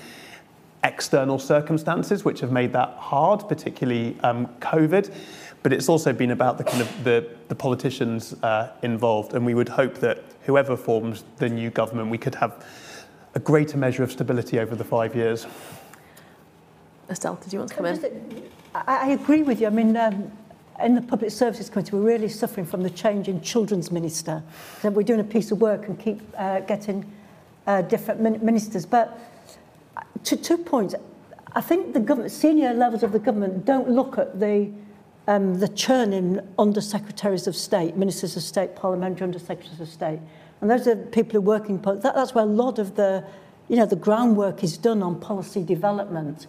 external 0.82 1.38
circumstances 1.38 2.24
which 2.24 2.40
have 2.40 2.52
made 2.52 2.72
that 2.74 2.90
hard, 2.98 3.48
particularly 3.48 4.16
um, 4.22 4.46
COVID. 4.60 5.12
But 5.62 5.72
it's 5.72 5.88
also 5.88 6.12
been 6.12 6.30
about 6.30 6.58
the 6.58 6.64
kind 6.64 6.82
of 6.82 7.04
the, 7.04 7.26
the 7.48 7.54
politicians 7.54 8.34
uh, 8.42 8.72
involved, 8.82 9.32
and 9.32 9.46
we 9.46 9.54
would 9.54 9.70
hope 9.70 9.94
that 10.00 10.22
whoever 10.42 10.76
forms 10.76 11.24
the 11.38 11.48
new 11.48 11.70
government, 11.70 12.10
we 12.10 12.18
could 12.18 12.34
have 12.34 12.62
a 13.34 13.40
greater 13.40 13.78
measure 13.78 14.02
of 14.02 14.12
stability 14.12 14.58
over 14.58 14.76
the 14.76 14.84
five 14.84 15.16
years. 15.16 15.46
Estelle, 17.08 17.36
did 17.36 17.52
you 17.52 17.58
want 17.60 17.70
to 17.70 17.76
come 17.76 17.86
in? 17.86 18.50
I, 18.74 18.82
I 18.86 19.08
agree 19.12 19.42
with 19.42 19.60
you. 19.60 19.66
I 19.66 19.70
mean, 19.70 19.96
um, 19.96 20.30
in 20.82 20.94
the 20.94 21.02
Public 21.02 21.30
Services 21.30 21.70
Committee, 21.70 21.96
we're 21.96 22.02
really 22.02 22.28
suffering 22.28 22.66
from 22.66 22.82
the 22.82 22.90
change 22.90 23.28
in 23.28 23.40
Children's 23.40 23.90
Minister. 23.90 24.42
So 24.80 24.90
we're 24.90 25.02
doing 25.02 25.20
a 25.20 25.24
piece 25.24 25.50
of 25.50 25.60
work 25.60 25.88
and 25.88 25.98
keep 25.98 26.20
uh, 26.36 26.60
getting 26.60 27.10
uh, 27.66 27.82
different 27.82 28.20
min 28.20 28.44
ministers. 28.44 28.86
But 28.86 29.18
uh, 29.96 30.02
to 30.24 30.36
two 30.36 30.58
points, 30.58 30.94
I 31.52 31.60
think 31.60 31.94
the 31.94 32.00
government, 32.00 32.32
senior 32.32 32.74
levels 32.74 33.02
of 33.02 33.12
the 33.12 33.18
government 33.18 33.64
don't 33.64 33.88
look 33.88 34.18
at 34.18 34.40
the 34.40 34.70
um, 35.26 35.58
the 35.58 35.68
churn 35.68 36.12
in 36.12 36.46
undersecretaries 36.58 37.46
of 37.46 37.56
state, 37.56 37.96
ministers 37.96 38.36
of 38.36 38.42
state, 38.42 38.76
parliamentary 38.76 39.24
under 39.24 39.38
secretaries 39.38 39.80
of 39.80 39.88
state. 39.88 40.20
And 40.60 40.70
those 40.70 40.86
are 40.86 40.96
people 40.96 41.32
who 41.32 41.38
are 41.38 41.58
working, 41.58 41.80
that, 41.80 42.02
that's 42.02 42.34
where 42.34 42.44
a 42.44 42.46
lot 42.46 42.78
of 42.78 42.96
the, 42.96 43.24
you 43.68 43.76
know, 43.76 43.86
the 43.86 43.96
groundwork 43.96 44.62
is 44.62 44.76
done 44.76 45.02
on 45.02 45.20
policy 45.20 45.62
development. 45.62 46.46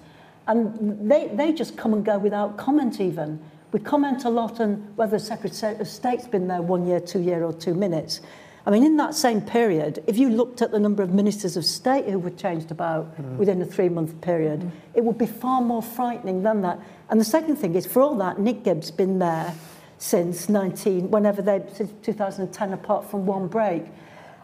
And 0.47 1.09
they, 1.09 1.27
they 1.27 1.53
just 1.53 1.77
come 1.77 1.93
and 1.93 2.05
go 2.05 2.17
without 2.17 2.57
comment 2.57 2.99
even. 2.99 3.39
We 3.75 3.81
comment 3.81 4.23
a 4.23 4.29
lot 4.29 4.61
on 4.61 4.75
whether 4.95 5.17
the 5.17 5.19
Secretary 5.19 5.77
of 5.77 5.89
State's 5.89 6.25
been 6.25 6.47
there 6.47 6.61
one 6.61 6.88
year, 6.88 7.01
two 7.01 7.19
year 7.19 7.43
or 7.43 7.51
two 7.51 7.73
minutes. 7.73 8.21
I 8.65 8.71
mean, 8.71 8.85
in 8.85 8.95
that 8.95 9.15
same 9.15 9.41
period, 9.41 10.01
if 10.07 10.17
you 10.17 10.29
looked 10.29 10.61
at 10.61 10.71
the 10.71 10.79
number 10.79 11.03
of 11.03 11.13
ministers 11.13 11.57
of 11.57 11.65
state 11.65 12.05
who 12.05 12.17
were 12.17 12.29
changed 12.29 12.71
about 12.71 13.13
mm. 13.17 13.35
within 13.35 13.61
a 13.61 13.65
three-month 13.65 14.21
period, 14.21 14.61
mm. 14.61 14.71
it 14.93 15.03
would 15.03 15.17
be 15.17 15.25
far 15.25 15.59
more 15.59 15.81
frightening 15.81 16.41
than 16.41 16.61
that. 16.61 16.79
And 17.09 17.19
the 17.19 17.25
second 17.25 17.57
thing 17.57 17.75
is, 17.75 17.85
for 17.85 18.01
all 18.01 18.15
that, 18.15 18.39
Nick 18.39 18.63
Gibbs 18.63 18.91
been 18.91 19.19
there 19.19 19.53
since 19.97 20.47
19, 20.47 21.11
whenever 21.11 21.41
they, 21.41 21.61
since 21.73 21.91
2010, 22.01 22.71
apart 22.71 23.11
from 23.11 23.25
one 23.25 23.49
break. 23.49 23.83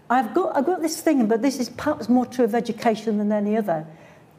I've 0.10 0.34
got, 0.34 0.58
I've 0.58 0.66
got 0.66 0.82
this 0.82 1.00
thing, 1.00 1.26
but 1.28 1.42
this 1.42 1.58
is 1.58 1.70
perhaps 1.70 2.10
more 2.10 2.26
true 2.26 2.44
of 2.44 2.54
education 2.54 3.18
than 3.18 3.32
any 3.32 3.56
other. 3.56 3.88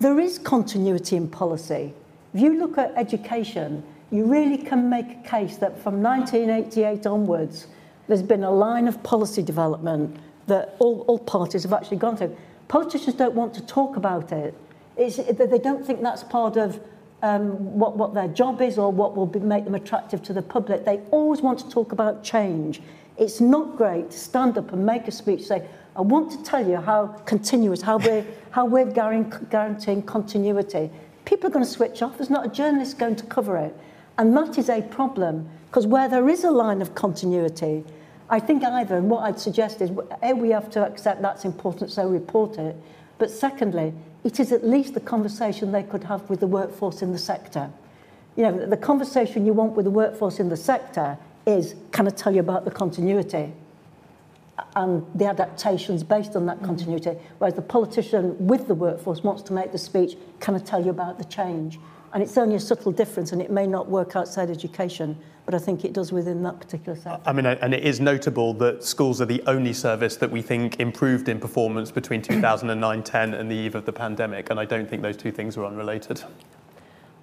There 0.00 0.20
is 0.20 0.38
continuity 0.38 1.16
in 1.16 1.28
policy. 1.28 1.94
If 2.34 2.42
you 2.42 2.58
look 2.58 2.76
at 2.76 2.92
education, 2.94 3.84
you 4.12 4.26
really 4.26 4.58
can 4.58 4.90
make 4.90 5.10
a 5.10 5.28
case 5.28 5.56
that 5.56 5.82
from 5.82 6.02
1988 6.02 7.06
onwards, 7.06 7.66
there's 8.06 8.22
been 8.22 8.44
a 8.44 8.50
line 8.50 8.86
of 8.86 9.02
policy 9.02 9.42
development 9.42 10.18
that 10.46 10.76
all, 10.78 11.00
all 11.08 11.18
parties 11.18 11.62
have 11.62 11.72
actually 11.72 11.96
gone 11.96 12.16
through. 12.16 12.36
Politicians 12.68 13.16
don't 13.16 13.34
want 13.34 13.54
to 13.54 13.66
talk 13.66 13.96
about 13.96 14.30
it. 14.30 14.54
It's, 14.98 15.16
they 15.16 15.58
don't 15.58 15.84
think 15.84 16.02
that's 16.02 16.22
part 16.22 16.58
of 16.58 16.78
um, 17.22 17.78
what, 17.78 17.96
what 17.96 18.12
their 18.12 18.28
job 18.28 18.60
is 18.60 18.76
or 18.76 18.92
what 18.92 19.16
will 19.16 19.26
be, 19.26 19.38
make 19.38 19.64
them 19.64 19.74
attractive 19.74 20.22
to 20.24 20.34
the 20.34 20.42
public. 20.42 20.84
They 20.84 20.98
always 21.10 21.40
want 21.40 21.60
to 21.60 21.70
talk 21.70 21.92
about 21.92 22.22
change. 22.22 22.82
It's 23.16 23.40
not 23.40 23.76
great 23.76 24.10
to 24.10 24.18
stand 24.18 24.58
up 24.58 24.72
and 24.72 24.84
make 24.84 25.08
a 25.08 25.12
speech 25.12 25.44
say, 25.44 25.66
I 25.96 26.02
want 26.02 26.30
to 26.32 26.42
tell 26.42 26.66
you 26.66 26.76
how 26.76 27.06
continuous, 27.24 27.80
how 27.80 27.96
we're, 27.96 28.26
how 28.50 28.66
we're 28.66 28.90
guaranteeing 28.90 30.02
continuity. 30.02 30.90
People 31.24 31.46
are 31.46 31.50
going 31.50 31.64
to 31.64 31.70
switch 31.70 32.02
off. 32.02 32.18
There's 32.18 32.30
not 32.30 32.44
a 32.44 32.50
journalist 32.50 32.98
going 32.98 33.16
to 33.16 33.24
cover 33.24 33.56
it. 33.56 33.74
And 34.18 34.36
that 34.36 34.58
is 34.58 34.68
a 34.68 34.82
problem 34.82 35.48
because 35.66 35.86
where 35.86 36.08
there 36.08 36.28
is 36.28 36.44
a 36.44 36.50
line 36.50 36.82
of 36.82 36.94
continuity, 36.94 37.84
I 38.28 38.40
think 38.40 38.62
either, 38.62 38.96
and 38.96 39.10
what 39.10 39.24
I'd 39.24 39.40
suggest 39.40 39.80
is, 39.80 39.90
A, 40.22 40.34
we 40.34 40.50
have 40.50 40.70
to 40.70 40.86
accept 40.86 41.22
that's 41.22 41.44
important, 41.44 41.90
so 41.90 42.06
report 42.06 42.58
it. 42.58 42.76
But 43.18 43.30
secondly, 43.30 43.94
it 44.24 44.38
is 44.38 44.52
at 44.52 44.66
least 44.66 44.94
the 44.94 45.00
conversation 45.00 45.72
they 45.72 45.82
could 45.82 46.04
have 46.04 46.28
with 46.28 46.40
the 46.40 46.46
workforce 46.46 47.02
in 47.02 47.12
the 47.12 47.18
sector. 47.18 47.70
You 48.36 48.44
know, 48.44 48.66
the 48.66 48.76
conversation 48.76 49.46
you 49.46 49.52
want 49.52 49.72
with 49.72 49.84
the 49.84 49.90
workforce 49.90 50.40
in 50.40 50.48
the 50.48 50.56
sector 50.56 51.18
is, 51.46 51.74
can 51.90 52.06
I 52.06 52.10
tell 52.10 52.32
you 52.32 52.40
about 52.40 52.64
the 52.64 52.70
continuity? 52.70 53.52
and 54.76 55.04
the 55.14 55.26
adaptations 55.26 56.02
based 56.02 56.36
on 56.36 56.46
that 56.46 56.60
mm. 56.60 56.64
continuity, 56.64 57.16
whereas 57.38 57.54
the 57.54 57.62
politician 57.62 58.36
with 58.46 58.68
the 58.68 58.74
workforce 58.74 59.22
wants 59.22 59.42
to 59.42 59.52
make 59.52 59.72
the 59.72 59.78
speech, 59.78 60.16
can 60.40 60.54
I 60.54 60.58
tell 60.58 60.82
you 60.82 60.90
about 60.90 61.18
the 61.18 61.24
change? 61.24 61.78
And 62.12 62.22
it's 62.22 62.36
only 62.36 62.56
a 62.56 62.60
subtle 62.60 62.92
difference, 62.92 63.32
and 63.32 63.40
it 63.40 63.50
may 63.50 63.66
not 63.66 63.88
work 63.88 64.16
outside 64.16 64.50
education, 64.50 65.16
but 65.46 65.54
I 65.54 65.58
think 65.58 65.84
it 65.84 65.94
does 65.94 66.12
within 66.12 66.42
that 66.42 66.60
particular 66.60 66.96
sector. 66.96 67.22
I 67.24 67.32
mean, 67.32 67.46
and 67.46 67.72
it 67.72 67.84
is 67.84 68.00
notable 68.00 68.52
that 68.54 68.84
schools 68.84 69.22
are 69.22 69.26
the 69.26 69.42
only 69.46 69.72
service 69.72 70.16
that 70.16 70.30
we 70.30 70.42
think 70.42 70.78
improved 70.78 71.28
in 71.28 71.40
performance 71.40 71.90
between 71.90 72.20
2009-10 72.22 73.38
and 73.38 73.50
the 73.50 73.54
eve 73.54 73.74
of 73.74 73.86
the 73.86 73.92
pandemic, 73.92 74.50
and 74.50 74.60
I 74.60 74.66
don't 74.66 74.88
think 74.88 75.00
those 75.00 75.16
two 75.16 75.32
things 75.32 75.56
are 75.56 75.64
unrelated. 75.64 76.22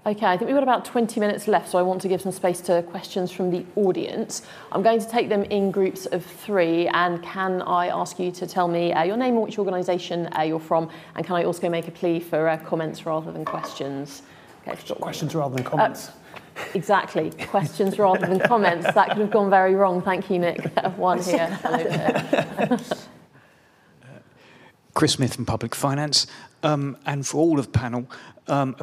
Okay, 0.06 0.26
I 0.26 0.38
think 0.38 0.48
we've 0.48 0.56
got 0.56 0.64
about 0.64 0.86
20 0.86 1.20
minutes 1.20 1.48
left, 1.48 1.70
so 1.70 1.78
I 1.78 1.82
want 1.84 2.02
to 2.02 2.08
give 2.08 2.22
some 2.22 2.32
space 2.32 2.62
to 2.62 2.82
questions 2.84 3.32
from 3.32 3.52
the 3.52 3.66
audience. 3.76 4.42
I'm 4.72 4.82
going 4.82 5.00
to 5.00 5.08
take 5.08 5.30
them 5.30 5.44
in 5.44 5.70
groups 5.70 6.08
of 6.08 6.26
three, 6.26 6.88
and 6.88 7.22
can 7.22 7.62
I 7.62 7.90
ask 7.90 8.18
you 8.18 8.32
to 8.32 8.48
tell 8.48 8.68
me 8.68 8.92
uh, 8.92 9.04
your 9.04 9.18
name 9.18 9.36
and 9.36 9.44
which 9.44 9.60
organisation 9.60 10.30
uh, 10.36 10.42
you're 10.42 10.60
from, 10.60 10.90
and 11.16 11.26
can 11.26 11.36
I 11.36 11.44
also 11.44 11.70
make 11.70 11.88
a 11.88 11.92
plea 11.92 12.20
for 12.20 12.48
uh, 12.48 12.58
comments 12.58 13.06
rather 13.06 13.32
than 13.32 13.46
questions? 13.46 14.24
Okay, 14.68 14.96
questions 14.96 15.36
rather 15.36 15.56
than 15.56 15.64
comments. 15.64 16.10
Uh, 16.10 16.12
exactly, 16.74 17.32
questions 17.48 17.98
rather 17.98 18.26
than 18.26 18.40
comments. 18.40 18.86
That 18.94 19.10
could 19.10 19.20
have 19.20 19.32
gone 19.32 19.50
very 19.50 19.76
wrong. 19.76 20.02
Thank 20.02 20.30
you, 20.30 20.40
Nick. 20.40 20.64
One 20.98 21.22
here, 21.22 21.58
Chris 24.94 25.14
Smith 25.14 25.36
from 25.36 25.46
Public 25.46 25.74
Finance, 25.76 26.28
um, 26.64 26.98
and 27.06 27.26
for 27.26 27.38
all 27.38 27.58
of 27.58 27.72
the 27.72 27.80
panel, 27.80 28.10
um, 28.48 28.76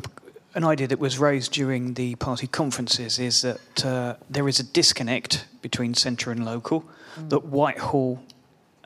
an 0.55 0.65
idea 0.65 0.87
that 0.87 0.99
was 0.99 1.19
raised 1.19 1.53
during 1.53 1.93
the 1.95 2.15
party 2.15 2.47
conferences 2.47 3.19
is 3.19 3.43
that 3.43 3.85
uh, 3.85 4.17
there 4.31 4.49
is 4.49 4.59
a 4.59 4.63
disconnect 4.63 5.45
between 5.61 5.93
centre 5.93 6.31
and 6.31 6.47
local, 6.47 6.83
mm. 7.17 7.29
that 7.29 7.45
Whitehall 7.45 8.23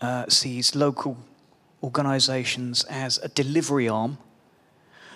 uh, 0.03 0.25
sees 0.29 0.75
local 0.75 1.17
organisations 1.83 2.83
as 2.85 3.19
a 3.19 3.29
delivery 3.29 3.89
arm, 3.89 4.19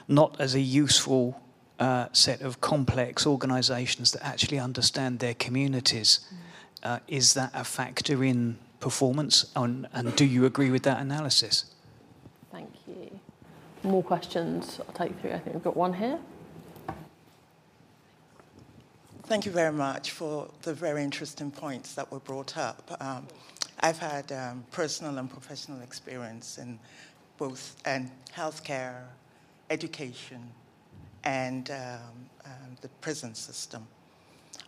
not 0.07 0.41
as 0.41 0.55
a 0.55 0.61
useful 0.61 1.41
uh, 1.79 2.07
set 2.13 2.41
of 2.41 2.61
complex 2.61 3.27
organisations 3.27 4.13
that 4.13 4.25
actually 4.25 4.59
understand 4.59 5.19
their 5.19 5.35
communities. 5.35 6.21
Mm. 6.85 7.01
is 7.09 7.35
that 7.35 7.51
a 7.55 7.65
factor 7.65 8.23
in 8.23 8.59
performance, 8.79 9.51
and, 9.57 9.87
and 9.95 10.15
do 10.15 10.25
you 10.25 10.45
agree 10.45 10.71
with 10.71 10.83
that 10.83 11.01
analysis? 11.01 11.65
Thank 12.53 12.71
you. 12.87 13.19
More 13.83 14.03
questions 14.03 14.81
I'll 14.87 14.95
take 14.95 15.19
through. 15.21 15.33
I 15.33 15.39
think 15.39 15.55
we've 15.55 15.65
got 15.65 15.77
one 15.77 15.95
here. 15.95 16.19
Thank 19.25 19.47
you 19.47 19.53
very 19.53 19.73
much 19.73 20.11
for 20.11 20.51
the 20.63 20.75
very 20.75 21.03
interesting 21.03 21.51
points 21.51 21.95
that 21.95 22.13
were 22.13 22.21
brought 22.21 22.59
up. 22.59 22.95
Um, 23.01 23.27
I've 23.81 23.99
had 23.99 24.31
um, 24.33 24.65
personal 24.71 25.17
and 25.17 25.31
professional 25.31 25.81
experience 25.81 26.59
in 26.59 26.79
both 27.39 27.77
and 27.87 28.11
healthcare, 28.37 29.05
education, 29.71 30.43
and 31.25 31.71
um, 31.71 32.29
um, 32.45 32.77
the 32.81 32.89
prison 33.01 33.35
system. 33.35 33.87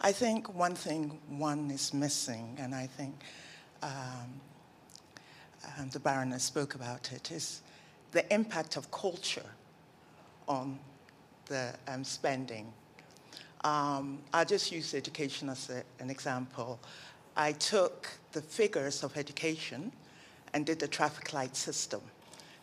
I 0.01 0.13
think 0.13 0.53
one 0.55 0.75
thing 0.75 1.19
one 1.29 1.71
is 1.71 1.95
missing, 1.95 2.57
and 2.59 2.75
I 2.75 2.87
think 2.87 3.15
um, 3.83 4.41
um, 5.79 5.89
the 5.91 6.01
Baroness 6.01 6.45
spoke 6.45 6.75
about 6.75 7.13
it, 7.13 7.31
is 7.31 7.63
the 8.13 8.31
impact 8.33 8.77
of 8.77 8.91
culture 8.91 9.51
on 10.49 10.79
the 11.47 11.75
spending 12.03 12.73
um, 13.67 14.21
I'll 14.33 14.45
just 14.45 14.71
use 14.71 14.95
education 14.95 15.49
as 15.49 15.71
a, 15.71 15.83
an 16.01 16.09
example. 16.09 16.79
I 17.37 17.51
took 17.53 18.09
the 18.31 18.41
figures 18.41 19.03
of 19.03 19.17
education 19.17 19.91
and 20.55 20.65
did 20.65 20.79
the 20.79 20.87
traffic 20.87 21.33
light 21.33 21.57
system. 21.57 22.01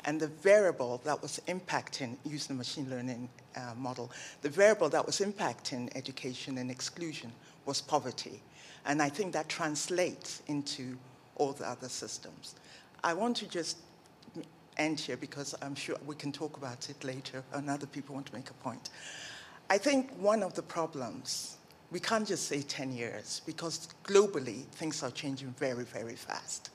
And 0.05 0.19
the 0.19 0.27
variable 0.27 1.01
that 1.03 1.21
was 1.21 1.41
impacting, 1.47 2.15
using 2.23 2.57
machine 2.57 2.89
learning 2.89 3.27
uh, 3.55 3.73
model, 3.75 4.11
the 4.41 4.49
variable 4.49 4.89
that 4.89 5.05
was 5.05 5.19
impacting 5.19 5.95
education 5.95 6.57
and 6.57 6.69
exclusion 6.69 7.31
was 7.65 7.81
poverty. 7.81 8.41
And 8.85 9.01
I 9.01 9.09
think 9.09 9.33
that 9.33 9.49
translates 9.49 10.41
into 10.47 10.97
all 11.35 11.53
the 11.53 11.67
other 11.67 11.89
systems. 11.89 12.55
I 13.03 13.13
want 13.13 13.37
to 13.37 13.47
just 13.47 13.77
end 14.77 14.99
here 14.99 15.17
because 15.17 15.55
I'm 15.61 15.75
sure 15.75 15.95
we 16.05 16.15
can 16.15 16.31
talk 16.31 16.57
about 16.57 16.89
it 16.89 17.03
later 17.03 17.43
and 17.53 17.69
other 17.69 17.87
people 17.87 18.15
want 18.15 18.27
to 18.27 18.35
make 18.35 18.49
a 18.49 18.53
point. 18.55 18.89
I 19.69 19.77
think 19.77 20.11
one 20.19 20.43
of 20.43 20.53
the 20.53 20.61
problems, 20.61 21.57
we 21.91 21.99
can't 21.99 22.27
just 22.27 22.47
say 22.47 22.61
10 22.61 22.93
years 22.93 23.41
because 23.45 23.87
globally 24.03 24.63
things 24.73 25.03
are 25.03 25.11
changing 25.11 25.49
very, 25.57 25.83
very 25.83 26.15
fast. 26.15 26.69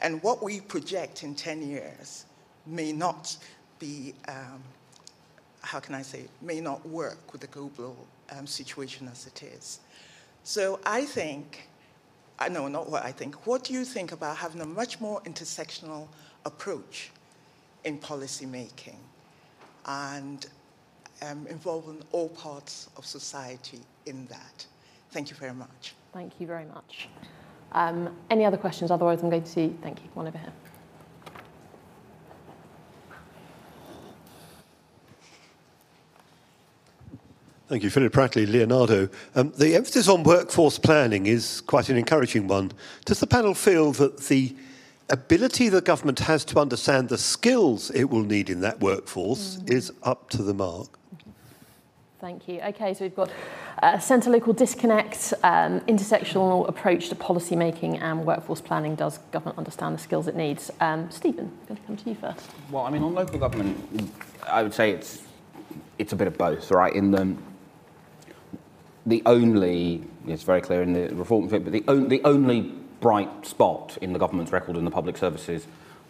And 0.00 0.22
what 0.22 0.42
we 0.42 0.60
project 0.60 1.22
in 1.22 1.34
10 1.34 1.62
years 1.68 2.26
may 2.66 2.92
not 2.92 3.36
be, 3.78 4.14
um, 4.28 4.62
how 5.66 5.80
can 5.80 5.94
I 5.94 6.02
say, 6.02 6.26
may 6.40 6.60
not 6.60 6.86
work 6.86 7.32
with 7.32 7.40
the 7.40 7.48
global 7.48 7.96
um, 8.30 8.46
situation 8.46 9.08
as 9.10 9.26
it 9.26 9.42
is. 9.42 9.80
So 10.44 10.78
I 10.86 11.04
think, 11.04 11.68
I 12.38 12.48
know 12.48 12.68
not 12.68 12.88
what 12.88 13.04
I 13.04 13.10
think, 13.10 13.46
what 13.46 13.64
do 13.64 13.72
you 13.72 13.84
think 13.84 14.12
about 14.12 14.36
having 14.36 14.60
a 14.60 14.66
much 14.66 15.00
more 15.00 15.20
intersectional 15.22 16.06
approach 16.44 17.10
in 17.84 17.98
policy 17.98 18.46
making? 18.46 18.98
And 19.86 20.46
um, 21.22 21.46
involving 21.48 22.02
all 22.12 22.28
parts 22.28 22.88
of 22.96 23.04
society 23.04 23.80
in 24.06 24.26
that. 24.26 24.66
Thank 25.10 25.30
you 25.30 25.36
very 25.36 25.54
much. 25.54 25.94
Thank 26.12 26.40
you 26.40 26.46
very 26.46 26.66
much. 26.66 27.08
Um, 27.72 28.14
any 28.30 28.44
other 28.44 28.56
questions? 28.56 28.90
Otherwise, 28.90 29.22
I'm 29.22 29.30
going 29.30 29.42
to 29.42 29.50
see, 29.50 29.74
thank 29.82 30.02
you, 30.02 30.08
one 30.14 30.28
over 30.28 30.38
here. 30.38 30.52
Thank 37.68 37.82
you, 37.82 37.90
Philip 37.90 38.12
Prattley, 38.12 38.46
Leonardo. 38.46 39.08
Um, 39.34 39.52
the 39.58 39.74
emphasis 39.74 40.08
on 40.08 40.22
workforce 40.22 40.78
planning 40.78 41.26
is 41.26 41.62
quite 41.62 41.88
an 41.88 41.96
encouraging 41.96 42.46
one. 42.46 42.70
Does 43.04 43.18
the 43.18 43.26
panel 43.26 43.54
feel 43.54 43.90
that 43.94 44.18
the 44.18 44.54
ability 45.10 45.68
the 45.68 45.80
government 45.80 46.20
has 46.20 46.44
to 46.44 46.60
understand 46.60 47.08
the 47.08 47.18
skills 47.18 47.90
it 47.90 48.04
will 48.04 48.22
need 48.22 48.50
in 48.50 48.60
that 48.60 48.78
workforce 48.78 49.56
mm-hmm. 49.56 49.72
is 49.72 49.92
up 50.04 50.30
to 50.30 50.44
the 50.44 50.54
mark? 50.54 50.96
Thank 52.20 52.46
you. 52.46 52.60
Okay, 52.60 52.94
so 52.94 53.04
we've 53.04 53.16
got 53.16 53.32
a 53.82 54.00
centre 54.00 54.30
local 54.30 54.52
disconnect, 54.52 55.34
um, 55.42 55.80
intersectional 55.80 56.68
approach 56.68 57.08
to 57.08 57.16
policy 57.16 57.56
making 57.56 57.98
and 57.98 58.24
workforce 58.24 58.60
planning. 58.60 58.94
Does 58.94 59.18
government 59.32 59.58
understand 59.58 59.96
the 59.96 59.98
skills 59.98 60.28
it 60.28 60.36
needs? 60.36 60.70
Um, 60.80 61.10
Stephen, 61.10 61.46
I'm 61.46 61.66
going 61.66 61.80
to 61.80 61.86
come 61.86 61.96
to 61.96 62.10
you 62.10 62.14
first. 62.14 62.46
Well, 62.70 62.84
I 62.84 62.90
mean, 62.90 63.02
on 63.02 63.12
local 63.12 63.40
government, 63.40 64.12
I 64.46 64.62
would 64.62 64.72
say 64.72 64.92
it's 64.92 65.22
it's 65.98 66.12
a 66.12 66.16
bit 66.16 66.26
of 66.28 66.38
both, 66.38 66.70
right? 66.70 66.94
In 66.94 67.10
the 67.10 67.36
the 69.06 69.22
only 69.24 70.02
it's 70.26 70.42
very 70.42 70.60
clear 70.60 70.82
in 70.82 70.92
the 70.92 71.14
reform, 71.14 71.48
but 71.48 71.64
the, 71.64 71.84
on, 71.86 72.08
the 72.08 72.20
only 72.24 72.72
bright 73.00 73.46
spot 73.46 73.96
in 74.00 74.12
the 74.12 74.18
government's 74.18 74.52
record 74.52 74.76
in 74.76 74.84
the 74.84 74.90
public 74.90 75.16
services 75.16 75.66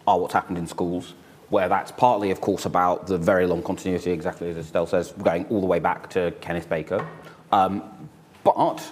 are 0.07 0.19
what's 0.19 0.33
happened 0.33 0.57
in 0.57 0.65
schools 0.65 1.13
where 1.49 1.69
that's 1.69 1.91
partly, 1.91 2.31
of 2.31 2.41
course, 2.41 2.65
about 2.65 3.07
the 3.07 3.17
very 3.17 3.45
long 3.45 3.63
continuity, 3.63 4.11
exactly 4.11 4.49
as 4.49 4.57
Estelle 4.57 4.85
says, 4.87 5.13
going 5.23 5.45
all 5.45 5.61
the 5.61 5.67
way 5.67 5.79
back 5.79 6.09
to 6.09 6.31
Kenneth 6.41 6.67
Baker. 6.67 7.07
Um, 7.51 8.09
but 8.43 8.91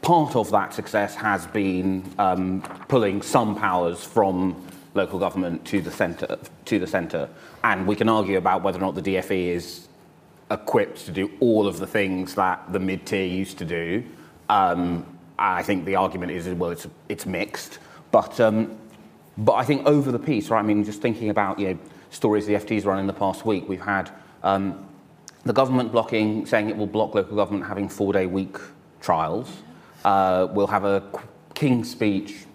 part 0.00 0.36
of 0.36 0.50
that 0.52 0.72
success 0.72 1.14
has 1.16 1.46
been 1.48 2.04
um, 2.18 2.62
pulling 2.88 3.20
some 3.20 3.56
powers 3.56 4.02
from 4.02 4.66
local 4.94 5.18
government 5.18 5.64
to 5.66 5.82
the 5.82 5.90
centre, 5.90 6.38
to 6.64 6.78
the 6.78 6.86
centre, 6.86 7.28
and 7.62 7.86
we 7.86 7.94
can 7.94 8.08
argue 8.08 8.38
about 8.38 8.62
whether 8.62 8.78
or 8.78 8.80
not 8.80 8.94
the 8.94 9.02
DFE 9.02 9.48
is 9.48 9.88
equipped 10.50 11.04
to 11.06 11.12
do 11.12 11.30
all 11.40 11.66
of 11.66 11.78
the 11.78 11.86
things 11.86 12.34
that 12.34 12.72
the 12.72 12.78
mid-tier 12.78 13.24
used 13.24 13.58
to 13.58 13.64
do. 13.64 14.04
Um, 14.48 15.06
I 15.38 15.62
think 15.62 15.84
the 15.84 15.96
argument 15.96 16.32
is, 16.32 16.48
well, 16.48 16.70
it's 16.70 16.86
it's 17.08 17.26
mixed, 17.26 17.78
but 18.10 18.40
um, 18.40 18.78
but 19.38 19.54
I 19.54 19.64
think 19.64 19.86
over 19.86 20.10
the 20.10 20.18
piece, 20.18 20.48
right? 20.48 20.60
I 20.60 20.62
mean, 20.62 20.84
just 20.84 21.02
thinking 21.02 21.30
about 21.30 21.58
you 21.58 21.68
know 21.68 21.78
stories 22.10 22.46
the 22.46 22.54
FT's 22.54 22.84
run 22.84 22.98
in 22.98 23.06
the 23.06 23.12
past 23.12 23.44
week, 23.44 23.68
we've 23.68 23.80
had 23.80 24.10
um, 24.42 24.86
the 25.44 25.52
government 25.52 25.92
blocking, 25.92 26.46
saying 26.46 26.70
it 26.70 26.76
will 26.76 26.86
block 26.86 27.14
local 27.14 27.36
government 27.36 27.66
having 27.66 27.88
four-day 27.88 28.26
week 28.26 28.56
trials. 29.00 29.50
Uh, 30.04 30.48
we'll 30.52 30.66
have 30.66 30.84
a 30.84 31.02
King's 31.54 31.90
speech 31.90 32.46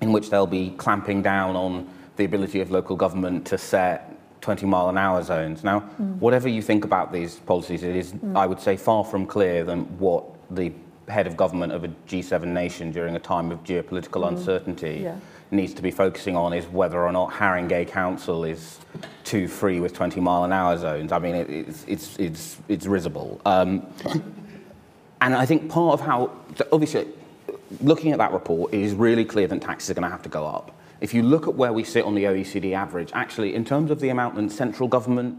in 0.00 0.12
which 0.12 0.30
they'll 0.30 0.46
be 0.46 0.70
clamping 0.76 1.22
down 1.22 1.56
on 1.56 1.88
the 2.16 2.24
ability 2.24 2.60
of 2.60 2.70
local 2.70 2.96
government 2.96 3.46
to 3.46 3.58
set 3.58 4.13
20 4.44 4.66
mile 4.66 4.88
an 4.88 4.98
hour 4.98 5.22
zones. 5.22 5.64
Now, 5.64 5.80
mm. 5.80 6.18
whatever 6.18 6.48
you 6.48 6.62
think 6.62 6.84
about 6.84 7.12
these 7.12 7.36
policies, 7.36 7.82
it 7.82 7.96
is, 7.96 8.12
mm. 8.12 8.36
I 8.36 8.46
would 8.46 8.60
say, 8.60 8.76
far 8.76 9.04
from 9.04 9.26
clear 9.26 9.64
than 9.64 9.82
what 9.98 10.24
the 10.50 10.72
head 11.08 11.26
of 11.26 11.36
government 11.36 11.72
of 11.72 11.84
a 11.84 11.88
G7 12.08 12.44
nation 12.46 12.90
during 12.90 13.16
a 13.16 13.18
time 13.18 13.50
of 13.50 13.62
geopolitical 13.64 14.22
mm. 14.22 14.28
uncertainty 14.28 15.00
yeah 15.04 15.16
needs 15.54 15.74
to 15.74 15.82
be 15.82 15.90
focusing 15.90 16.36
on 16.36 16.52
is 16.52 16.66
whether 16.66 17.02
or 17.02 17.12
not 17.12 17.30
Haringey 17.30 17.86
Council 17.88 18.44
is 18.44 18.80
too 19.24 19.48
free 19.48 19.80
with 19.80 19.94
20 19.94 20.20
mile 20.20 20.44
an 20.44 20.52
hour 20.52 20.76
zones. 20.76 21.12
I 21.12 21.18
mean, 21.18 21.34
it, 21.34 21.48
it's, 21.48 21.84
it's, 21.86 22.18
it's, 22.18 22.58
it's 22.68 22.86
risible. 22.86 23.40
Um, 23.46 23.86
and 25.20 25.34
I 25.34 25.46
think 25.46 25.70
part 25.70 25.94
of 25.94 26.04
how, 26.04 26.32
obviously, 26.72 27.06
looking 27.80 28.12
at 28.12 28.18
that 28.18 28.32
report, 28.32 28.74
it 28.74 28.80
is 28.80 28.94
really 28.94 29.24
clear 29.24 29.46
that 29.46 29.60
taxes 29.62 29.90
are 29.90 29.94
going 29.94 30.04
to 30.04 30.10
have 30.10 30.22
to 30.22 30.28
go 30.28 30.46
up. 30.46 30.76
If 31.04 31.12
you 31.12 31.22
look 31.22 31.46
at 31.46 31.54
where 31.54 31.74
we 31.74 31.84
sit 31.84 32.02
on 32.06 32.14
the 32.14 32.24
OECD 32.24 32.72
average, 32.72 33.10
actually, 33.12 33.54
in 33.54 33.62
terms 33.62 33.90
of 33.90 34.00
the 34.00 34.08
amount 34.08 34.36
that 34.36 34.50
central 34.50 34.88
government 34.88 35.36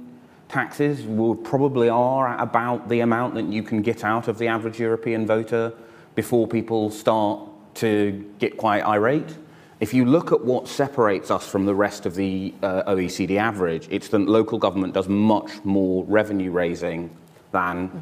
taxes, 0.47 1.01
we 1.01 1.35
probably 1.43 1.89
are 1.89 2.27
at 2.27 2.39
about 2.39 2.87
the 2.87 2.99
amount 2.99 3.33
that 3.33 3.45
you 3.45 3.63
can 3.63 3.81
get 3.81 4.03
out 4.03 4.27
of 4.27 4.37
the 4.37 4.47
average 4.47 4.79
European 4.79 5.25
voter 5.25 5.73
before 6.13 6.47
people 6.47 6.91
start 6.91 7.39
to 7.73 8.31
get 8.37 8.57
quite 8.57 8.83
irate. 8.83 9.37
If 9.79 9.91
you 9.91 10.05
look 10.05 10.31
at 10.31 10.45
what 10.45 10.67
separates 10.67 11.31
us 11.31 11.47
from 11.47 11.65
the 11.65 11.73
rest 11.73 12.05
of 12.05 12.13
the 12.13 12.53
uh, 12.61 12.83
OECD 12.83 13.37
average, 13.39 13.87
it's 13.89 14.09
that 14.09 14.19
local 14.19 14.59
government 14.59 14.93
does 14.93 15.09
much 15.09 15.49
more 15.63 16.03
revenue 16.03 16.51
raising 16.51 17.09
than 17.51 17.89
uh, 17.89 17.99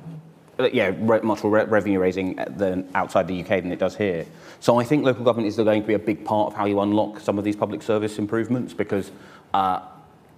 yeah, 0.71 0.91
re- 0.97 1.21
much 1.21 1.43
more 1.43 1.51
re- 1.51 1.65
revenue 1.65 1.99
raising 1.99 2.35
than 2.49 2.87
outside 2.95 3.27
the 3.27 3.41
UK 3.41 3.47
than 3.61 3.71
it 3.71 3.79
does 3.79 3.95
here. 3.95 4.25
So 4.59 4.79
I 4.79 4.83
think 4.83 5.03
local 5.03 5.23
government 5.23 5.47
is 5.47 5.57
going 5.57 5.81
to 5.81 5.87
be 5.87 5.95
a 5.95 5.99
big 5.99 6.23
part 6.23 6.51
of 6.51 6.57
how 6.57 6.65
you 6.65 6.79
unlock 6.79 7.19
some 7.19 7.37
of 7.37 7.43
these 7.43 7.55
public 7.55 7.81
service 7.81 8.19
improvements 8.19 8.73
because, 8.73 9.11
uh, 9.53 9.81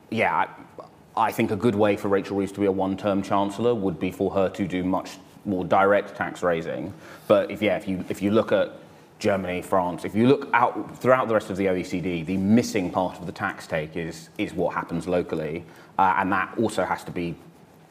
yeah, 0.10 0.34
I, 0.36 1.28
I 1.28 1.32
think 1.32 1.52
a 1.52 1.56
good 1.56 1.76
way 1.76 1.96
for 1.98 2.08
Rachel 2.08 2.38
Reeves 2.38 2.52
to 2.54 2.60
be 2.60 2.66
a 2.66 2.72
one-term 2.72 3.22
chancellor 3.22 3.76
would 3.76 4.00
be 4.00 4.12
for 4.12 4.32
her 4.32 4.50
to 4.50 4.68
do 4.68 4.84
much 4.84 5.18
more 5.46 5.64
direct 5.64 6.16
tax 6.16 6.44
raising. 6.44 6.94
But 7.28 7.52
if 7.52 7.62
yeah, 7.62 7.78
if 7.78 7.88
you 7.88 8.04
if 8.10 8.22
you 8.22 8.32
look 8.32 8.52
at 8.52 8.74
Germany, 9.20 9.62
France, 9.62 10.04
if 10.04 10.16
you 10.16 10.28
look 10.28 10.50
out 10.54 10.98
throughout 11.00 11.28
the 11.28 11.34
rest 11.34 11.50
of 11.50 11.58
the 11.58 11.68
OECD, 11.68 12.26
the 12.26 12.38
missing 12.38 12.92
part 12.92 13.20
of 13.20 13.26
the 13.26 13.32
tax 13.32 13.68
take 13.68 13.96
is 13.96 14.30
is 14.38 14.54
what 14.54 14.74
happens 14.74 15.08
locally, 15.08 15.64
uh, 15.98 16.16
and 16.18 16.32
that 16.32 16.54
also 16.58 16.84
has 16.84 17.04
to 17.06 17.12
be 17.12 17.36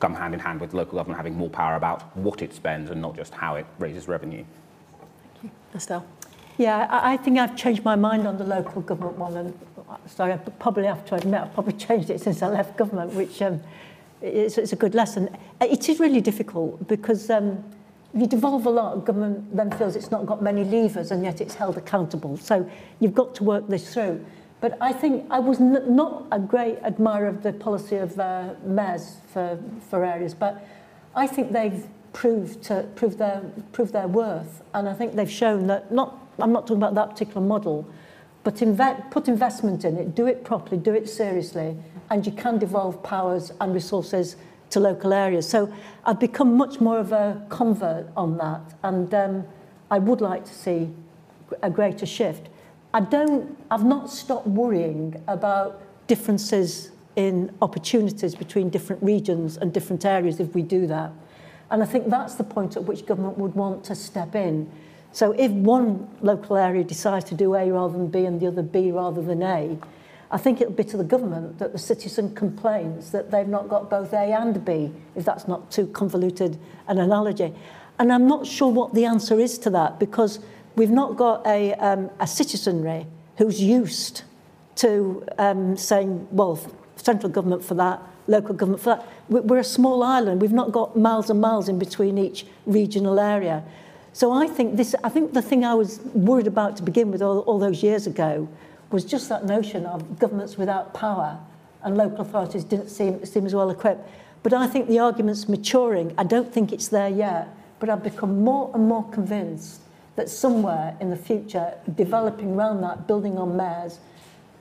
come 0.00 0.14
hand 0.14 0.34
in 0.34 0.40
hand 0.40 0.60
with 0.60 0.74
local 0.74 0.98
government 0.98 1.16
having 1.16 1.36
more 1.36 1.50
power 1.50 1.76
about 1.76 2.16
what 2.16 2.42
it 2.42 2.52
spends 2.52 2.90
and 2.90 3.00
not 3.00 3.16
just 3.16 3.34
how 3.34 3.56
it 3.56 3.66
raises 3.78 4.08
revenue. 4.08 4.44
Thank 5.40 5.44
you. 5.44 5.50
Estelle? 5.74 6.06
Yeah, 6.58 6.86
I, 6.90 7.14
I 7.14 7.16
think 7.16 7.38
I've 7.38 7.56
changed 7.56 7.84
my 7.84 7.96
mind 7.96 8.26
on 8.26 8.38
the 8.38 8.44
local 8.44 8.82
government 8.82 9.18
one, 9.18 9.36
and 9.36 9.58
uh, 9.88 9.96
sorry, 10.06 10.32
I 10.32 10.36
probably 10.36 10.86
have 10.86 11.04
to 11.06 11.16
admit 11.16 11.40
I've 11.40 11.54
probably 11.54 11.72
changed 11.86 12.10
it 12.10 12.20
since 12.20 12.42
I 12.42 12.48
left 12.48 12.76
government, 12.76 13.12
which 13.14 13.42
um, 13.42 13.60
is, 14.22 14.58
is 14.58 14.72
a 14.72 14.76
good 14.76 14.94
lesson. 14.94 15.28
Uh, 15.60 15.66
it 15.66 15.88
is 15.88 15.98
really 15.98 16.20
difficult 16.20 16.86
because 16.86 17.28
um, 17.30 17.64
you 18.14 18.26
devolve 18.26 18.66
a 18.66 18.70
lot, 18.70 19.04
government 19.04 19.56
then 19.56 19.70
feels 19.72 19.96
it's 19.96 20.10
not 20.10 20.24
got 20.26 20.40
many 20.40 20.62
levers 20.64 21.10
and 21.10 21.24
yet 21.24 21.40
it's 21.40 21.54
held 21.54 21.76
accountable. 21.76 22.36
So 22.36 22.68
you've 23.00 23.14
got 23.14 23.34
to 23.36 23.44
work 23.44 23.66
this 23.68 23.92
through. 23.92 24.24
But 24.64 24.78
I 24.80 24.94
think 24.94 25.26
I 25.30 25.40
was 25.40 25.60
not 25.60 26.24
a 26.32 26.38
great 26.38 26.78
admirer 26.78 27.26
of 27.26 27.42
the 27.42 27.52
policy 27.52 27.96
of 27.96 28.18
uh, 28.18 28.54
mayors 28.64 29.16
for, 29.30 29.58
for 29.90 30.06
areas, 30.06 30.32
but 30.32 30.66
I 31.14 31.26
think 31.26 31.52
they've 31.52 31.86
proved, 32.14 32.62
to, 32.62 32.88
proved, 32.94 33.18
their, 33.18 33.42
proved 33.72 33.92
their 33.92 34.08
worth. 34.08 34.62
And 34.72 34.88
I 34.88 34.94
think 34.94 35.16
they've 35.16 35.30
shown 35.30 35.66
that, 35.66 35.92
not, 35.92 36.18
I'm 36.38 36.50
not 36.50 36.62
talking 36.62 36.78
about 36.78 36.94
that 36.94 37.10
particular 37.10 37.42
model, 37.42 37.86
but 38.42 38.54
inve 38.54 39.10
put 39.10 39.28
investment 39.28 39.84
in 39.84 39.98
it, 39.98 40.14
do 40.14 40.26
it 40.26 40.44
properly, 40.44 40.78
do 40.78 40.94
it 40.94 41.10
seriously, 41.10 41.76
and 42.08 42.24
you 42.24 42.32
can 42.32 42.58
devolve 42.58 43.02
powers 43.02 43.52
and 43.60 43.74
resources 43.74 44.36
to 44.70 44.80
local 44.80 45.12
areas. 45.12 45.46
So 45.46 45.70
I've 46.06 46.20
become 46.20 46.56
much 46.56 46.80
more 46.80 46.98
of 46.98 47.12
a 47.12 47.44
convert 47.50 48.06
on 48.16 48.38
that, 48.38 48.62
and 48.82 49.12
um, 49.12 49.44
I 49.90 49.98
would 49.98 50.22
like 50.22 50.46
to 50.46 50.54
see 50.54 50.88
a 51.62 51.68
greater 51.68 52.06
shift. 52.06 52.48
I 52.94 53.00
don't, 53.00 53.58
I've 53.72 53.84
not 53.84 54.08
stopped 54.08 54.46
worrying 54.46 55.20
about 55.26 55.82
differences 56.06 56.92
in 57.16 57.52
opportunities 57.60 58.36
between 58.36 58.70
different 58.70 59.02
regions 59.02 59.56
and 59.56 59.72
different 59.72 60.04
areas 60.04 60.38
if 60.38 60.54
we 60.54 60.62
do 60.62 60.86
that. 60.86 61.10
And 61.72 61.82
I 61.82 61.86
think 61.86 62.08
that's 62.08 62.36
the 62.36 62.44
point 62.44 62.76
at 62.76 62.84
which 62.84 63.04
government 63.04 63.36
would 63.36 63.56
want 63.56 63.82
to 63.86 63.96
step 63.96 64.36
in. 64.36 64.70
So 65.10 65.32
if 65.32 65.50
one 65.50 66.08
local 66.22 66.56
area 66.56 66.84
decides 66.84 67.24
to 67.26 67.34
do 67.34 67.56
A 67.56 67.68
rather 67.72 67.98
than 67.98 68.06
B 68.06 68.26
and 68.26 68.40
the 68.40 68.46
other 68.46 68.62
B 68.62 68.92
rather 68.92 69.22
than 69.22 69.42
A, 69.42 69.76
I 70.30 70.38
think 70.38 70.60
it'll 70.60 70.72
be 70.72 70.84
to 70.84 70.96
the 70.96 71.04
government 71.04 71.58
that 71.58 71.72
the 71.72 71.78
citizen 71.78 72.32
complains 72.36 73.10
that 73.10 73.32
they've 73.32 73.48
not 73.48 73.68
got 73.68 73.90
both 73.90 74.12
A 74.12 74.32
and 74.32 74.64
B, 74.64 74.92
if 75.16 75.24
that's 75.24 75.48
not 75.48 75.68
too 75.72 75.88
convoluted 75.88 76.58
an 76.86 76.98
analogy. 76.98 77.52
And 77.98 78.12
I'm 78.12 78.28
not 78.28 78.46
sure 78.46 78.70
what 78.70 78.94
the 78.94 79.04
answer 79.04 79.40
is 79.40 79.58
to 79.58 79.70
that 79.70 79.98
because 79.98 80.38
We've 80.76 80.90
not 80.90 81.16
got 81.16 81.46
a, 81.46 81.74
um, 81.74 82.10
a 82.18 82.26
citizenry 82.26 83.06
who's 83.38 83.60
used 83.60 84.22
to 84.76 85.24
um, 85.38 85.76
saying, 85.76 86.26
well, 86.32 86.58
central 86.96 87.30
government 87.30 87.64
for 87.64 87.74
that, 87.74 88.02
local 88.26 88.54
government 88.54 88.82
for 88.82 88.96
that. 88.96 89.08
We're 89.28 89.58
a 89.58 89.64
small 89.64 90.02
island. 90.02 90.42
We've 90.42 90.52
not 90.52 90.72
got 90.72 90.96
miles 90.96 91.30
and 91.30 91.40
miles 91.40 91.68
in 91.68 91.78
between 91.78 92.18
each 92.18 92.46
regional 92.66 93.20
area. 93.20 93.62
So 94.12 94.32
I 94.32 94.46
think 94.48 94.76
this, 94.76 94.94
I 95.04 95.08
think 95.08 95.32
the 95.32 95.42
thing 95.42 95.64
I 95.64 95.74
was 95.74 96.00
worried 96.14 96.46
about 96.46 96.76
to 96.78 96.82
begin 96.82 97.10
with 97.10 97.22
all, 97.22 97.40
all 97.40 97.58
those 97.58 97.82
years 97.82 98.06
ago 98.06 98.48
was 98.90 99.04
just 99.04 99.28
that 99.28 99.44
notion 99.44 99.86
of 99.86 100.18
governments 100.18 100.56
without 100.56 100.94
power 100.94 101.38
and 101.82 101.96
local 101.96 102.20
authorities 102.20 102.64
didn't 102.64 102.88
seem, 102.88 103.24
seem 103.24 103.46
as 103.46 103.54
well 103.54 103.70
equipped. 103.70 104.08
But 104.42 104.52
I 104.52 104.66
think 104.66 104.88
the 104.88 104.98
argument's 104.98 105.48
maturing. 105.48 106.14
I 106.18 106.24
don't 106.24 106.52
think 106.52 106.72
it's 106.72 106.88
there 106.88 107.08
yet, 107.08 107.48
but 107.78 107.88
I've 107.90 108.02
become 108.02 108.42
more 108.42 108.70
and 108.74 108.88
more 108.88 109.08
convinced 109.10 109.80
that 110.16 110.28
somewhere 110.28 110.96
in 111.00 111.10
the 111.10 111.16
future, 111.16 111.74
developing 111.94 112.54
around 112.54 112.80
that, 112.82 113.06
building 113.06 113.36
on 113.38 113.56
mayors 113.56 113.98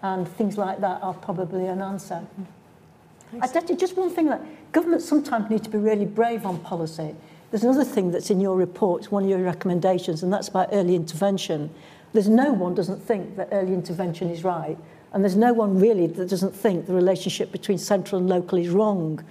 and 0.02 0.28
things 0.28 0.58
like 0.58 0.82
that 0.82 1.02
are 1.02 1.14
probably 1.14 1.68
an 1.68 1.82
answer. 1.82 2.26
I, 3.42 3.48
just 3.48 3.96
one 3.98 4.10
thing 4.10 4.28
that 4.28 4.42
governments 4.72 5.06
sometimes 5.06 5.50
need 5.50 5.64
to 5.64 5.70
be 5.70 5.78
really 5.78 6.06
brave 6.06 6.46
on 6.46 6.60
policy. 6.60 7.16
There's 7.52 7.64
another 7.64 7.84
thing 7.84 8.12
that's 8.12 8.30
in 8.30 8.40
your 8.40 8.56
report, 8.56 9.12
one 9.12 9.24
of 9.24 9.30
your 9.30 9.40
recommendations, 9.40 10.24
and 10.24 10.32
that's 10.32 10.48
about 10.48 10.70
early 10.72 10.96
intervention. 10.96 11.70
There's 12.12 12.30
no 12.30 12.52
one 12.52 12.76
doesn't 12.76 13.02
think 13.02 13.36
that 13.38 13.50
early 13.52 13.74
intervention 13.74 14.30
is 14.30 14.44
right, 14.44 14.78
and 15.14 15.24
there's 15.24 15.36
no 15.36 15.54
one 15.54 15.80
really 15.80 16.08
that 16.08 16.30
doesn't 16.30 16.56
think 16.56 16.86
the 16.86 16.94
relationship 16.94 17.52
between 17.52 17.78
central 17.78 18.20
and 18.20 18.30
local 18.30 18.58
is 18.58 18.70
wrong. 18.70 19.24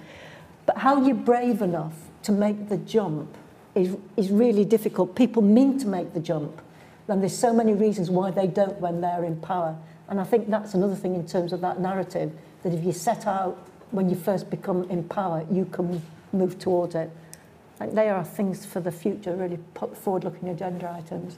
But 0.65 0.77
how 0.77 0.95
are 0.95 1.03
you're 1.03 1.15
brave 1.15 1.61
enough 1.61 1.93
to 2.23 2.31
make 2.31 2.69
the 2.69 2.77
jump 2.77 3.37
is, 3.75 3.95
is 4.17 4.31
really 4.31 4.65
difficult. 4.65 5.15
People 5.15 5.41
mean 5.41 5.77
to 5.79 5.87
make 5.87 6.13
the 6.13 6.19
jump, 6.19 6.61
and 7.07 7.21
there's 7.21 7.37
so 7.37 7.53
many 7.53 7.73
reasons 7.73 8.09
why 8.09 8.31
they 8.31 8.47
don't 8.47 8.79
when 8.79 9.01
they're 9.01 9.23
in 9.23 9.37
power. 9.37 9.75
And 10.07 10.19
I 10.19 10.23
think 10.23 10.49
that's 10.49 10.73
another 10.73 10.95
thing 10.95 11.15
in 11.15 11.25
terms 11.25 11.53
of 11.53 11.61
that 11.61 11.79
narrative, 11.79 12.31
that 12.63 12.73
if 12.73 12.83
you 12.83 12.93
set 12.93 13.25
out 13.25 13.57
when 13.91 14.09
you 14.09 14.15
first 14.15 14.49
become 14.49 14.83
in 14.89 15.03
power, 15.03 15.45
you 15.51 15.65
can 15.65 16.01
move 16.31 16.59
towards 16.59 16.95
it. 16.95 17.09
Like 17.79 17.93
they 17.93 18.09
are 18.09 18.23
things 18.23 18.65
for 18.65 18.79
the 18.79 18.91
future, 18.91 19.35
really 19.35 19.59
forward-looking 19.75 20.49
agenda 20.49 20.91
items. 20.91 21.37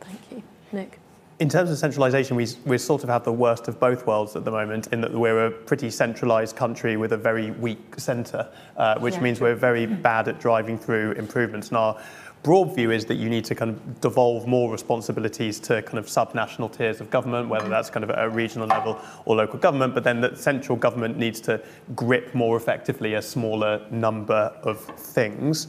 Thank 0.00 0.20
you. 0.30 0.42
Nick? 0.72 0.98
In 1.40 1.48
terms 1.48 1.68
of 1.68 1.78
centralisation, 1.78 2.36
we, 2.36 2.46
we 2.64 2.78
sort 2.78 3.02
of 3.02 3.08
have 3.08 3.24
the 3.24 3.32
worst 3.32 3.66
of 3.66 3.80
both 3.80 4.06
worlds 4.06 4.36
at 4.36 4.44
the 4.44 4.52
moment 4.52 4.86
in 4.92 5.00
that 5.00 5.12
we're 5.12 5.46
a 5.46 5.50
pretty 5.50 5.90
centralised 5.90 6.54
country 6.54 6.96
with 6.96 7.12
a 7.12 7.16
very 7.16 7.50
weak 7.50 7.98
centre, 7.98 8.48
uh, 8.76 9.00
which 9.00 9.14
yeah. 9.14 9.20
means 9.20 9.40
we're 9.40 9.56
very 9.56 9.84
bad 9.84 10.28
at 10.28 10.38
driving 10.38 10.78
through 10.78 11.10
improvements. 11.12 11.68
And 11.68 11.76
our 11.76 12.00
broad 12.44 12.72
view 12.76 12.92
is 12.92 13.04
that 13.06 13.16
you 13.16 13.28
need 13.28 13.44
to 13.46 13.54
kind 13.56 13.72
of 13.72 14.00
devolve 14.00 14.46
more 14.46 14.70
responsibilities 14.70 15.58
to 15.58 15.82
kind 15.82 15.98
of 15.98 16.06
subnational 16.06 16.70
tiers 16.70 17.00
of 17.00 17.10
government, 17.10 17.48
whether 17.48 17.68
that's 17.68 17.90
kind 17.90 18.04
of 18.04 18.10
at 18.10 18.22
a 18.22 18.28
regional 18.28 18.68
level 18.68 19.00
or 19.24 19.34
local 19.34 19.58
government, 19.58 19.92
but 19.92 20.04
then 20.04 20.20
that 20.20 20.38
central 20.38 20.78
government 20.78 21.16
needs 21.16 21.40
to 21.40 21.60
grip 21.96 22.32
more 22.32 22.56
effectively 22.56 23.14
a 23.14 23.22
smaller 23.22 23.84
number 23.90 24.52
of 24.62 24.78
things. 24.98 25.66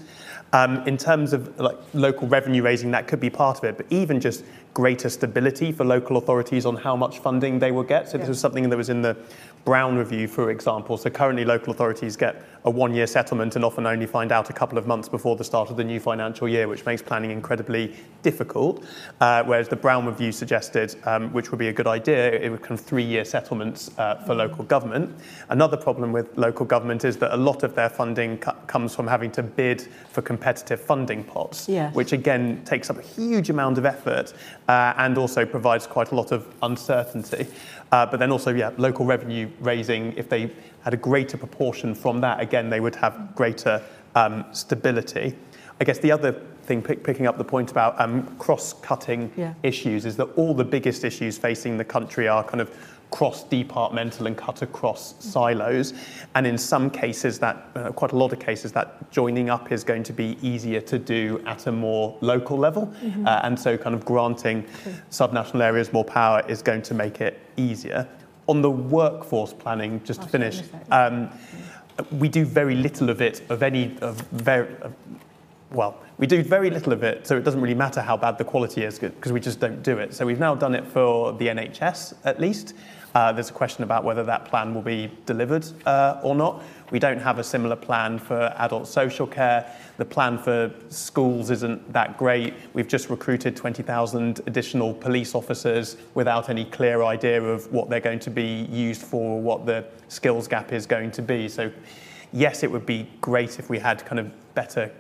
Um, 0.55 0.87
in 0.87 0.95
terms 0.95 1.33
of 1.33 1.59
like 1.59 1.77
local 1.93 2.29
revenue 2.29 2.61
raising, 2.61 2.89
that 2.91 3.09
could 3.09 3.19
be 3.19 3.29
part 3.29 3.57
of 3.57 3.65
it, 3.65 3.75
but 3.75 3.85
even 3.89 4.21
just 4.21 4.45
greater 4.73 5.09
stability 5.09 5.73
for 5.73 5.83
local 5.83 6.15
authorities 6.15 6.65
on 6.65 6.77
how 6.77 6.95
much 6.95 7.19
funding 7.19 7.59
they 7.59 7.71
will 7.73 7.83
get. 7.83 8.07
So 8.07 8.13
yeah. 8.13 8.19
this 8.21 8.29
was 8.29 8.39
something 8.39 8.69
that 8.69 8.77
was 8.77 8.87
in 8.87 9.01
the 9.01 9.17
Brown 9.65 9.97
Review, 9.97 10.27
for 10.27 10.51
example. 10.51 10.95
So 10.95 11.09
currently, 11.09 11.43
local 11.43 11.73
authorities 11.73 12.15
get 12.15 12.43
a 12.65 12.69
one 12.69 12.93
year 12.93 13.07
settlement 13.07 13.55
and 13.55 13.65
often 13.65 13.85
only 13.87 14.05
find 14.05 14.31
out 14.31 14.49
a 14.49 14.53
couple 14.53 14.77
of 14.77 14.85
months 14.85 15.09
before 15.09 15.35
the 15.35 15.43
start 15.43 15.71
of 15.71 15.77
the 15.77 15.83
new 15.83 15.99
financial 15.99 16.47
year, 16.47 16.67
which 16.67 16.85
makes 16.85 17.01
planning 17.01 17.31
incredibly 17.31 17.95
difficult. 18.21 18.83
Uh, 19.19 19.43
whereas 19.43 19.67
the 19.67 19.75
Brown 19.75 20.05
Review 20.05 20.31
suggested, 20.31 20.95
um, 21.05 21.33
which 21.33 21.51
would 21.51 21.57
be 21.57 21.67
a 21.67 21.73
good 21.73 21.87
idea, 21.87 22.31
it 22.31 22.49
would 22.49 22.61
come 22.61 22.77
three 22.77 23.03
year 23.03 23.25
settlements 23.25 23.91
uh, 23.97 24.15
for 24.25 24.35
local 24.35 24.63
government. 24.63 25.15
Another 25.49 25.77
problem 25.77 26.11
with 26.11 26.37
local 26.37 26.65
government 26.65 27.03
is 27.03 27.17
that 27.17 27.33
a 27.33 27.37
lot 27.37 27.63
of 27.63 27.73
their 27.73 27.89
funding 27.89 28.37
co- 28.37 28.55
comes 28.67 28.95
from 28.95 29.07
having 29.07 29.31
to 29.31 29.41
bid 29.41 29.81
for 30.09 30.21
competitive 30.21 30.79
funding 30.79 31.23
pots, 31.23 31.67
yes. 31.67 31.93
which 31.95 32.13
again 32.13 32.63
takes 32.65 32.91
up 32.91 32.99
a 32.99 33.01
huge 33.01 33.49
amount 33.49 33.79
of 33.79 33.85
effort 33.85 34.33
uh, 34.67 34.93
and 34.97 35.17
also 35.17 35.43
provides 35.43 35.87
quite 35.87 36.11
a 36.11 36.15
lot 36.15 36.31
of 36.31 36.47
uncertainty. 36.61 37.47
Uh, 37.91 38.05
but 38.05 38.19
then 38.19 38.31
also, 38.31 38.53
yeah, 38.53 38.71
local 38.77 39.05
revenue 39.05 39.47
raising, 39.59 40.13
if 40.17 40.29
they 40.29 40.51
had 40.83 40.93
a 40.93 40.97
greater 40.97 41.37
proportion 41.37 41.95
from 41.95 42.21
that, 42.21 42.39
again, 42.39 42.69
they 42.69 42.79
would 42.79 42.95
have 42.95 43.35
greater 43.35 43.81
um, 44.15 44.45
stability. 44.51 45.35
I 45.79 45.83
guess 45.83 45.99
the 45.99 46.11
other 46.11 46.31
thing, 46.63 46.81
pick, 46.81 47.03
picking 47.03 47.27
up 47.27 47.37
the 47.37 47.43
point 47.43 47.71
about 47.71 47.99
um, 47.99 48.35
cross-cutting 48.37 49.31
yeah. 49.35 49.53
issues, 49.63 50.05
is 50.05 50.15
that 50.17 50.25
all 50.35 50.53
the 50.53 50.63
biggest 50.63 51.03
issues 51.03 51.37
facing 51.37 51.77
the 51.77 51.85
country 51.85 52.27
are 52.27 52.43
kind 52.43 52.61
of 52.61 52.69
cross-departmental 53.11 54.27
and 54.27 54.35
cut 54.35 54.61
across 54.61 55.15
silos. 55.23 55.93
And 56.33 56.45
in 56.45 56.57
some 56.57 56.89
cases, 56.89 57.39
that 57.39 57.69
uh, 57.75 57.91
quite 57.91 58.11
a 58.11 58.17
lot 58.17 58.33
of 58.33 58.39
cases, 58.39 58.71
that 58.73 59.09
joining 59.11 59.49
up 59.49 59.71
is 59.71 59.83
going 59.83 60.03
to 60.03 60.13
be 60.13 60.37
easier 60.41 60.81
to 60.81 60.97
do 60.97 61.41
at 61.45 61.67
a 61.67 61.71
more 61.71 62.17
local 62.21 62.57
level. 62.57 62.87
Mm-hmm. 62.87 63.27
Uh, 63.27 63.41
and 63.43 63.59
so, 63.59 63.77
kind 63.77 63.95
of 63.95 64.03
granting 64.05 64.65
okay. 64.81 64.95
subnational 65.11 65.61
areas 65.61 65.93
more 65.93 66.03
power 66.03 66.43
is 66.47 66.61
going 66.61 66.81
to 66.83 66.93
make 66.93 67.21
it 67.21 67.39
easier. 67.57 68.07
On 68.47 68.61
the 68.61 68.69
workforce 68.69 69.53
planning, 69.53 70.01
just 70.03 70.21
to 70.21 70.27
finish, 70.27 70.61
um, 70.91 71.29
we 72.11 72.27
do 72.29 72.45
very 72.45 72.75
little 72.75 73.09
of 73.09 73.21
it, 73.21 73.41
of 73.49 73.63
any 73.63 73.97
of 74.01 74.21
very, 74.31 74.67
well, 75.71 75.97
we 76.17 76.27
do 76.27 76.43
very 76.43 76.69
little 76.69 76.93
of 76.93 77.03
it, 77.03 77.27
so 77.27 77.35
it 77.37 77.43
doesn't 77.43 77.61
really 77.61 77.75
matter 77.75 78.01
how 78.01 78.15
bad 78.15 78.37
the 78.37 78.43
quality 78.43 78.83
is 78.83 78.99
because 78.99 79.31
we 79.31 79.39
just 79.39 79.59
don't 79.59 79.81
do 79.83 79.97
it. 79.97 80.13
So 80.13 80.25
we've 80.25 80.39
now 80.39 80.55
done 80.55 80.75
it 80.75 80.85
for 80.85 81.33
the 81.33 81.47
NHS 81.47 82.15
at 82.23 82.39
least. 82.39 82.73
Uh, 83.15 83.31
there's 83.31 83.49
a 83.49 83.53
question 83.53 83.81
about 83.85 84.03
whether 84.03 84.25
that 84.25 84.43
plan 84.43 84.73
will 84.73 84.81
be 84.81 85.09
delivered 85.25 85.65
uh, 85.85 86.19
or 86.21 86.35
not. 86.35 86.61
We 86.91 86.99
don't 86.99 87.19
have 87.19 87.39
a 87.39 87.45
similar 87.45 87.77
plan 87.77 88.19
for 88.19 88.53
adult 88.57 88.89
social 88.89 89.25
care. 89.25 89.73
The 89.95 90.03
plan 90.03 90.37
for 90.37 90.69
schools 90.89 91.49
isn't 91.49 91.93
that 91.93 92.17
great. 92.17 92.53
We've 92.73 92.89
just 92.89 93.09
recruited 93.09 93.55
20,000 93.55 94.41
additional 94.47 94.93
police 94.93 95.33
officers 95.33 95.95
without 96.13 96.49
any 96.49 96.65
clear 96.65 97.03
idea 97.03 97.41
of 97.41 97.71
what 97.71 97.89
they're 97.89 98.01
going 98.01 98.19
to 98.19 98.29
be 98.29 98.67
used 98.69 99.01
for, 99.01 99.37
or 99.37 99.41
what 99.41 99.65
the 99.65 99.85
skills 100.09 100.49
gap 100.49 100.73
is 100.73 100.85
going 100.85 101.11
to 101.11 101.21
be. 101.21 101.47
So, 101.47 101.71
yes, 102.33 102.63
it 102.63 102.71
would 102.71 102.85
be 102.85 103.09
great 103.21 103.59
if 103.59 103.69
we 103.69 103.79
had 103.79 104.05
kind 104.05 104.19
of 104.19 104.29
better 104.55 104.91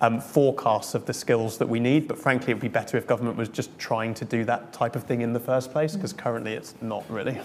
um, 0.00 0.20
forecasts 0.20 0.94
of 0.94 1.06
the 1.06 1.12
skills 1.12 1.58
that 1.58 1.68
we 1.68 1.80
need, 1.80 2.06
but 2.08 2.18
frankly, 2.18 2.52
it 2.52 2.54
would 2.54 2.62
be 2.62 2.68
better 2.68 2.96
if 2.96 3.06
government 3.06 3.36
was 3.36 3.48
just 3.48 3.76
trying 3.78 4.14
to 4.14 4.24
do 4.24 4.44
that 4.44 4.72
type 4.72 4.96
of 4.96 5.04
thing 5.04 5.20
in 5.22 5.32
the 5.32 5.40
first 5.40 5.72
place, 5.72 5.96
because 5.96 6.12
currently 6.12 6.52
it's 6.52 6.74
not 6.80 7.04
really. 7.10 7.38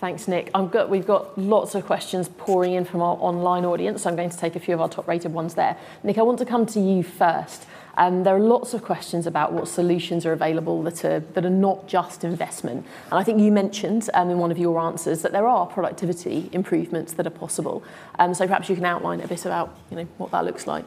Thanks, 0.00 0.26
Nick. 0.28 0.50
Got, 0.52 0.88
we've 0.88 1.06
got 1.06 1.36
lots 1.36 1.74
of 1.74 1.84
questions 1.84 2.30
pouring 2.38 2.72
in 2.72 2.86
from 2.86 3.02
our 3.02 3.16
online 3.20 3.66
audience, 3.66 4.02
so 4.02 4.08
I'm 4.08 4.16
going 4.16 4.30
to 4.30 4.38
take 4.38 4.56
a 4.56 4.60
few 4.60 4.72
of 4.72 4.80
our 4.80 4.88
top 4.88 5.06
rated 5.06 5.32
ones 5.32 5.54
there. 5.54 5.76
Nick, 6.02 6.16
I 6.16 6.22
want 6.22 6.38
to 6.38 6.46
come 6.46 6.64
to 6.66 6.80
you 6.80 7.02
first. 7.02 7.66
Um, 7.98 8.22
there 8.22 8.34
are 8.34 8.40
lots 8.40 8.72
of 8.72 8.82
questions 8.82 9.26
about 9.26 9.52
what 9.52 9.68
solutions 9.68 10.24
are 10.24 10.32
available 10.32 10.82
that 10.84 11.04
are, 11.04 11.20
that 11.20 11.44
are 11.44 11.50
not 11.50 11.86
just 11.86 12.24
investment. 12.24 12.86
And 13.10 13.18
I 13.18 13.22
think 13.22 13.40
you 13.40 13.52
mentioned 13.52 14.08
um, 14.14 14.30
in 14.30 14.38
one 14.38 14.50
of 14.50 14.56
your 14.56 14.80
answers 14.80 15.20
that 15.20 15.32
there 15.32 15.46
are 15.46 15.66
productivity 15.66 16.48
improvements 16.52 17.12
that 17.14 17.26
are 17.26 17.30
possible. 17.30 17.82
Um, 18.18 18.32
so 18.32 18.46
perhaps 18.46 18.70
you 18.70 18.76
can 18.76 18.86
outline 18.86 19.20
a 19.20 19.28
bit 19.28 19.44
about 19.44 19.76
you 19.90 19.98
know, 19.98 20.08
what 20.16 20.30
that 20.30 20.46
looks 20.46 20.66
like. 20.66 20.86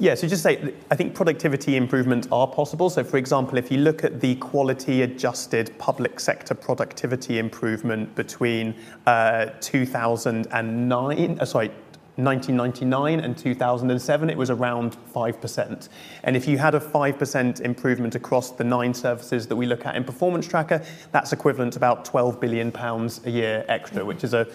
Yeah, 0.00 0.14
so 0.14 0.28
just 0.28 0.44
say, 0.44 0.74
I 0.92 0.96
think 0.96 1.16
productivity 1.16 1.76
improvements 1.76 2.28
are 2.30 2.46
possible. 2.46 2.88
So, 2.88 3.02
for 3.02 3.16
example, 3.16 3.58
if 3.58 3.68
you 3.72 3.78
look 3.78 4.04
at 4.04 4.20
the 4.20 4.36
quality 4.36 5.02
adjusted 5.02 5.76
public 5.78 6.20
sector 6.20 6.54
productivity 6.54 7.40
improvement 7.40 8.14
between 8.14 8.76
uh, 9.06 9.46
2009, 9.60 11.40
uh, 11.40 11.44
sorry, 11.44 11.72
1999 12.14 13.20
and 13.20 13.36
2007, 13.36 14.30
it 14.30 14.38
was 14.38 14.50
around 14.50 14.96
5%. 15.12 15.88
And 16.22 16.36
if 16.36 16.46
you 16.46 16.58
had 16.58 16.76
a 16.76 16.80
5% 16.80 17.60
improvement 17.60 18.14
across 18.14 18.52
the 18.52 18.64
nine 18.64 18.94
services 18.94 19.48
that 19.48 19.56
we 19.56 19.66
look 19.66 19.84
at 19.84 19.96
in 19.96 20.04
Performance 20.04 20.46
Tracker, 20.46 20.80
that's 21.10 21.32
equivalent 21.32 21.72
to 21.72 21.78
about 21.80 22.04
12 22.04 22.40
billion 22.40 22.70
pounds 22.70 23.20
a 23.24 23.30
year 23.30 23.64
extra, 23.68 24.04
which 24.04 24.22
is 24.22 24.32
a, 24.32 24.46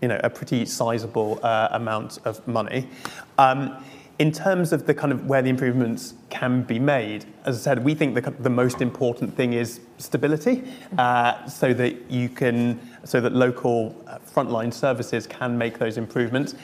you 0.00 0.08
know, 0.08 0.20
a 0.24 0.30
pretty 0.30 0.64
sizable 0.64 1.38
uh, 1.42 1.68
amount 1.72 2.18
of 2.24 2.46
money. 2.48 2.88
Um, 3.36 3.82
in 4.18 4.32
terms 4.32 4.72
of 4.72 4.86
the 4.86 4.94
kind 4.94 5.12
of 5.12 5.26
where 5.26 5.42
the 5.42 5.50
improvements 5.50 6.14
can 6.30 6.62
be 6.62 6.78
made, 6.78 7.26
as 7.44 7.58
I 7.58 7.60
said, 7.60 7.84
we 7.84 7.94
think 7.94 8.14
the, 8.14 8.30
the 8.30 8.50
most 8.50 8.80
important 8.80 9.36
thing 9.36 9.52
is 9.52 9.80
stability, 9.98 10.64
uh, 10.96 11.46
so 11.46 11.74
that 11.74 12.10
you 12.10 12.30
can, 12.30 12.80
so 13.04 13.20
that 13.20 13.34
local 13.34 13.94
uh, 14.06 14.18
frontline 14.18 14.72
services 14.72 15.26
can 15.26 15.58
make 15.58 15.78
those 15.78 15.98
improvements. 15.98 16.54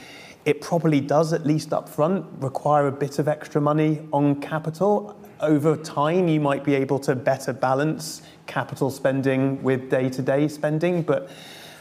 It 0.47 0.61
probably 0.63 1.01
does, 1.01 1.33
at 1.33 1.47
least 1.47 1.73
up 1.73 1.89
front, 1.89 2.25
require 2.39 2.87
a 2.87 2.93
bit 2.93 3.19
of 3.19 3.29
extra 3.29 3.61
money 3.61 4.09
on 4.13 4.41
capital. 4.41 5.17
Over 5.41 5.77
time, 5.77 6.29
you 6.29 6.41
might 6.41 6.65
be 6.65 6.75
able 6.75 6.99
to 7.01 7.15
better 7.15 7.53
balance 7.53 8.23
capital 8.47 8.91
spending 8.91 9.63
with 9.63 9.91
day-to-day 9.91 10.49
spending, 10.49 11.03
but 11.03 11.31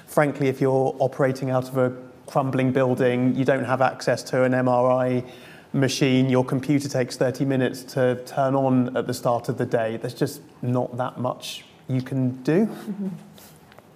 frankly, 0.06 0.50
if 0.50 0.60
you're 0.60 0.96
operating 1.00 1.50
out 1.50 1.70
of 1.70 1.78
a 1.78 1.96
crumbling 2.28 2.72
building, 2.72 3.36
you 3.36 3.46
don't 3.46 3.64
have 3.64 3.82
access 3.82 4.22
to 4.24 4.44
an 4.44 4.52
MRI 4.52 5.28
machine, 5.74 6.30
your 6.30 6.44
computer 6.44 6.90
takes 6.90 7.18
30 7.18 7.46
minutes 7.46 7.84
to 7.84 8.22
turn 8.26 8.56
on 8.56 8.96
at 8.98 9.08
the 9.08 9.14
start 9.14 9.50
of 9.50 9.58
the 9.58 9.66
day. 9.66 9.98
There's 9.98 10.14
just 10.14 10.42
not 10.62 10.98
that 10.98 11.20
much 11.20 11.66
you 11.88 12.02
can 12.02 12.42
do. 12.44 12.66
Mm-hmm. 12.66 13.08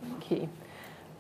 Thank 0.04 0.32
you. 0.32 0.50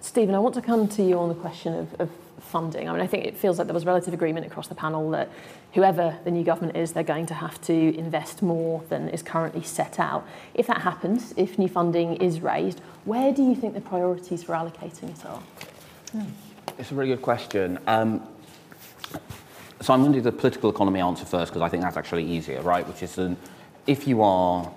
Stephen, 0.01 0.35
I 0.35 0.39
want 0.39 0.55
to 0.55 0.61
come 0.61 0.87
to 0.87 1.03
you 1.03 1.17
on 1.17 1.29
the 1.29 1.35
question 1.35 1.73
of, 1.73 2.01
of 2.01 2.09
funding. 2.39 2.87
I 2.87 2.93
mean, 2.93 3.01
I 3.01 3.07
think 3.07 3.25
it 3.25 3.35
feels 3.35 3.57
like 3.57 3.67
there 3.67 3.73
was 3.73 3.85
relative 3.85 4.13
agreement 4.13 4.45
across 4.45 4.67
the 4.67 4.75
panel 4.75 5.09
that 5.11 5.29
whoever 5.73 6.17
the 6.23 6.31
new 6.31 6.43
government 6.43 6.77
is, 6.77 6.93
they're 6.93 7.03
going 7.03 7.25
to 7.25 7.33
have 7.33 7.59
to 7.61 7.97
invest 7.97 8.41
more 8.41 8.83
than 8.89 9.09
is 9.09 9.23
currently 9.23 9.63
set 9.63 9.99
out. 9.99 10.25
If 10.53 10.67
that 10.67 10.81
happens, 10.81 11.33
if 11.37 11.57
new 11.57 11.67
funding 11.67 12.17
is 12.17 12.39
raised, 12.41 12.79
where 13.03 13.33
do 13.33 13.43
you 13.43 13.55
think 13.55 13.73
the 13.73 13.81
priorities 13.81 14.43
for 14.43 14.53
allocating 14.53 15.09
it 15.09 15.25
are? 15.25 15.41
It's 16.77 16.91
a 16.91 16.95
really 16.95 17.09
good 17.09 17.21
question. 17.21 17.79
Um, 17.87 18.25
so 19.85 19.93
I'm 19.93 20.01
going 20.01 20.13
to 20.13 20.17
do 20.17 20.23
the 20.23 20.31
political 20.31 20.71
economy 20.71 20.99
answer 20.99 21.25
first 21.25 21.51
because 21.51 21.61
I 21.61 21.69
think 21.69 21.83
that's 21.83 21.95
actually 21.95 22.25
easier, 22.25 22.59
right? 22.63 22.87
Which 22.87 23.03
is 23.03 23.19
um, 23.19 23.37
if 23.85 24.07
you 24.07 24.23
are 24.23 24.71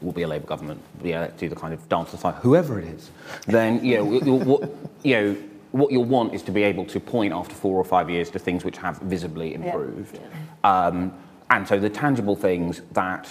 will 0.00 0.12
be 0.12 0.22
a 0.22 0.28
Labour 0.28 0.46
government, 0.46 0.80
yeah, 1.02 1.28
do 1.36 1.48
the 1.48 1.56
kind 1.56 1.74
of 1.74 1.88
dance 1.90 2.14
aside, 2.14 2.36
whoever 2.36 2.78
it 2.78 2.86
is, 2.86 3.10
then 3.46 3.84
you 3.84 3.98
know, 3.98 4.34
what, 4.36 4.70
you 5.02 5.14
know, 5.14 5.36
what 5.72 5.92
you'll 5.92 6.04
want 6.04 6.32
is 6.32 6.42
to 6.44 6.52
be 6.52 6.62
able 6.62 6.86
to 6.86 6.98
point 6.98 7.34
after 7.34 7.54
four 7.54 7.76
or 7.76 7.84
five 7.84 8.08
years 8.08 8.30
to 8.30 8.38
things 8.38 8.64
which 8.64 8.78
have 8.78 8.98
visibly 9.00 9.52
improved. 9.52 10.18
Yeah. 10.64 10.86
Um, 10.86 11.12
and 11.50 11.68
so 11.68 11.78
the 11.78 11.90
tangible 11.90 12.36
things 12.36 12.80
that 12.92 13.28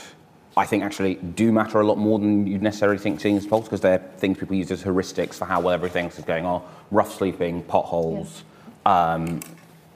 I 0.55 0.65
think 0.65 0.84
actually 0.84 1.15
do 1.15 1.51
matter 1.51 1.80
a 1.80 1.88
lot 1.88 1.97
more 1.97 2.19
than 2.19 2.45
you'd 2.45 2.61
necessarily 2.61 2.99
think 2.99 3.19
seeing 3.19 3.38
as 3.38 3.47
polls 3.47 3.63
because 3.65 3.82
they're 3.82 3.99
things 4.17 4.38
people 4.38 4.55
use 4.55 4.69
as 4.69 4.84
heuristics 4.84 5.36
for 5.36 5.45
how 5.45 5.61
well 5.61 5.73
everything 5.73 6.05
else 6.05 6.19
is 6.19 6.25
going 6.25 6.45
on. 6.45 6.61
Rough 6.91 7.13
sleeping, 7.15 7.63
potholes, 7.63 8.43
yeah. 8.86 9.13
um, 9.13 9.39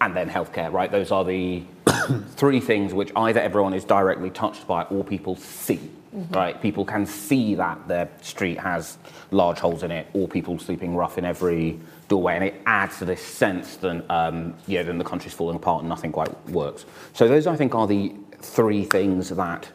and 0.01 0.17
then 0.17 0.29
healthcare, 0.29 0.73
right? 0.73 0.91
Those 0.91 1.11
are 1.11 1.23
the 1.23 1.63
three 2.35 2.59
things 2.59 2.91
which 2.91 3.11
either 3.15 3.39
everyone 3.39 3.73
is 3.75 3.85
directly 3.85 4.31
touched 4.31 4.65
by 4.65 4.81
or 4.85 5.03
people 5.03 5.35
see, 5.35 5.77
mm-hmm. 5.77 6.33
right? 6.33 6.59
People 6.59 6.83
can 6.83 7.05
see 7.05 7.53
that 7.55 7.87
their 7.87 8.09
street 8.21 8.59
has 8.59 8.97
large 9.29 9.59
holes 9.59 9.83
in 9.83 9.91
it 9.91 10.07
or 10.13 10.27
people 10.27 10.57
sleeping 10.57 10.95
rough 10.95 11.19
in 11.19 11.23
every 11.23 11.79
doorway, 12.07 12.35
and 12.35 12.43
it 12.43 12.55
adds 12.65 12.97
to 12.97 13.05
this 13.05 13.21
sense 13.21 13.77
that, 13.77 14.03
um, 14.11 14.55
yeah, 14.65 14.81
then 14.81 14.97
the 14.97 15.03
country's 15.03 15.33
falling 15.33 15.55
apart 15.55 15.81
and 15.81 15.89
nothing 15.89 16.11
quite 16.11 16.49
works. 16.49 16.83
So 17.13 17.27
those, 17.27 17.45
I 17.45 17.55
think, 17.55 17.75
are 17.75 17.85
the 17.85 18.11
three 18.39 18.83
things 18.85 19.29
that 19.29 19.69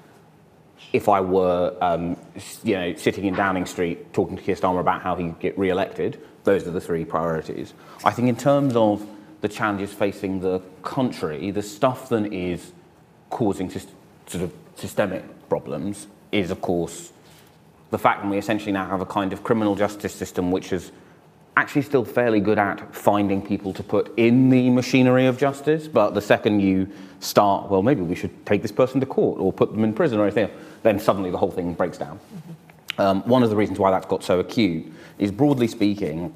if 0.92 1.08
I 1.08 1.20
were, 1.20 1.76
um, 1.80 2.16
you 2.64 2.74
know, 2.74 2.94
sitting 2.96 3.26
in 3.26 3.34
Downing 3.34 3.66
Street 3.66 4.12
talking 4.12 4.36
to 4.36 4.42
Keir 4.42 4.56
Starmer 4.56 4.80
about 4.80 5.02
how 5.02 5.14
he'd 5.14 5.38
get 5.38 5.56
re-elected, 5.56 6.20
those 6.42 6.66
are 6.66 6.72
the 6.72 6.80
three 6.80 7.04
priorities. 7.04 7.74
I 8.04 8.10
think 8.10 8.28
in 8.28 8.36
terms 8.36 8.74
of 8.74 9.06
the 9.40 9.48
challenges 9.48 9.92
facing 9.92 10.40
the 10.40 10.60
country, 10.82 11.50
the 11.50 11.62
stuff 11.62 12.08
that 12.08 12.32
is 12.32 12.72
causing 13.30 13.70
sort 13.70 14.44
of 14.44 14.52
systemic 14.76 15.24
problems 15.48 16.06
is, 16.32 16.50
of 16.50 16.60
course, 16.60 17.12
the 17.90 17.98
fact 17.98 18.22
that 18.22 18.28
we 18.28 18.38
essentially 18.38 18.72
now 18.72 18.86
have 18.86 19.00
a 19.00 19.06
kind 19.06 19.32
of 19.32 19.42
criminal 19.44 19.74
justice 19.74 20.14
system 20.14 20.50
which 20.50 20.72
is 20.72 20.90
actually 21.56 21.82
still 21.82 22.04
fairly 22.04 22.40
good 22.40 22.58
at 22.58 22.94
finding 22.94 23.40
people 23.40 23.72
to 23.72 23.82
put 23.82 24.12
in 24.18 24.50
the 24.50 24.68
machinery 24.70 25.26
of 25.26 25.38
justice. 25.38 25.88
But 25.88 26.10
the 26.10 26.20
second 26.20 26.60
you 26.60 26.88
start, 27.20 27.70
well, 27.70 27.82
maybe 27.82 28.02
we 28.02 28.14
should 28.14 28.44
take 28.44 28.60
this 28.60 28.72
person 28.72 29.00
to 29.00 29.06
court 29.06 29.40
or 29.40 29.52
put 29.52 29.72
them 29.72 29.82
in 29.82 29.94
prison 29.94 30.18
or 30.18 30.24
anything, 30.24 30.50
then 30.82 30.98
suddenly 30.98 31.30
the 31.30 31.38
whole 31.38 31.50
thing 31.50 31.72
breaks 31.72 31.96
down. 31.96 32.18
Mm-hmm. 32.18 33.00
Um, 33.00 33.22
one 33.22 33.42
of 33.42 33.50
the 33.50 33.56
reasons 33.56 33.78
why 33.78 33.90
that's 33.90 34.06
got 34.06 34.22
so 34.22 34.40
acute 34.40 34.92
is, 35.18 35.30
broadly 35.30 35.68
speaking, 35.68 36.34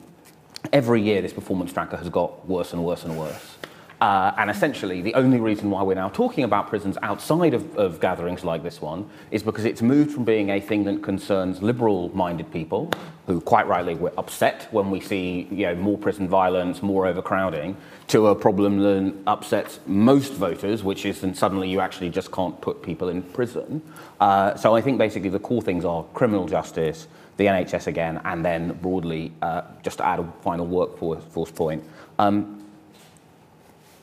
every 0.72 1.02
year 1.02 1.22
this 1.22 1.32
performance 1.32 1.72
tracker 1.72 1.96
has 1.96 2.08
got 2.08 2.46
worse 2.48 2.72
and 2.72 2.84
worse 2.84 3.04
and 3.04 3.18
worse. 3.18 3.56
Uh, 4.00 4.32
and 4.38 4.50
essentially, 4.50 5.02
the 5.02 5.12
only 5.12 5.38
reason 5.38 5.70
why 5.70 5.82
we're 5.82 5.94
now 5.94 6.08
talking 6.08 6.42
about 6.44 6.68
prisons 6.68 6.96
outside 7.02 7.52
of, 7.52 7.76
of, 7.76 8.00
gatherings 8.00 8.42
like 8.42 8.62
this 8.62 8.80
one 8.80 9.06
is 9.30 9.42
because 9.42 9.66
it's 9.66 9.82
moved 9.82 10.10
from 10.10 10.24
being 10.24 10.48
a 10.48 10.58
thing 10.58 10.84
that 10.84 11.02
concerns 11.02 11.60
liberal-minded 11.60 12.50
people, 12.50 12.90
who 13.26 13.42
quite 13.42 13.66
rightly 13.66 13.94
were 13.94 14.12
upset 14.16 14.68
when 14.70 14.90
we 14.90 15.00
see 15.00 15.46
you 15.50 15.66
know, 15.66 15.74
more 15.74 15.98
prison 15.98 16.26
violence, 16.26 16.82
more 16.82 17.06
overcrowding, 17.06 17.76
to 18.06 18.28
a 18.28 18.34
problem 18.34 18.78
that 18.78 19.14
upsets 19.26 19.80
most 19.86 20.32
voters, 20.32 20.82
which 20.82 21.04
is 21.04 21.20
then 21.20 21.34
suddenly 21.34 21.68
you 21.68 21.78
actually 21.80 22.08
just 22.08 22.32
can't 22.32 22.58
put 22.62 22.82
people 22.82 23.10
in 23.10 23.22
prison. 23.22 23.82
Uh, 24.18 24.54
so 24.54 24.74
I 24.74 24.80
think 24.80 24.96
basically 24.96 25.28
the 25.28 25.38
core 25.38 25.60
things 25.60 25.84
are 25.84 26.04
criminal 26.14 26.46
justice, 26.46 27.06
the 27.40 27.46
NHS 27.46 27.86
again, 27.86 28.20
and 28.26 28.44
then 28.44 28.72
broadly, 28.82 29.32
uh, 29.40 29.62
just 29.82 29.96
to 29.98 30.06
add 30.06 30.20
a 30.20 30.32
final 30.42 30.66
workforce 30.66 31.50
point. 31.50 31.82
Um, 32.18 32.62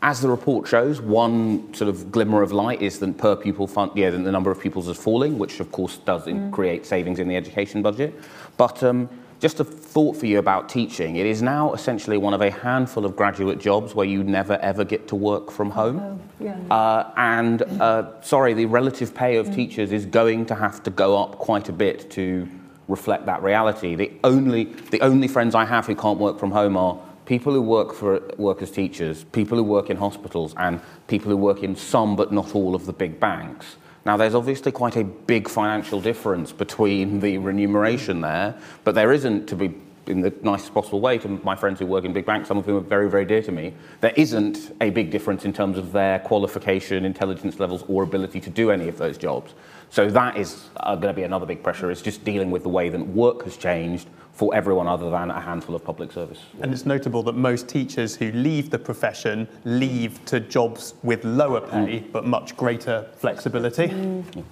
as 0.01 0.21
the 0.21 0.27
report 0.27 0.67
shows, 0.67 0.99
one 0.99 1.71
sort 1.73 1.87
of 1.89 2.11
glimmer 2.11 2.41
of 2.41 2.51
light 2.51 2.81
is 2.81 2.97
that 2.99 3.17
per 3.19 3.35
pupil 3.35 3.67
fund, 3.67 3.91
yeah, 3.93 4.09
the 4.09 4.17
number 4.17 4.49
of 4.49 4.59
pupils 4.59 4.87
is 4.87 4.97
falling, 4.97 5.37
which 5.37 5.59
of 5.59 5.71
course 5.71 5.97
does 5.97 6.25
mm. 6.25 6.51
create 6.51 6.85
savings 6.85 7.19
in 7.19 7.27
the 7.27 7.35
education 7.35 7.83
budget. 7.83 8.15
But 8.57 8.81
um, 8.81 9.07
just 9.39 9.59
a 9.59 9.63
thought 9.63 10.15
for 10.17 10.25
you 10.25 10.39
about 10.39 10.67
teaching. 10.67 11.17
It 11.17 11.27
is 11.27 11.43
now 11.43 11.73
essentially 11.73 12.17
one 12.17 12.33
of 12.33 12.41
a 12.41 12.49
handful 12.49 13.05
of 13.05 13.15
graduate 13.15 13.59
jobs 13.59 13.93
where 13.93 14.07
you 14.07 14.23
never 14.23 14.57
ever 14.57 14.83
get 14.83 15.07
to 15.09 15.15
work 15.15 15.51
from 15.51 15.69
home. 15.69 15.99
Oh, 15.99 16.19
yeah. 16.39 16.57
uh, 16.71 17.11
and 17.17 17.61
uh, 17.61 18.19
sorry, 18.21 18.55
the 18.55 18.65
relative 18.65 19.13
pay 19.13 19.37
of 19.37 19.47
mm. 19.47 19.55
teachers 19.55 19.91
is 19.91 20.07
going 20.07 20.47
to 20.47 20.55
have 20.55 20.81
to 20.83 20.89
go 20.89 21.21
up 21.21 21.33
quite 21.37 21.69
a 21.69 21.73
bit 21.73 22.09
to 22.11 22.47
reflect 22.87 23.25
that 23.25 23.43
reality. 23.43 23.95
The 23.95 24.11
only, 24.23 24.65
the 24.65 25.01
only 25.01 25.27
friends 25.27 25.55
I 25.55 25.65
have 25.65 25.85
who 25.85 25.95
can't 25.95 26.19
work 26.19 26.39
from 26.39 26.51
home 26.51 26.77
are 26.77 26.99
people 27.25 27.53
who 27.53 27.61
work 27.61 27.93
for 27.93 28.21
work 28.37 28.61
as 28.61 28.71
teachers, 28.71 29.25
people 29.25 29.57
who 29.57 29.63
work 29.63 29.89
in 29.89 29.97
hospitals, 29.97 30.53
and 30.57 30.79
people 31.07 31.29
who 31.29 31.37
work 31.37 31.63
in 31.63 31.75
some 31.75 32.15
but 32.15 32.31
not 32.31 32.55
all 32.55 32.73
of 32.73 32.85
the 32.85 32.93
big 32.93 33.19
banks. 33.19 33.75
Now, 34.05 34.15
there's 34.15 34.35
obviously 34.35 34.71
quite 34.71 34.95
a 34.95 35.03
big 35.03 35.49
financial 35.49 35.99
difference 35.99 36.53
between 36.53 37.19
the 37.19 37.37
remuneration 37.39 38.21
there, 38.21 38.55
but 38.85 38.95
there 38.95 39.11
isn't, 39.11 39.47
to 39.47 39.55
be 39.55 39.75
in 40.05 40.21
the 40.21 40.33
nicest 40.41 40.73
possible 40.73 41.01
way 41.01 41.17
to 41.17 41.27
my 41.27 41.57
friends 41.57 41.79
who 41.79 41.85
work 41.85 42.05
in 42.05 42.13
big 42.13 42.25
banks, 42.25 42.47
some 42.47 42.57
of 42.57 42.65
whom 42.65 42.77
are 42.77 42.79
very, 42.79 43.09
very 43.09 43.25
dear 43.25 43.41
to 43.41 43.51
me, 43.51 43.73
there 43.99 44.13
isn't 44.15 44.73
a 44.79 44.89
big 44.89 45.11
difference 45.11 45.43
in 45.43 45.51
terms 45.51 45.77
of 45.77 45.91
their 45.91 46.19
qualification, 46.19 47.03
intelligence 47.03 47.59
levels, 47.59 47.83
or 47.89 48.03
ability 48.03 48.39
to 48.39 48.49
do 48.49 48.71
any 48.71 48.87
of 48.87 48.97
those 48.97 49.17
jobs. 49.17 49.53
So 49.89 50.09
that 50.09 50.37
is 50.37 50.65
uh, 50.77 50.95
going 50.95 51.13
to 51.13 51.13
be 51.13 51.23
another 51.23 51.45
big 51.45 51.63
pressure, 51.63 51.89
It's 51.91 52.01
just 52.01 52.23
dealing 52.23 52.51
with 52.51 52.63
the 52.63 52.69
way 52.69 52.89
that 52.89 52.99
work 52.99 53.43
has 53.43 53.57
changed 53.57 54.07
for 54.33 54.53
everyone 54.53 54.87
other 54.87 55.09
than 55.09 55.31
a 55.31 55.41
handful 55.41 55.73
of 55.75 55.83
public 55.83 56.11
service. 56.11 56.39
And 56.61 56.71
it's 56.71 56.85
notable 56.85 57.23
that 57.23 57.33
most 57.33 57.67
teachers 57.67 58.15
who 58.15 58.31
leave 58.33 58.69
the 58.69 58.77
profession 58.77 59.47
leave 59.63 60.23
to 60.25 60.39
jobs 60.39 60.93
with 61.01 61.25
lower 61.25 61.61
pay 61.61 62.01
mm. 62.01 62.11
but 62.11 62.25
much 62.25 62.55
greater 62.55 63.07
flexibility. 63.15 63.87
Mm. 63.87 64.43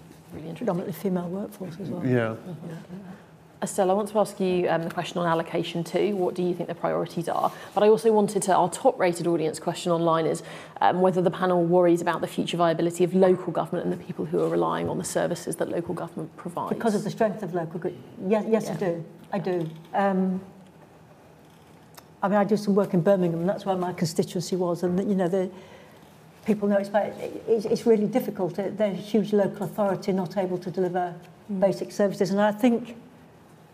Predominantly 0.56 0.94
female 0.94 1.30
workforce 1.30 1.76
as 1.80 1.90
well. 1.90 2.06
Yeah. 2.06 2.36
Estelle, 3.66 3.90
I 3.90 3.94
want 3.96 4.10
to 4.10 4.20
ask 4.20 4.40
you 4.40 4.70
um, 4.70 4.84
the 4.84 4.92
question 4.92 5.18
on 5.18 5.26
allocation 5.26 5.84
too. 5.84 6.16
What 6.16 6.36
do 6.36 6.44
you 6.44 6.54
think 6.54 6.70
the 6.70 6.76
priorities 6.76 7.28
are? 7.28 7.52
But 7.74 7.84
I 7.84 7.90
also 7.90 8.12
wanted 8.14 8.44
to, 8.44 8.56
our 8.56 8.70
top 8.70 8.98
rated 9.00 9.26
audience 9.26 9.60
question 9.60 9.92
online 9.92 10.28
is 10.28 10.44
um, 10.82 11.02
whether 11.02 11.22
the 11.22 11.32
panel 11.32 11.64
worries 11.64 12.00
about 12.00 12.22
the 12.22 12.28
future 12.28 12.58
viability 12.58 13.04
of 13.04 13.16
local 13.16 13.52
government 13.52 13.86
and 13.86 13.92
the 13.92 14.04
people 14.04 14.26
who 14.26 14.40
are 14.42 14.50
relying 14.50 14.88
on 14.88 15.00
the 15.00 15.04
services 15.04 15.56
that 15.58 15.70
local 15.70 15.96
government 15.96 16.36
provides. 16.38 16.74
Because 16.74 16.94
of 16.94 17.04
the 17.04 17.10
strength 17.10 17.42
of 17.42 17.54
local 17.56 17.80
government. 17.80 18.06
Yes, 18.28 18.46
yes 18.48 18.66
yeah. 18.66 18.74
I 18.74 18.78
do. 18.78 19.06
I 19.34 19.40
do. 19.40 19.70
Um, 19.94 20.42
I 22.22 22.28
mean, 22.28 22.38
I 22.38 22.44
do 22.44 22.58
some 22.58 22.76
work 22.76 22.94
in 22.94 23.02
Birmingham, 23.02 23.42
and 23.42 23.50
that's 23.50 23.66
where 23.66 23.76
my 23.76 23.94
constituency 23.94 24.56
was. 24.56 24.84
And, 24.84 24.98
you 25.10 25.16
know, 25.16 25.28
the 25.28 25.50
people 26.46 26.68
know 26.68 26.78
it's, 26.78 26.92
it's, 27.48 27.66
it's 27.66 27.86
really 27.88 28.08
difficult. 28.08 28.56
They're 28.56 28.92
a 28.92 28.94
huge 28.94 29.34
local 29.34 29.66
authority 29.66 30.12
not 30.12 30.38
able 30.38 30.60
to 30.60 30.70
deliver 30.70 31.16
mm. 31.52 31.60
basic 31.60 31.92
services. 31.92 32.30
And 32.30 32.40
I 32.40 32.52
think 32.52 32.96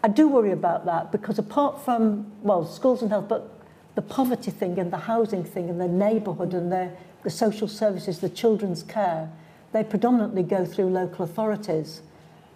I 0.03 0.07
do 0.07 0.27
worry 0.27 0.51
about 0.51 0.85
that 0.85 1.11
because 1.11 1.37
apart 1.37 1.83
from, 1.83 2.31
well, 2.41 2.65
schools 2.65 3.01
and 3.01 3.11
health, 3.11 3.27
but 3.27 3.59
the 3.95 4.01
poverty 4.01 4.51
thing 4.51 4.79
and 4.79 4.91
the 4.91 4.97
housing 4.97 5.43
thing 5.43 5.69
and 5.69 5.79
the 5.79 5.87
neighbourhood 5.87 6.53
and 6.53 6.71
the, 6.71 6.91
the 7.23 7.29
social 7.29 7.67
services, 7.67 8.19
the 8.19 8.29
children's 8.29 8.83
care, 8.83 9.29
they 9.73 9.83
predominantly 9.83 10.43
go 10.43 10.65
through 10.65 10.87
local 10.87 11.25
authorities. 11.25 12.01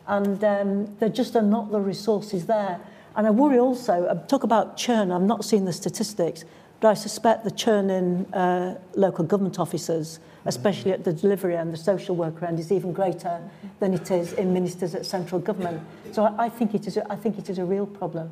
And 0.08 0.44
um, 0.44 0.96
there 0.98 1.10
just 1.10 1.36
are 1.36 1.42
not 1.42 1.72
the 1.72 1.80
resources 1.80 2.46
there. 2.48 2.80
And 3.16 3.28
I 3.28 3.30
worry 3.30 3.60
also, 3.60 4.10
I 4.10 4.28
talk 4.28 4.44
about 4.44 4.76
churn, 4.76 5.12
I've 5.12 5.22
not 5.22 5.46
seen 5.46 5.66
the 5.66 5.74
statistics, 5.74 6.46
but 6.86 6.92
I 6.92 6.94
suspect 6.94 7.44
the 7.44 7.50
churn 7.50 7.90
in 7.90 8.32
uh, 8.32 8.78
local 8.94 9.26
government 9.26 9.58
officers 9.58 10.20
especially 10.46 10.92
at 10.92 11.04
the 11.04 11.12
delivery 11.12 11.58
end, 11.58 11.74
the 11.74 11.78
social 11.78 12.16
worker 12.16 12.46
end, 12.46 12.60
is 12.60 12.72
even 12.72 12.94
greater 12.94 13.42
than 13.80 13.96
it 13.96 14.12
is 14.12 14.34
in 14.34 14.54
ministers 14.54 14.94
at 14.94 15.04
central 15.04 15.42
government. 15.42 15.82
So 16.12 16.36
I, 16.38 16.48
think, 16.50 16.76
it 16.76 16.86
is 16.86 16.98
a, 16.98 17.12
I 17.12 17.16
think 17.16 17.40
it 17.40 17.50
is 17.50 17.58
a 17.58 17.66
real 17.66 17.88
problem. 17.88 18.30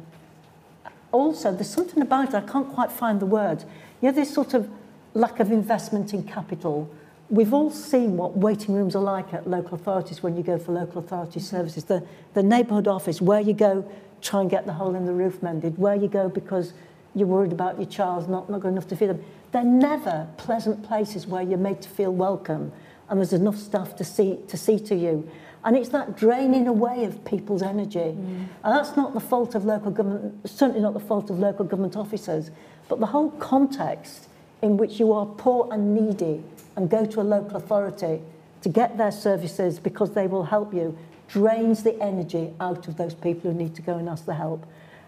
Also, 1.12 1.52
there's 1.52 1.72
something 1.72 2.04
about 2.04 2.30
it, 2.30 2.36
I 2.36 2.42
can't 2.42 2.72
quite 2.72 2.92
find 2.92 3.20
the 3.20 3.26
word. 3.26 3.64
You 4.00 4.10
know, 4.10 4.12
this 4.12 4.32
sort 4.32 4.54
of 4.54 4.70
lack 5.16 5.40
of 5.40 5.52
investment 5.52 6.14
in 6.14 6.22
capital. 6.22 6.88
We've 7.32 7.56
all 7.56 7.72
seen 7.72 8.16
what 8.16 8.38
waiting 8.38 8.76
rooms 8.76 8.96
are 8.96 9.02
like 9.02 9.34
at 9.34 9.50
local 9.50 9.74
authorities 9.74 10.22
when 10.22 10.38
you 10.38 10.44
go 10.44 10.60
for 10.60 10.74
local 10.74 11.00
authority 11.00 11.40
services. 11.40 11.86
The, 11.86 12.06
the 12.36 12.44
neighbourhood 12.44 12.88
office, 12.88 13.20
where 13.20 13.42
you 13.42 13.54
go, 13.54 13.92
try 14.22 14.42
and 14.42 14.52
get 14.52 14.68
the 14.68 14.74
hole 14.74 14.94
in 14.94 15.08
the 15.08 15.14
roof 15.14 15.42
mended, 15.42 15.80
where 15.80 15.96
you 15.96 16.08
go 16.08 16.30
because 16.30 16.74
you're 17.16 17.28
worried 17.28 17.52
about 17.52 17.78
your 17.78 17.88
child's 17.88 18.28
not, 18.28 18.50
not 18.50 18.62
good 18.62 18.70
enough 18.70 18.88
to 18.88 18.96
feed 18.96 19.10
them. 19.10 19.24
They're 19.52 19.64
never 19.64 20.28
pleasant 20.38 20.84
places 20.84 21.28
where 21.28 21.44
you're 21.44 21.58
made 21.58 21.82
to 21.84 21.90
feel 21.90 22.12
welcome 22.12 22.72
and 23.10 23.20
there's 23.20 23.34
enough 23.34 23.58
staff 23.58 23.96
to 23.98 24.04
see 24.04 24.40
to, 24.48 24.58
see 24.58 24.80
to 24.80 24.96
you. 24.96 25.30
And 25.66 25.78
it's 25.78 25.90
that 25.90 26.18
draining 26.18 26.68
away 26.68 27.06
of 27.06 27.24
people's 27.24 27.62
energy. 27.62 28.00
Mm. 28.00 28.48
And 28.64 28.76
that's 28.76 28.98
not 28.98 29.14
the 29.14 29.20
fault 29.20 29.56
of 29.56 29.64
local 29.64 29.92
government, 29.92 30.50
certainly 30.50 30.82
not 30.82 30.94
the 30.94 31.00
fault 31.00 31.30
of 31.30 31.40
local 31.40 31.64
government 31.64 31.96
officers, 31.96 32.52
but 32.90 33.00
the 33.00 33.06
whole 33.06 33.32
context 33.32 34.28
in 34.62 34.78
which 34.78 35.00
you 35.00 35.14
are 35.14 35.26
poor 35.26 35.70
and 35.72 35.94
needy 35.94 36.44
and 36.76 36.90
go 36.90 37.06
to 37.06 37.22
a 37.22 37.24
local 37.24 37.56
authority 37.56 38.22
to 38.62 38.70
get 38.70 38.98
their 38.98 39.12
services 39.12 39.80
because 39.80 40.14
they 40.14 40.26
will 40.28 40.44
help 40.44 40.74
you 40.74 40.98
drains 41.28 41.84
the 41.84 42.02
energy 42.02 42.54
out 42.60 42.88
of 42.88 42.98
those 42.98 43.14
people 43.14 43.52
who 43.52 43.58
need 43.58 43.76
to 43.76 43.82
go 43.82 43.98
and 43.98 44.10
ask 44.10 44.26
for 44.26 44.34
help. 44.34 44.66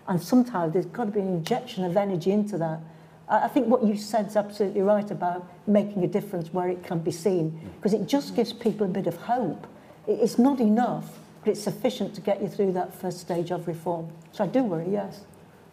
And 0.07 0.21
sometimes 0.21 0.73
there's 0.73 0.85
got 0.85 1.05
to 1.05 1.11
be 1.11 1.19
an 1.19 1.27
injection 1.27 1.83
of 1.83 1.97
energy 1.97 2.31
into 2.31 2.57
that. 2.59 2.79
I 3.27 3.47
think 3.47 3.67
what 3.67 3.83
you 3.83 3.97
said 3.97 4.27
is 4.27 4.35
absolutely 4.35 4.81
right 4.81 5.09
about 5.09 5.49
making 5.65 6.03
a 6.03 6.07
difference 6.07 6.53
where 6.53 6.69
it 6.69 6.83
can 6.83 6.99
be 6.99 7.11
seen, 7.11 7.59
because 7.75 7.93
it 7.93 8.05
just 8.07 8.35
gives 8.35 8.53
people 8.53 8.85
a 8.85 8.89
bit 8.89 9.07
of 9.07 9.17
hope. 9.17 9.65
It's 10.07 10.37
not 10.37 10.59
enough, 10.59 11.17
but 11.43 11.51
it's 11.51 11.63
sufficient 11.63 12.13
to 12.15 12.21
get 12.21 12.41
you 12.41 12.47
through 12.47 12.73
that 12.73 12.93
first 12.93 13.19
stage 13.19 13.49
of 13.49 13.67
reform. 13.67 14.09
So 14.31 14.43
I 14.43 14.47
do 14.47 14.63
worry, 14.63 14.91
yes. 14.91 15.21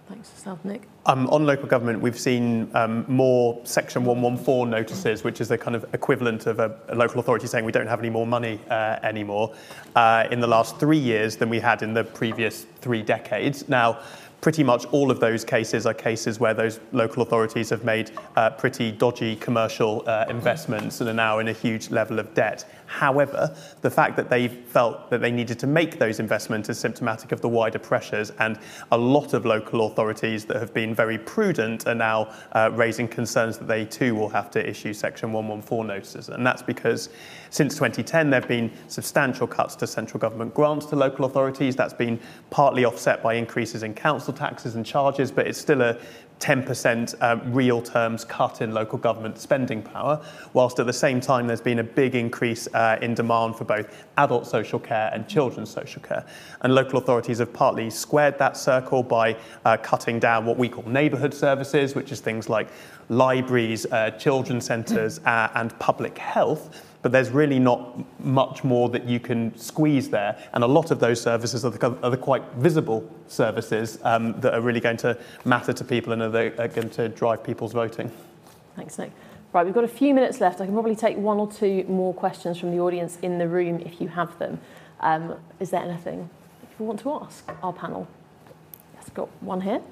Thanks, 0.08 0.30
Estelle 0.36 0.58
Nick. 0.64 0.82
Um, 1.06 1.26
on 1.28 1.46
local 1.46 1.66
government, 1.66 2.00
we've 2.00 2.18
seen 2.18 2.70
um, 2.74 3.04
more 3.08 3.60
Section 3.64 4.04
114 4.04 4.68
notices, 4.68 5.22
which 5.22 5.40
is 5.40 5.48
the 5.48 5.56
kind 5.56 5.76
of 5.76 5.86
equivalent 5.94 6.46
of 6.46 6.58
a, 6.58 6.78
a 6.88 6.94
local 6.94 7.20
authority 7.20 7.46
saying 7.46 7.64
we 7.64 7.72
don't 7.72 7.86
have 7.86 8.00
any 8.00 8.10
more 8.10 8.26
money 8.26 8.60
uh, 8.68 8.98
anymore, 9.02 9.54
uh, 9.94 10.26
in 10.30 10.40
the 10.40 10.46
last 10.46 10.78
three 10.78 10.98
years 10.98 11.36
than 11.36 11.48
we 11.48 11.60
had 11.60 11.82
in 11.82 11.94
the 11.94 12.04
previous 12.04 12.66
three 12.80 13.02
decades. 13.02 13.68
Now, 13.68 14.00
pretty 14.42 14.64
much 14.64 14.84
all 14.86 15.10
of 15.12 15.20
those 15.20 15.44
cases 15.44 15.86
are 15.86 15.94
cases 15.94 16.40
where 16.40 16.52
those 16.52 16.80
local 16.90 17.22
authorities 17.22 17.70
have 17.70 17.84
made 17.84 18.10
uh, 18.34 18.50
pretty 18.50 18.90
dodgy 18.90 19.36
commercial 19.36 20.02
uh, 20.06 20.26
investments 20.28 21.00
and 21.00 21.08
are 21.08 21.14
now 21.14 21.38
in 21.38 21.46
a 21.46 21.52
huge 21.52 21.90
level 21.90 22.18
of 22.18 22.34
debt. 22.34 22.68
However, 22.86 23.56
the 23.82 23.90
fact 23.90 24.16
that 24.16 24.28
they 24.28 24.48
felt 24.48 25.08
that 25.10 25.20
they 25.20 25.30
needed 25.30 25.60
to 25.60 25.68
make 25.68 25.98
those 25.98 26.18
investments 26.18 26.68
is 26.68 26.78
symptomatic 26.78 27.30
of 27.30 27.40
the 27.40 27.48
wider 27.48 27.78
pressures, 27.78 28.30
and 28.40 28.58
a 28.90 28.98
lot 28.98 29.32
of 29.32 29.46
local 29.46 29.86
authorities 29.86 30.44
that 30.46 30.56
have 30.56 30.74
been 30.74 30.92
very 30.92 31.18
prudent 31.18 31.86
are 31.86 31.94
now 31.94 32.34
uh, 32.50 32.68
raising 32.74 33.06
concerns 33.06 33.58
that 33.58 33.68
they 33.68 33.84
too 33.84 34.16
will 34.16 34.28
have 34.28 34.50
to 34.50 34.68
issue 34.68 34.92
Section 34.92 35.32
114 35.32 35.86
notices. 35.86 36.28
And 36.28 36.44
that's 36.44 36.62
because 36.62 37.10
since 37.52 37.74
2010, 37.74 38.30
there 38.30 38.40
have 38.40 38.48
been 38.48 38.72
substantial 38.88 39.46
cuts 39.46 39.76
to 39.76 39.86
central 39.86 40.18
government 40.18 40.54
grants 40.54 40.86
to 40.86 40.96
local 40.96 41.26
authorities. 41.26 41.76
That's 41.76 41.92
been 41.92 42.18
partly 42.48 42.86
offset 42.86 43.22
by 43.22 43.34
increases 43.34 43.82
in 43.82 43.92
council 43.92 44.32
taxes 44.32 44.74
and 44.74 44.86
charges, 44.86 45.30
but 45.30 45.46
it's 45.46 45.58
still 45.58 45.82
a 45.82 45.98
10% 46.40 47.14
um, 47.20 47.52
real 47.52 47.82
terms 47.82 48.24
cut 48.24 48.62
in 48.62 48.72
local 48.72 48.96
government 48.96 49.36
spending 49.36 49.82
power, 49.82 50.24
whilst 50.54 50.78
at 50.78 50.86
the 50.86 50.94
same 50.94 51.20
time 51.20 51.46
there's 51.46 51.60
been 51.60 51.80
a 51.80 51.84
big 51.84 52.14
increase 52.14 52.68
uh, 52.68 52.98
in 53.02 53.12
demand 53.12 53.54
for 53.54 53.64
both 53.64 54.06
adult 54.16 54.46
social 54.46 54.78
care 54.78 55.10
and 55.12 55.28
children's 55.28 55.68
social 55.68 56.00
care. 56.00 56.24
And 56.62 56.74
local 56.74 56.98
authorities 56.98 57.38
have 57.38 57.52
partly 57.52 57.90
squared 57.90 58.38
that 58.38 58.56
circle 58.56 59.02
by 59.02 59.36
uh, 59.66 59.76
cutting 59.76 60.18
down 60.18 60.46
what 60.46 60.56
we 60.56 60.70
call 60.70 60.84
neighbourhood 60.84 61.34
services, 61.34 61.94
which 61.94 62.12
is 62.12 62.20
things 62.20 62.48
like 62.48 62.68
libraries, 63.10 63.84
uh, 63.92 64.12
children's 64.12 64.64
centres, 64.64 65.20
uh, 65.26 65.50
and 65.54 65.78
public 65.78 66.16
health 66.16 66.88
but 67.02 67.10
there's 67.10 67.30
really 67.30 67.58
not 67.58 67.98
much 68.24 68.62
more 68.62 68.88
that 68.88 69.04
you 69.04 69.18
can 69.18 69.56
squeeze 69.58 70.08
there. 70.08 70.38
And 70.54 70.62
a 70.62 70.66
lot 70.66 70.90
of 70.90 71.00
those 71.00 71.20
services 71.20 71.64
are 71.64 71.70
the, 71.70 71.98
are 72.02 72.10
the 72.10 72.16
quite 72.16 72.44
visible 72.54 73.08
services 73.26 73.98
um, 74.04 74.40
that 74.40 74.54
are 74.54 74.60
really 74.60 74.80
going 74.80 74.96
to 74.98 75.18
matter 75.44 75.72
to 75.72 75.84
people 75.84 76.12
and 76.12 76.22
are, 76.22 76.30
the, 76.30 76.62
are 76.62 76.68
going 76.68 76.90
to 76.90 77.08
drive 77.08 77.42
people's 77.42 77.72
voting. 77.72 78.10
Thanks, 78.76 78.98
Nick. 78.98 79.10
Right, 79.52 79.66
we've 79.66 79.74
got 79.74 79.84
a 79.84 79.88
few 79.88 80.14
minutes 80.14 80.40
left. 80.40 80.60
I 80.60 80.64
can 80.64 80.72
probably 80.72 80.96
take 80.96 81.16
one 81.18 81.38
or 81.38 81.50
two 81.50 81.84
more 81.88 82.14
questions 82.14 82.58
from 82.58 82.70
the 82.70 82.80
audience 82.80 83.18
in 83.20 83.36
the 83.36 83.48
room 83.48 83.80
if 83.80 84.00
you 84.00 84.08
have 84.08 84.38
them. 84.38 84.60
Um, 85.00 85.34
is 85.60 85.70
there 85.70 85.82
anything 85.82 86.30
you 86.78 86.86
want 86.86 87.00
to 87.00 87.12
ask 87.12 87.52
our 87.62 87.72
panel? 87.72 88.08
Yes, 88.94 89.04
I've 89.08 89.14
got 89.14 89.28
one 89.40 89.60
here. 89.60 89.82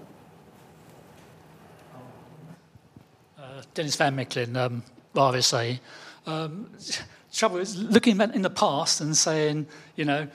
Uh, 3.39 3.63
Dennis 3.75 3.97
Van 3.97 4.17
Micklin, 4.17 4.57
um, 4.57 4.83
RSA. 5.15 5.79
Um, 6.27 6.71
trouble 7.33 7.59
is 7.59 7.79
looking 7.79 8.21
in 8.21 8.43
the 8.43 8.51
past 8.51 9.01
and 9.01 9.17
saying, 9.17 9.67
you 9.97 10.05
know, 10.05 10.27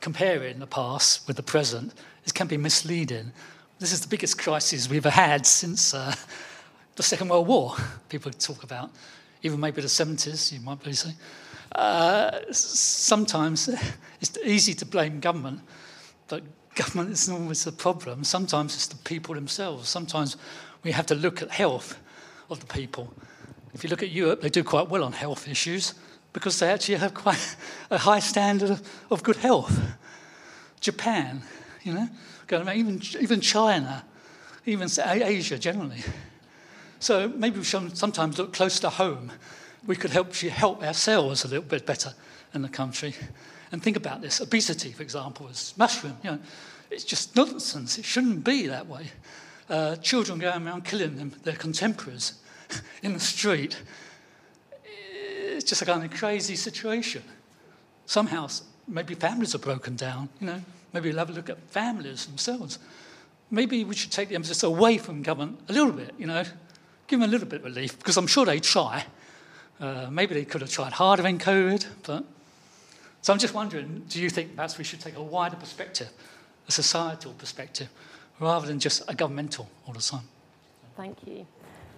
comparing 0.00 0.58
the 0.58 0.66
past 0.66 1.26
with 1.26 1.36
the 1.36 1.42
present, 1.42 1.94
it 2.24 2.34
can 2.34 2.46
be 2.46 2.56
misleading. 2.56 3.32
This 3.78 3.92
is 3.92 4.00
the 4.00 4.08
biggest 4.08 4.38
crisis 4.38 4.88
we've 4.88 5.06
ever 5.06 5.10
had 5.10 5.46
since 5.46 5.94
uh, 5.94 6.14
the 6.96 7.02
Second 7.02 7.28
World 7.28 7.46
War, 7.46 7.76
people 8.08 8.30
talk 8.32 8.62
about. 8.62 8.90
Even 9.42 9.60
maybe 9.60 9.80
the 9.80 9.88
70s, 9.88 10.52
you 10.52 10.60
might 10.60 10.82
be 10.82 10.92
saying. 10.92 11.16
Uh, 11.72 12.40
sometimes 12.50 13.68
it's 14.20 14.36
easy 14.44 14.74
to 14.74 14.84
blame 14.84 15.20
government, 15.20 15.60
but 16.28 16.42
government 16.74 17.10
isn't 17.10 17.34
always 17.34 17.64
the 17.64 17.72
problem. 17.72 18.24
Sometimes 18.24 18.74
it's 18.74 18.88
the 18.88 18.96
people 18.96 19.34
themselves. 19.34 19.88
Sometimes 19.88 20.36
we 20.82 20.92
have 20.92 21.06
to 21.06 21.14
look 21.14 21.42
at 21.42 21.50
health 21.50 21.98
of 22.50 22.60
the 22.60 22.66
people. 22.66 23.12
If 23.74 23.84
you 23.84 23.90
look 23.90 24.02
at 24.02 24.10
Europe, 24.10 24.40
they 24.40 24.48
do 24.48 24.64
quite 24.64 24.88
well 24.88 25.04
on 25.04 25.12
health 25.12 25.48
issues 25.48 25.94
because 26.32 26.58
they 26.58 26.70
actually 26.70 26.96
have 26.96 27.14
quite 27.14 27.56
a 27.90 27.98
high 27.98 28.20
standard 28.20 28.80
of, 29.10 29.22
good 29.22 29.36
health. 29.36 29.78
Japan, 30.80 31.42
you 31.82 31.92
know, 31.92 32.08
even, 32.72 33.00
even 33.20 33.40
China, 33.40 34.04
even 34.66 34.88
Asia 34.98 35.58
generally. 35.58 36.02
So 36.98 37.28
maybe 37.28 37.58
we 37.58 37.64
should 37.64 37.96
sometimes 37.96 38.38
look 38.38 38.52
close 38.52 38.80
to 38.80 38.90
home. 38.90 39.32
We 39.86 39.96
could 39.96 40.10
help 40.10 40.34
help 40.34 40.82
ourselves 40.82 41.44
a 41.44 41.48
little 41.48 41.64
bit 41.64 41.86
better 41.86 42.12
in 42.54 42.62
the 42.62 42.68
country. 42.68 43.14
And 43.72 43.82
think 43.82 43.96
about 43.96 44.20
this 44.20 44.40
obesity, 44.40 44.92
for 44.92 45.02
example, 45.02 45.48
is 45.48 45.74
mushroom. 45.76 46.16
You 46.22 46.32
know, 46.32 46.38
it's 46.90 47.04
just 47.04 47.36
nonsense. 47.36 47.98
It 47.98 48.04
shouldn't 48.04 48.44
be 48.44 48.66
that 48.66 48.86
way. 48.86 49.06
Uh, 49.68 49.96
children 49.96 50.38
going 50.38 50.66
around 50.66 50.84
killing 50.84 51.16
them, 51.16 51.32
their 51.44 51.54
contemporaries 51.54 52.34
in 53.02 53.12
the 53.12 53.20
street. 53.20 53.80
It's 54.84 55.64
just 55.64 55.82
a 55.82 55.84
kind 55.84 56.04
of 56.04 56.10
crazy 56.10 56.56
situation. 56.56 57.22
Somehow, 58.06 58.48
maybe 58.88 59.14
families 59.14 59.54
are 59.54 59.58
broken 59.58 59.96
down. 59.96 60.28
You 60.40 60.46
know, 60.46 60.62
maybe 60.92 61.10
we'll 61.10 61.18
have 61.18 61.30
a 61.30 61.32
look 61.32 61.50
at 61.50 61.58
families 61.70 62.26
themselves. 62.26 62.78
Maybe 63.50 63.84
we 63.84 63.94
should 63.94 64.12
take 64.12 64.28
the 64.28 64.34
emphasis 64.34 64.62
away 64.62 64.98
from 64.98 65.22
government 65.22 65.60
a 65.68 65.72
little 65.72 65.92
bit. 65.92 66.14
You 66.18 66.26
know, 66.26 66.44
give 67.06 67.20
them 67.20 67.28
a 67.28 67.32
little 67.32 67.48
bit 67.48 67.60
of 67.60 67.64
relief 67.64 67.98
because 67.98 68.16
I'm 68.16 68.26
sure 68.26 68.46
they 68.46 68.60
try. 68.60 69.04
Uh, 69.80 70.08
maybe 70.10 70.34
they 70.34 70.44
could 70.44 70.60
have 70.60 70.70
tried 70.70 70.92
harder 70.92 71.26
in 71.26 71.38
COVID, 71.38 71.86
but 72.04 72.24
so 73.22 73.32
I'm 73.32 73.38
just 73.38 73.54
wondering, 73.54 74.04
do 74.08 74.20
you 74.20 74.30
think 74.30 74.54
perhaps 74.54 74.78
we 74.78 74.84
should 74.84 75.00
take 75.00 75.16
a 75.16 75.22
wider 75.22 75.56
perspective, 75.56 76.10
a 76.68 76.72
societal 76.72 77.32
perspective, 77.32 77.88
rather 78.38 78.66
than 78.66 78.78
just 78.78 79.02
a 79.08 79.14
governmental 79.14 79.68
all 79.86 79.94
the 79.94 80.00
time? 80.00 80.28
Thank 80.96 81.18
you. 81.26 81.46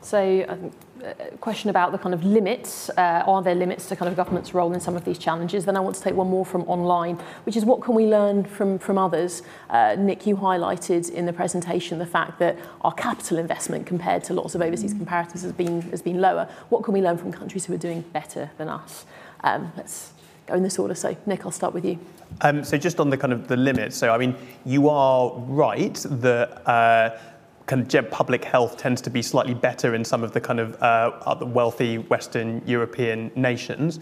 So 0.03 0.45
um, 0.49 0.71
a 1.03 1.37
question 1.39 1.71
about 1.71 1.93
the 1.93 1.99
kind 1.99 2.15
of 2.15 2.25
limits, 2.25 2.91
uh, 2.91 3.23
are 3.27 3.43
there 3.43 3.55
limits 3.55 3.89
to 3.89 3.97
kind 3.97 4.09
of 4.09 4.17
government's 4.17 4.53
role 4.53 4.73
in 4.73 4.81
some 4.81 4.97
of 4.97 5.05
these 5.05 5.19
challenges? 5.19 5.65
Then 5.65 5.77
I 5.77 5.81
want 5.81 5.97
to 5.97 6.03
take 6.03 6.15
one 6.15 6.29
more 6.29 6.45
from 6.45 6.63
online, 6.63 7.17
which 7.45 7.57
is 7.57 7.65
what 7.65 7.83
can 7.83 7.95
we 7.95 8.07
learn 8.07 8.45
from, 8.45 8.79
from 8.79 8.99
others? 8.99 9.43
Uh, 9.71 9.95
Nick, 9.99 10.27
you 10.27 10.37
highlighted 10.37 11.11
in 11.11 11.27
the 11.27 11.33
presentation 11.33 11.99
the 11.99 12.07
fact 12.07 12.39
that 12.41 12.59
our 12.83 12.93
capital 12.93 13.39
investment 13.39 13.87
compared 13.87 14.25
to 14.25 14.35
lots 14.35 14.55
of 14.55 14.63
overseas 14.63 14.93
mm-hmm. 14.93 15.05
comparatives 15.05 15.43
has 15.43 15.53
been, 15.53 15.83
has 15.83 16.03
been 16.03 16.21
lower. 16.21 16.49
What 16.69 16.83
can 16.83 16.95
we 16.95 17.01
learn 17.01 17.17
from 17.17 17.33
countries 17.33 17.67
who 17.67 17.75
are 17.75 17.79
doing 17.79 18.03
better 18.13 18.51
than 18.59 18.69
us? 18.69 19.07
Um, 19.45 19.73
let's 19.77 20.13
go 20.47 20.55
in 20.55 20.63
this 20.63 20.79
order. 20.79 20.95
So, 20.95 21.17
Nick, 21.27 21.45
I'll 21.45 21.53
start 21.53 21.75
with 21.75 21.85
you. 21.85 21.99
Um, 22.41 22.65
so, 22.65 22.77
just 22.77 22.99
on 22.99 23.11
the 23.11 23.17
kind 23.17 23.33
of 23.33 23.49
the 23.49 23.57
limits. 23.57 23.97
So, 23.97 24.13
I 24.13 24.19
mean, 24.19 24.37
you 24.65 24.89
are 24.89 25.33
right 25.33 25.95
that 25.95 26.69
uh, 26.69 27.19
kind 27.67 27.95
of 27.95 28.11
public 28.11 28.45
health 28.45 28.77
tends 28.77 29.01
to 29.03 29.11
be 29.11 29.23
slightly 29.23 29.55
better 29.55 29.95
in 29.95 30.05
some 30.05 30.23
of 30.23 30.33
the 30.33 30.41
kind 30.41 30.61
of 30.61 30.81
uh, 30.83 31.37
wealthy 31.47 31.99
Western 31.99 32.63
European 32.67 33.31
nations. 33.37 34.01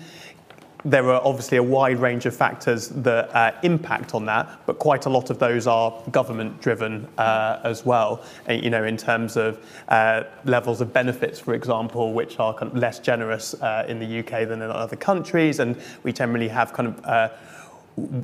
There 0.82 1.11
are 1.11 1.20
obviously 1.22 1.58
a 1.58 1.62
wide 1.62 1.98
range 1.98 2.24
of 2.24 2.34
factors 2.34 2.88
that 2.88 3.34
uh, 3.36 3.52
impact 3.62 4.14
on 4.14 4.24
that, 4.24 4.62
but 4.64 4.78
quite 4.78 5.04
a 5.04 5.11
lot 5.11 5.28
of 5.28 5.38
those 5.38 5.66
are 5.66 5.92
government-driven 6.11 7.06
uh, 7.18 7.61
as 7.64 7.84
well. 7.84 8.24
Uh, 8.48 8.54
you 8.54 8.70
know, 8.70 8.84
in 8.84 8.96
terms 8.96 9.36
of 9.36 9.62
uh, 9.88 10.22
levels 10.46 10.80
of 10.80 10.90
benefits, 10.90 11.38
for 11.38 11.52
example, 11.52 12.14
which 12.14 12.38
are 12.38 12.54
kind 12.54 12.72
of 12.72 12.78
less 12.78 12.98
generous 12.98 13.52
uh, 13.61 13.84
in 13.88 13.98
the 13.98 14.20
UK 14.20 14.48
than 14.48 14.62
in 14.62 14.70
other 14.70 14.96
countries, 14.96 15.58
and 15.58 15.76
we 16.02 16.14
generally 16.14 16.48
have 16.48 16.72
kind 16.72 16.88
of 16.88 17.30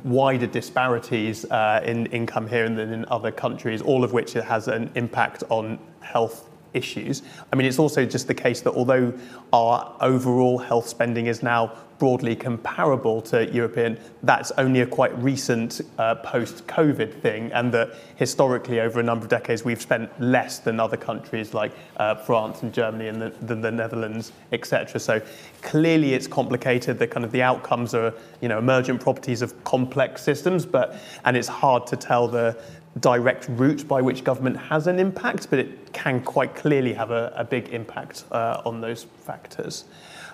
wider 0.03 0.47
disparities 0.47 1.45
uh, 1.45 1.81
in 1.85 2.05
income 2.07 2.47
here 2.47 2.67
than 2.69 2.91
in 2.91 3.05
other 3.09 3.31
countries, 3.31 3.81
all 3.81 4.03
of 4.03 4.13
which 4.13 4.33
has 4.33 4.67
an 4.67 4.91
impact 4.95 5.43
on 5.49 5.79
health 6.01 6.49
issues. 6.73 7.23
I 7.51 7.55
mean, 7.55 7.65
it's 7.67 7.79
also 7.79 8.05
just 8.05 8.27
the 8.27 8.33
case 8.33 8.61
that 8.61 8.73
although 8.73 9.13
our 9.53 9.95
overall 10.01 10.57
health 10.57 10.87
spending 10.87 11.27
is 11.27 11.41
now 11.41 11.73
broadly 11.99 12.35
comparable 12.35 13.21
to 13.21 13.51
European, 13.51 13.99
that's 14.23 14.51
only 14.57 14.81
a 14.81 14.85
quite 14.85 15.17
recent 15.21 15.81
uh, 15.97 16.15
post-COVID 16.15 17.21
thing, 17.21 17.51
and 17.53 17.73
that 17.73 17.95
historically, 18.15 18.79
over 18.79 18.99
a 18.99 19.03
number 19.03 19.25
of 19.25 19.29
decades, 19.29 19.65
we've 19.65 19.81
spent 19.81 20.09
less 20.21 20.59
than 20.59 20.79
other 20.79 20.97
countries 20.97 21.53
like 21.53 21.71
uh, 21.97 22.15
France 22.15 22.61
and 22.63 22.73
Germany 22.73 23.07
and 23.07 23.21
the, 23.21 23.55
the 23.55 23.71
Netherlands, 23.71 24.31
etc. 24.51 24.99
So 24.99 25.21
clearly, 25.61 26.13
it's 26.13 26.27
complicated. 26.27 26.99
The 26.99 27.07
kind 27.07 27.25
of 27.25 27.31
the 27.31 27.41
outcomes 27.41 27.93
are, 27.93 28.13
you 28.41 28.47
know, 28.47 28.59
emergent 28.59 29.01
properties 29.01 29.41
of 29.41 29.63
complex 29.63 30.21
systems, 30.21 30.65
but 30.65 30.95
and 31.25 31.35
it's 31.35 31.47
hard 31.47 31.87
to 31.87 31.95
tell 31.95 32.27
the 32.27 32.57
direct 32.99 33.47
route 33.49 33.87
by 33.87 34.01
which 34.01 34.23
government 34.23 34.57
has 34.57 34.87
an 34.87 34.99
impact, 34.99 35.49
but 35.49 35.59
it 35.59 35.93
can 35.93 36.21
quite 36.21 36.55
clearly 36.55 36.93
have 36.93 37.11
a, 37.11 37.31
a 37.35 37.43
big 37.43 37.69
impact 37.69 38.23
uh, 38.31 38.61
on 38.65 38.81
those 38.81 39.03
factors. 39.03 39.85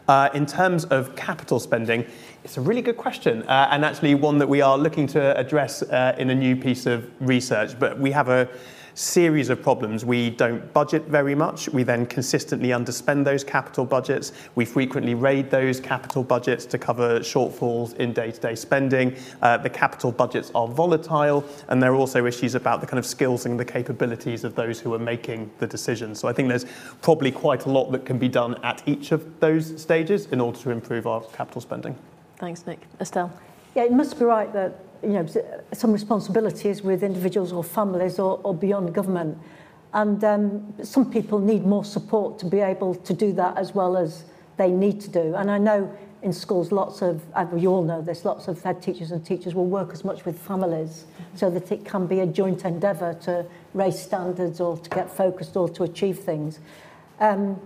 Uh, 0.08 0.30
in 0.34 0.46
terms 0.46 0.84
of 0.86 1.16
capital 1.16 1.60
spending, 1.60 2.06
it's 2.44 2.58
a 2.58 2.62
really 2.62 2.82
good 2.82 2.98
question, 2.98 3.44
uh, 3.44 3.70
and 3.72 3.86
actually 3.86 4.16
one 4.16 4.38
that 4.38 4.50
we 4.50 4.62
are 4.62 4.78
looking 4.78 5.08
to 5.08 5.38
address 5.38 5.82
uh, 5.82 6.16
in 6.18 6.30
a 6.30 6.36
new 6.36 6.56
piece 6.56 6.86
of 6.86 7.10
research. 7.22 7.80
But 7.80 7.98
we 7.98 8.12
have 8.12 8.28
a 8.28 8.50
series 8.96 9.50
of 9.50 9.62
problems. 9.62 10.06
We 10.06 10.30
don't 10.30 10.72
budget 10.74 11.06
very 11.06 11.36
much. 11.36 11.68
We 11.70 11.84
then 11.84 12.06
consistently 12.06 12.70
underspend 12.70 13.24
those 13.24 13.44
capital 13.44 13.86
budgets. 13.86 14.34
We 14.56 14.66
frequently 14.66 15.16
raid 15.16 15.50
those 15.50 15.80
capital 15.80 16.24
budgets 16.24 16.66
to 16.68 16.78
cover 16.78 17.22
shortfalls 17.22 17.96
in 17.96 18.14
day 18.14 18.32
to 18.32 18.40
day 18.40 18.56
spending. 18.56 19.16
Uh, 19.42 19.58
the 19.58 19.70
capital 19.70 20.12
budgets 20.12 20.52
are 20.54 20.68
volatile, 20.68 21.44
and 21.70 21.82
there 21.82 21.94
are 21.94 21.96
also 21.96 22.26
issues 22.26 22.56
about 22.56 22.82
the 22.82 22.88
kind 22.88 23.00
of 23.00 23.06
skills 23.06 23.46
and 23.46 23.60
the 23.60 23.66
capabilities 23.66 24.44
of 24.44 24.54
those 24.54 24.80
who 24.80 24.94
are 24.94 25.00
making 25.00 25.50
the 25.60 25.66
decisions. 25.66 26.20
So 26.20 26.28
I 26.28 26.34
think 26.34 26.50
there's 26.50 26.66
probably 27.02 27.32
quite 27.32 27.66
a 27.66 27.70
lot 27.70 27.92
that 27.94 28.06
can 28.06 28.20
be 28.20 28.30
done 28.30 28.56
at 28.64 28.84
each 28.86 29.12
of 29.14 29.40
those 29.40 29.82
stages 29.82 30.26
in 30.28 30.42
order 30.42 30.60
to 30.60 30.72
improve 30.72 31.08
our 31.08 31.22
capital 31.22 31.62
spending. 31.62 31.96
Thanks, 32.44 32.68
Nick. 32.68 32.82
Estelle? 33.00 33.32
Yeah, 33.74 33.84
it 33.84 33.94
must 33.94 34.20
be 34.20 34.26
right 34.26 34.52
that 34.52 34.78
you 35.02 35.14
know, 35.14 35.26
some 35.72 35.94
responsibilities 35.94 36.82
with 36.82 37.02
individuals 37.02 37.54
or 37.54 37.64
families 37.64 38.20
or, 38.20 38.42
or 38.44 38.54
beyond 38.54 38.94
government. 38.94 39.38
And 39.94 40.22
um, 40.26 40.74
some 40.84 41.10
people 41.10 41.40
need 41.40 41.66
more 41.66 41.86
support 41.86 42.38
to 42.40 42.46
be 42.46 42.60
able 42.60 42.96
to 42.96 43.14
do 43.14 43.32
that 43.32 43.58
as 43.58 43.74
well 43.74 43.96
as 43.96 44.26
they 44.58 44.72
need 44.72 45.00
to 45.00 45.10
do. 45.10 45.36
And 45.36 45.50
I 45.50 45.58
know 45.58 45.90
in 46.22 46.34
schools 46.34 46.74
lots 46.74 47.02
of, 47.02 47.22
you 47.56 47.72
all 47.72 47.82
know 47.82 48.02
this, 48.02 48.26
lots 48.26 48.50
of 48.50 48.62
head 48.62 48.82
teachers 48.82 49.12
and 49.12 49.26
teachers 49.26 49.56
will 49.56 49.68
work 49.68 49.94
as 49.94 50.04
much 50.04 50.26
with 50.26 50.38
families 50.38 51.06
so 51.36 51.50
that 51.50 51.72
it 51.72 51.86
can 51.86 52.08
be 52.08 52.20
a 52.20 52.26
joint 52.26 52.66
endeavour 52.66 53.14
to 53.22 53.46
raise 53.74 53.98
standards 53.98 54.60
or 54.60 54.76
to 54.76 54.90
get 54.90 55.10
focused 55.10 55.56
or 55.56 55.70
to 55.70 55.84
achieve 55.84 56.20
things. 56.20 56.60
Um, 57.22 57.58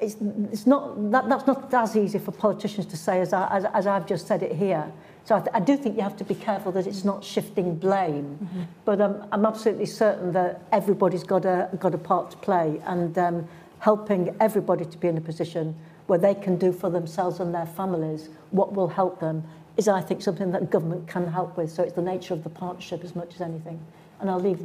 it's, 0.00 0.16
it's 0.52 0.66
not, 0.66 1.10
that, 1.10 1.28
that's 1.28 1.46
not 1.46 1.72
as 1.72 1.96
easy 1.96 2.18
for 2.18 2.32
politicians 2.32 2.86
to 2.86 2.96
say 2.96 3.20
as, 3.20 3.32
I, 3.32 3.48
as, 3.56 3.64
as 3.66 3.86
I've 3.86 4.06
just 4.06 4.26
said 4.26 4.42
it 4.42 4.52
here. 4.52 4.90
So 5.24 5.36
I, 5.36 5.58
I 5.58 5.60
do 5.60 5.76
think 5.76 5.96
you 5.96 6.02
have 6.02 6.16
to 6.16 6.24
be 6.24 6.34
careful 6.34 6.72
that 6.72 6.86
it's 6.86 7.04
not 7.04 7.22
shifting 7.22 7.74
blame. 7.76 8.24
Mm 8.24 8.48
-hmm. 8.48 8.64
But 8.84 9.00
um, 9.00 9.14
I'm 9.32 9.44
absolutely 9.46 9.86
certain 9.86 10.32
that 10.32 10.60
everybody's 10.70 11.24
got 11.24 11.44
a, 11.44 11.68
got 11.78 11.94
a 11.94 11.98
part 11.98 12.30
to 12.30 12.38
play 12.38 12.80
and 12.84 13.18
um, 13.18 13.44
helping 13.78 14.34
everybody 14.38 14.84
to 14.84 14.98
be 14.98 15.08
in 15.08 15.16
a 15.16 15.20
position 15.20 15.74
where 16.06 16.20
they 16.20 16.34
can 16.44 16.56
do 16.56 16.72
for 16.72 16.90
themselves 16.90 17.40
and 17.40 17.54
their 17.54 17.68
families 17.76 18.28
what 18.50 18.74
will 18.74 18.88
help 18.88 19.18
them 19.18 19.42
is, 19.76 19.88
I 19.88 20.02
think, 20.02 20.22
something 20.22 20.52
that 20.52 20.70
government 20.70 21.12
can 21.12 21.26
help 21.32 21.56
with. 21.56 21.70
So 21.70 21.82
it's 21.82 21.94
the 21.94 22.02
nature 22.02 22.36
of 22.36 22.42
the 22.42 22.50
partnership 22.50 23.04
as 23.04 23.14
much 23.14 23.34
as 23.34 23.40
anything. 23.40 23.78
And 24.20 24.28
I'll 24.30 24.42
leave 24.50 24.58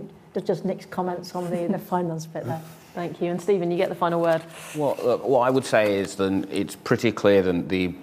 just 0.46 0.66
Nick's 0.66 0.88
comments 0.88 1.36
on 1.36 1.50
the, 1.50 1.68
the 1.68 1.80
finance 1.92 2.26
bit 2.26 2.46
there. 2.46 2.62
Thank 2.96 3.22
you. 3.22 3.30
And 3.30 3.42
Stephen, 3.42 3.70
you 3.72 3.78
get 3.78 3.90
the 3.90 3.96
final 3.96 4.22
word. 4.22 4.42
Well, 4.74 4.96
what 5.22 5.42
I 5.42 5.50
would 5.50 5.66
say 5.66 6.00
is 6.00 6.16
that 6.16 6.48
it's 6.50 6.78
pretty 6.78 7.12
clear 7.12 7.42
that 7.44 7.68
the 7.68 7.94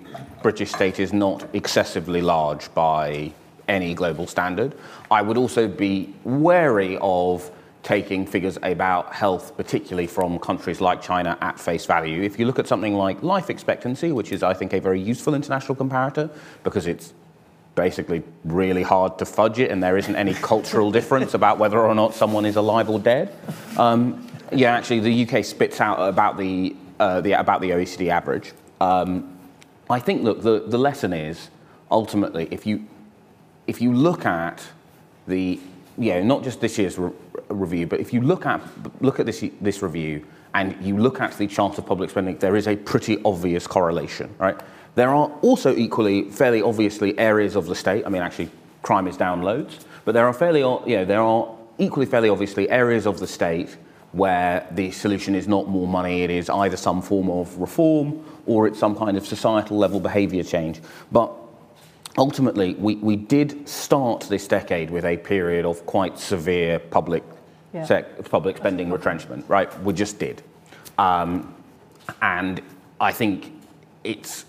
British 0.42 0.70
state 0.70 1.00
is 1.00 1.14
not 1.14 1.48
excessively 1.54 2.20
large 2.20 2.72
by 2.74 3.32
any 3.68 3.94
global 3.94 4.26
standard. 4.26 4.74
I 5.10 5.22
would 5.22 5.38
also 5.38 5.66
be 5.66 6.12
wary 6.24 6.98
of 7.00 7.50
taking 7.82 8.26
figures 8.26 8.58
about 8.62 9.14
health, 9.14 9.56
particularly 9.56 10.06
from 10.06 10.38
countries 10.38 10.82
like 10.82 11.00
China, 11.00 11.38
at 11.40 11.58
face 11.58 11.86
value. 11.86 12.22
If 12.22 12.38
you 12.38 12.44
look 12.44 12.58
at 12.58 12.68
something 12.68 12.94
like 12.94 13.22
life 13.22 13.48
expectancy, 13.48 14.12
which 14.12 14.30
is, 14.30 14.42
I 14.42 14.52
think, 14.52 14.74
a 14.74 14.80
very 14.80 15.00
useful 15.00 15.34
international 15.34 15.74
comparator 15.74 16.30
because 16.64 16.86
it's 16.86 17.14
basically 17.74 18.22
really 18.44 18.82
hard 18.82 19.18
to 19.18 19.24
fudge 19.24 19.58
it 19.58 19.70
and 19.70 19.82
there 19.82 19.96
isn't 19.96 20.16
any 20.16 20.34
cultural 20.34 20.90
difference 20.90 21.32
about 21.32 21.58
whether 21.58 21.80
or 21.80 21.94
not 21.94 22.12
someone 22.12 22.44
is 22.44 22.56
alive 22.56 22.90
or 22.90 22.98
dead. 22.98 23.34
Um, 23.78 24.28
yeah, 24.54 24.74
actually, 24.74 25.00
the 25.00 25.26
UK 25.26 25.44
spits 25.44 25.80
out 25.80 25.96
about 25.96 26.36
the, 26.36 26.76
uh, 26.98 27.20
the, 27.20 27.32
about 27.32 27.60
the 27.60 27.70
OECD 27.70 28.08
average. 28.08 28.52
Um, 28.80 29.38
I 29.88 30.00
think, 30.00 30.22
look, 30.22 30.42
the, 30.42 30.64
the 30.66 30.78
lesson 30.78 31.12
is 31.12 31.50
ultimately, 31.90 32.48
if 32.50 32.66
you, 32.66 32.86
if 33.66 33.80
you 33.80 33.92
look 33.92 34.26
at 34.26 34.62
the, 35.26 35.60
you 35.98 36.14
know, 36.14 36.22
not 36.22 36.42
just 36.42 36.60
this 36.60 36.78
year's 36.78 36.98
re- 36.98 37.12
review, 37.48 37.86
but 37.86 38.00
if 38.00 38.12
you 38.12 38.20
look 38.20 38.46
at, 38.46 38.60
look 39.00 39.20
at 39.20 39.26
this, 39.26 39.44
this 39.60 39.82
review 39.82 40.24
and 40.54 40.76
you 40.84 40.96
look 40.96 41.20
at 41.20 41.36
the 41.38 41.46
chart 41.46 41.78
of 41.78 41.86
public 41.86 42.10
spending, 42.10 42.36
there 42.38 42.56
is 42.56 42.68
a 42.68 42.76
pretty 42.76 43.22
obvious 43.24 43.66
correlation, 43.66 44.34
right? 44.38 44.58
There 44.94 45.08
are 45.08 45.30
also 45.42 45.74
equally, 45.74 46.30
fairly 46.30 46.62
obviously, 46.62 47.18
areas 47.18 47.56
of 47.56 47.66
the 47.66 47.74
state. 47.74 48.04
I 48.04 48.08
mean, 48.08 48.22
actually, 48.22 48.50
crime 48.82 49.06
is 49.06 49.16
down 49.16 49.42
loads, 49.42 49.86
but 50.04 50.12
there 50.12 50.26
are 50.26 50.34
fairly, 50.34 50.60
you 50.60 50.96
know, 50.96 51.04
there 51.04 51.20
are 51.20 51.48
equally, 51.78 52.06
fairly 52.06 52.28
obviously 52.28 52.68
areas 52.68 53.06
of 53.06 53.18
the 53.18 53.26
state 53.26 53.76
where 54.12 54.66
the 54.72 54.90
solution 54.90 55.34
is 55.34 55.48
not 55.48 55.68
more 55.68 55.88
money, 55.88 56.22
it 56.22 56.30
is 56.30 56.50
either 56.50 56.76
some 56.76 57.00
form 57.00 57.30
of 57.30 57.56
reform 57.56 58.24
or 58.46 58.66
it's 58.66 58.78
some 58.78 58.94
kind 58.94 59.16
of 59.16 59.26
societal 59.26 59.78
level 59.78 60.00
behaviour 60.00 60.42
change. 60.42 60.80
But 61.10 61.32
ultimately, 62.18 62.74
we, 62.74 62.96
we 62.96 63.16
did 63.16 63.66
start 63.66 64.22
this 64.28 64.46
decade 64.46 64.90
with 64.90 65.04
a 65.04 65.16
period 65.16 65.64
of 65.64 65.84
quite 65.86 66.18
severe 66.18 66.78
public, 66.78 67.22
yeah. 67.72 67.84
sec, 67.84 68.28
public 68.28 68.58
spending 68.58 68.90
retrenchment, 68.90 69.46
right? 69.48 69.82
We 69.82 69.94
just 69.94 70.18
did. 70.18 70.42
Um, 70.98 71.54
and 72.20 72.60
I 73.00 73.12
think 73.12 73.50
it's, 74.04 74.44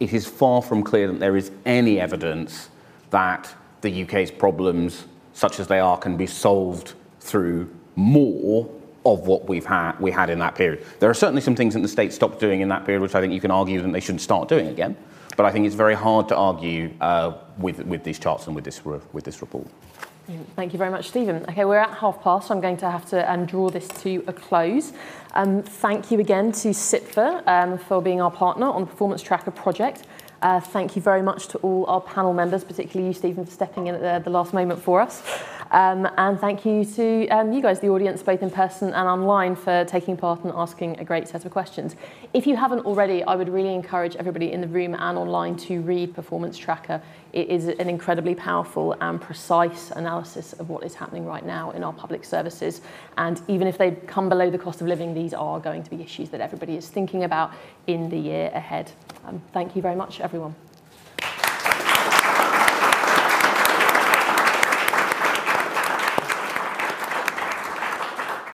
it 0.00 0.12
is 0.12 0.26
far 0.26 0.60
from 0.60 0.82
clear 0.82 1.06
that 1.06 1.20
there 1.20 1.36
is 1.36 1.52
any 1.64 2.00
evidence 2.00 2.68
that 3.10 3.54
the 3.80 4.02
UK's 4.02 4.32
problems, 4.32 5.04
such 5.34 5.60
as 5.60 5.68
they 5.68 5.78
are, 5.78 5.96
can 5.96 6.16
be 6.16 6.26
solved 6.26 6.94
through 7.20 7.72
more 7.94 8.68
of 9.04 9.26
what 9.26 9.48
we've 9.48 9.64
had, 9.64 9.98
we 10.00 10.10
had 10.10 10.30
in 10.30 10.38
that 10.40 10.54
period. 10.54 10.84
There 10.98 11.10
are 11.10 11.14
certainly 11.14 11.40
some 11.40 11.54
things 11.54 11.74
that 11.74 11.80
the 11.80 11.88
state 11.88 12.12
stopped 12.12 12.40
doing 12.40 12.60
in 12.60 12.68
that 12.68 12.84
period, 12.84 13.00
which 13.02 13.14
I 13.14 13.20
think 13.20 13.32
you 13.32 13.40
can 13.40 13.50
argue 13.50 13.80
that 13.80 13.92
they 13.92 14.00
shouldn't 14.00 14.22
start 14.22 14.48
doing 14.48 14.68
again. 14.68 14.96
But 15.36 15.46
I 15.46 15.52
think 15.52 15.66
it's 15.66 15.76
very 15.76 15.94
hard 15.94 16.28
to 16.28 16.36
argue 16.36 16.92
uh, 17.00 17.34
with, 17.58 17.80
with 17.84 18.02
these 18.02 18.18
charts 18.18 18.46
and 18.46 18.56
with 18.56 18.64
this, 18.64 18.84
with 18.84 19.24
this 19.24 19.40
report. 19.40 19.68
Thank 20.56 20.74
you 20.74 20.78
very 20.78 20.90
much, 20.90 21.08
Stephen. 21.08 21.42
Okay, 21.48 21.64
we're 21.64 21.78
at 21.78 21.96
half 21.96 22.22
past, 22.22 22.48
so 22.48 22.54
I'm 22.54 22.60
going 22.60 22.76
to 22.78 22.90
have 22.90 23.06
to 23.10 23.32
um, 23.32 23.46
draw 23.46 23.70
this 23.70 23.88
to 24.02 24.22
a 24.26 24.32
close. 24.32 24.92
Um, 25.32 25.62
thank 25.62 26.10
you 26.10 26.20
again 26.20 26.52
to 26.52 26.68
CIPFA 26.68 27.46
um, 27.46 27.78
for 27.78 28.02
being 28.02 28.20
our 28.20 28.30
partner 28.30 28.66
on 28.66 28.82
the 28.82 28.86
Performance 28.88 29.22
Tracker 29.22 29.50
project. 29.50 30.02
Uh, 30.40 30.60
thank 30.60 30.94
you 30.94 31.02
very 31.02 31.22
much 31.22 31.48
to 31.48 31.58
all 31.58 31.84
our 31.86 32.00
panel 32.00 32.32
members, 32.32 32.62
particularly 32.62 33.08
you, 33.08 33.14
Stephen, 33.14 33.44
for 33.44 33.50
stepping 33.50 33.88
in 33.88 33.96
at 33.96 34.00
the, 34.00 34.30
the 34.30 34.30
last 34.30 34.52
moment 34.52 34.80
for 34.80 35.00
us. 35.00 35.22
Um, 35.70 36.08
and 36.16 36.38
thank 36.40 36.64
you 36.64 36.84
to 36.84 37.28
um, 37.28 37.52
you 37.52 37.60
guys, 37.60 37.80
the 37.80 37.88
audience, 37.88 38.22
both 38.22 38.42
in 38.42 38.50
person 38.50 38.88
and 38.94 39.08
online, 39.08 39.56
for 39.56 39.84
taking 39.84 40.16
part 40.16 40.44
and 40.44 40.52
asking 40.54 40.98
a 40.98 41.04
great 41.04 41.28
set 41.28 41.44
of 41.44 41.50
questions. 41.50 41.96
If 42.32 42.46
you 42.46 42.56
haven't 42.56 42.86
already, 42.86 43.22
I 43.24 43.34
would 43.34 43.48
really 43.48 43.74
encourage 43.74 44.16
everybody 44.16 44.52
in 44.52 44.60
the 44.60 44.68
room 44.68 44.94
and 44.94 45.18
online 45.18 45.56
to 45.56 45.80
read 45.82 46.14
Performance 46.14 46.56
Tracker. 46.56 47.02
it 47.32 47.48
is 47.48 47.68
an 47.68 47.88
incredibly 47.88 48.34
powerful 48.34 48.96
and 49.00 49.20
precise 49.20 49.90
analysis 49.90 50.52
of 50.54 50.68
what 50.68 50.84
is 50.84 50.94
happening 50.94 51.26
right 51.26 51.44
now 51.44 51.70
in 51.72 51.84
our 51.84 51.92
public 51.92 52.24
services. 52.24 52.80
And 53.16 53.40
even 53.48 53.66
if 53.66 53.78
they 53.78 53.92
come 53.92 54.28
below 54.28 54.50
the 54.50 54.58
cost 54.58 54.80
of 54.80 54.86
living, 54.86 55.14
these 55.14 55.34
are 55.34 55.60
going 55.60 55.82
to 55.82 55.90
be 55.90 56.02
issues 56.02 56.30
that 56.30 56.40
everybody 56.40 56.76
is 56.76 56.88
thinking 56.88 57.24
about 57.24 57.52
in 57.86 58.08
the 58.08 58.18
year 58.18 58.50
ahead. 58.54 58.92
Um, 59.24 59.42
thank 59.52 59.76
you 59.76 59.82
very 59.82 59.96
much, 59.96 60.20
everyone. 60.20 60.54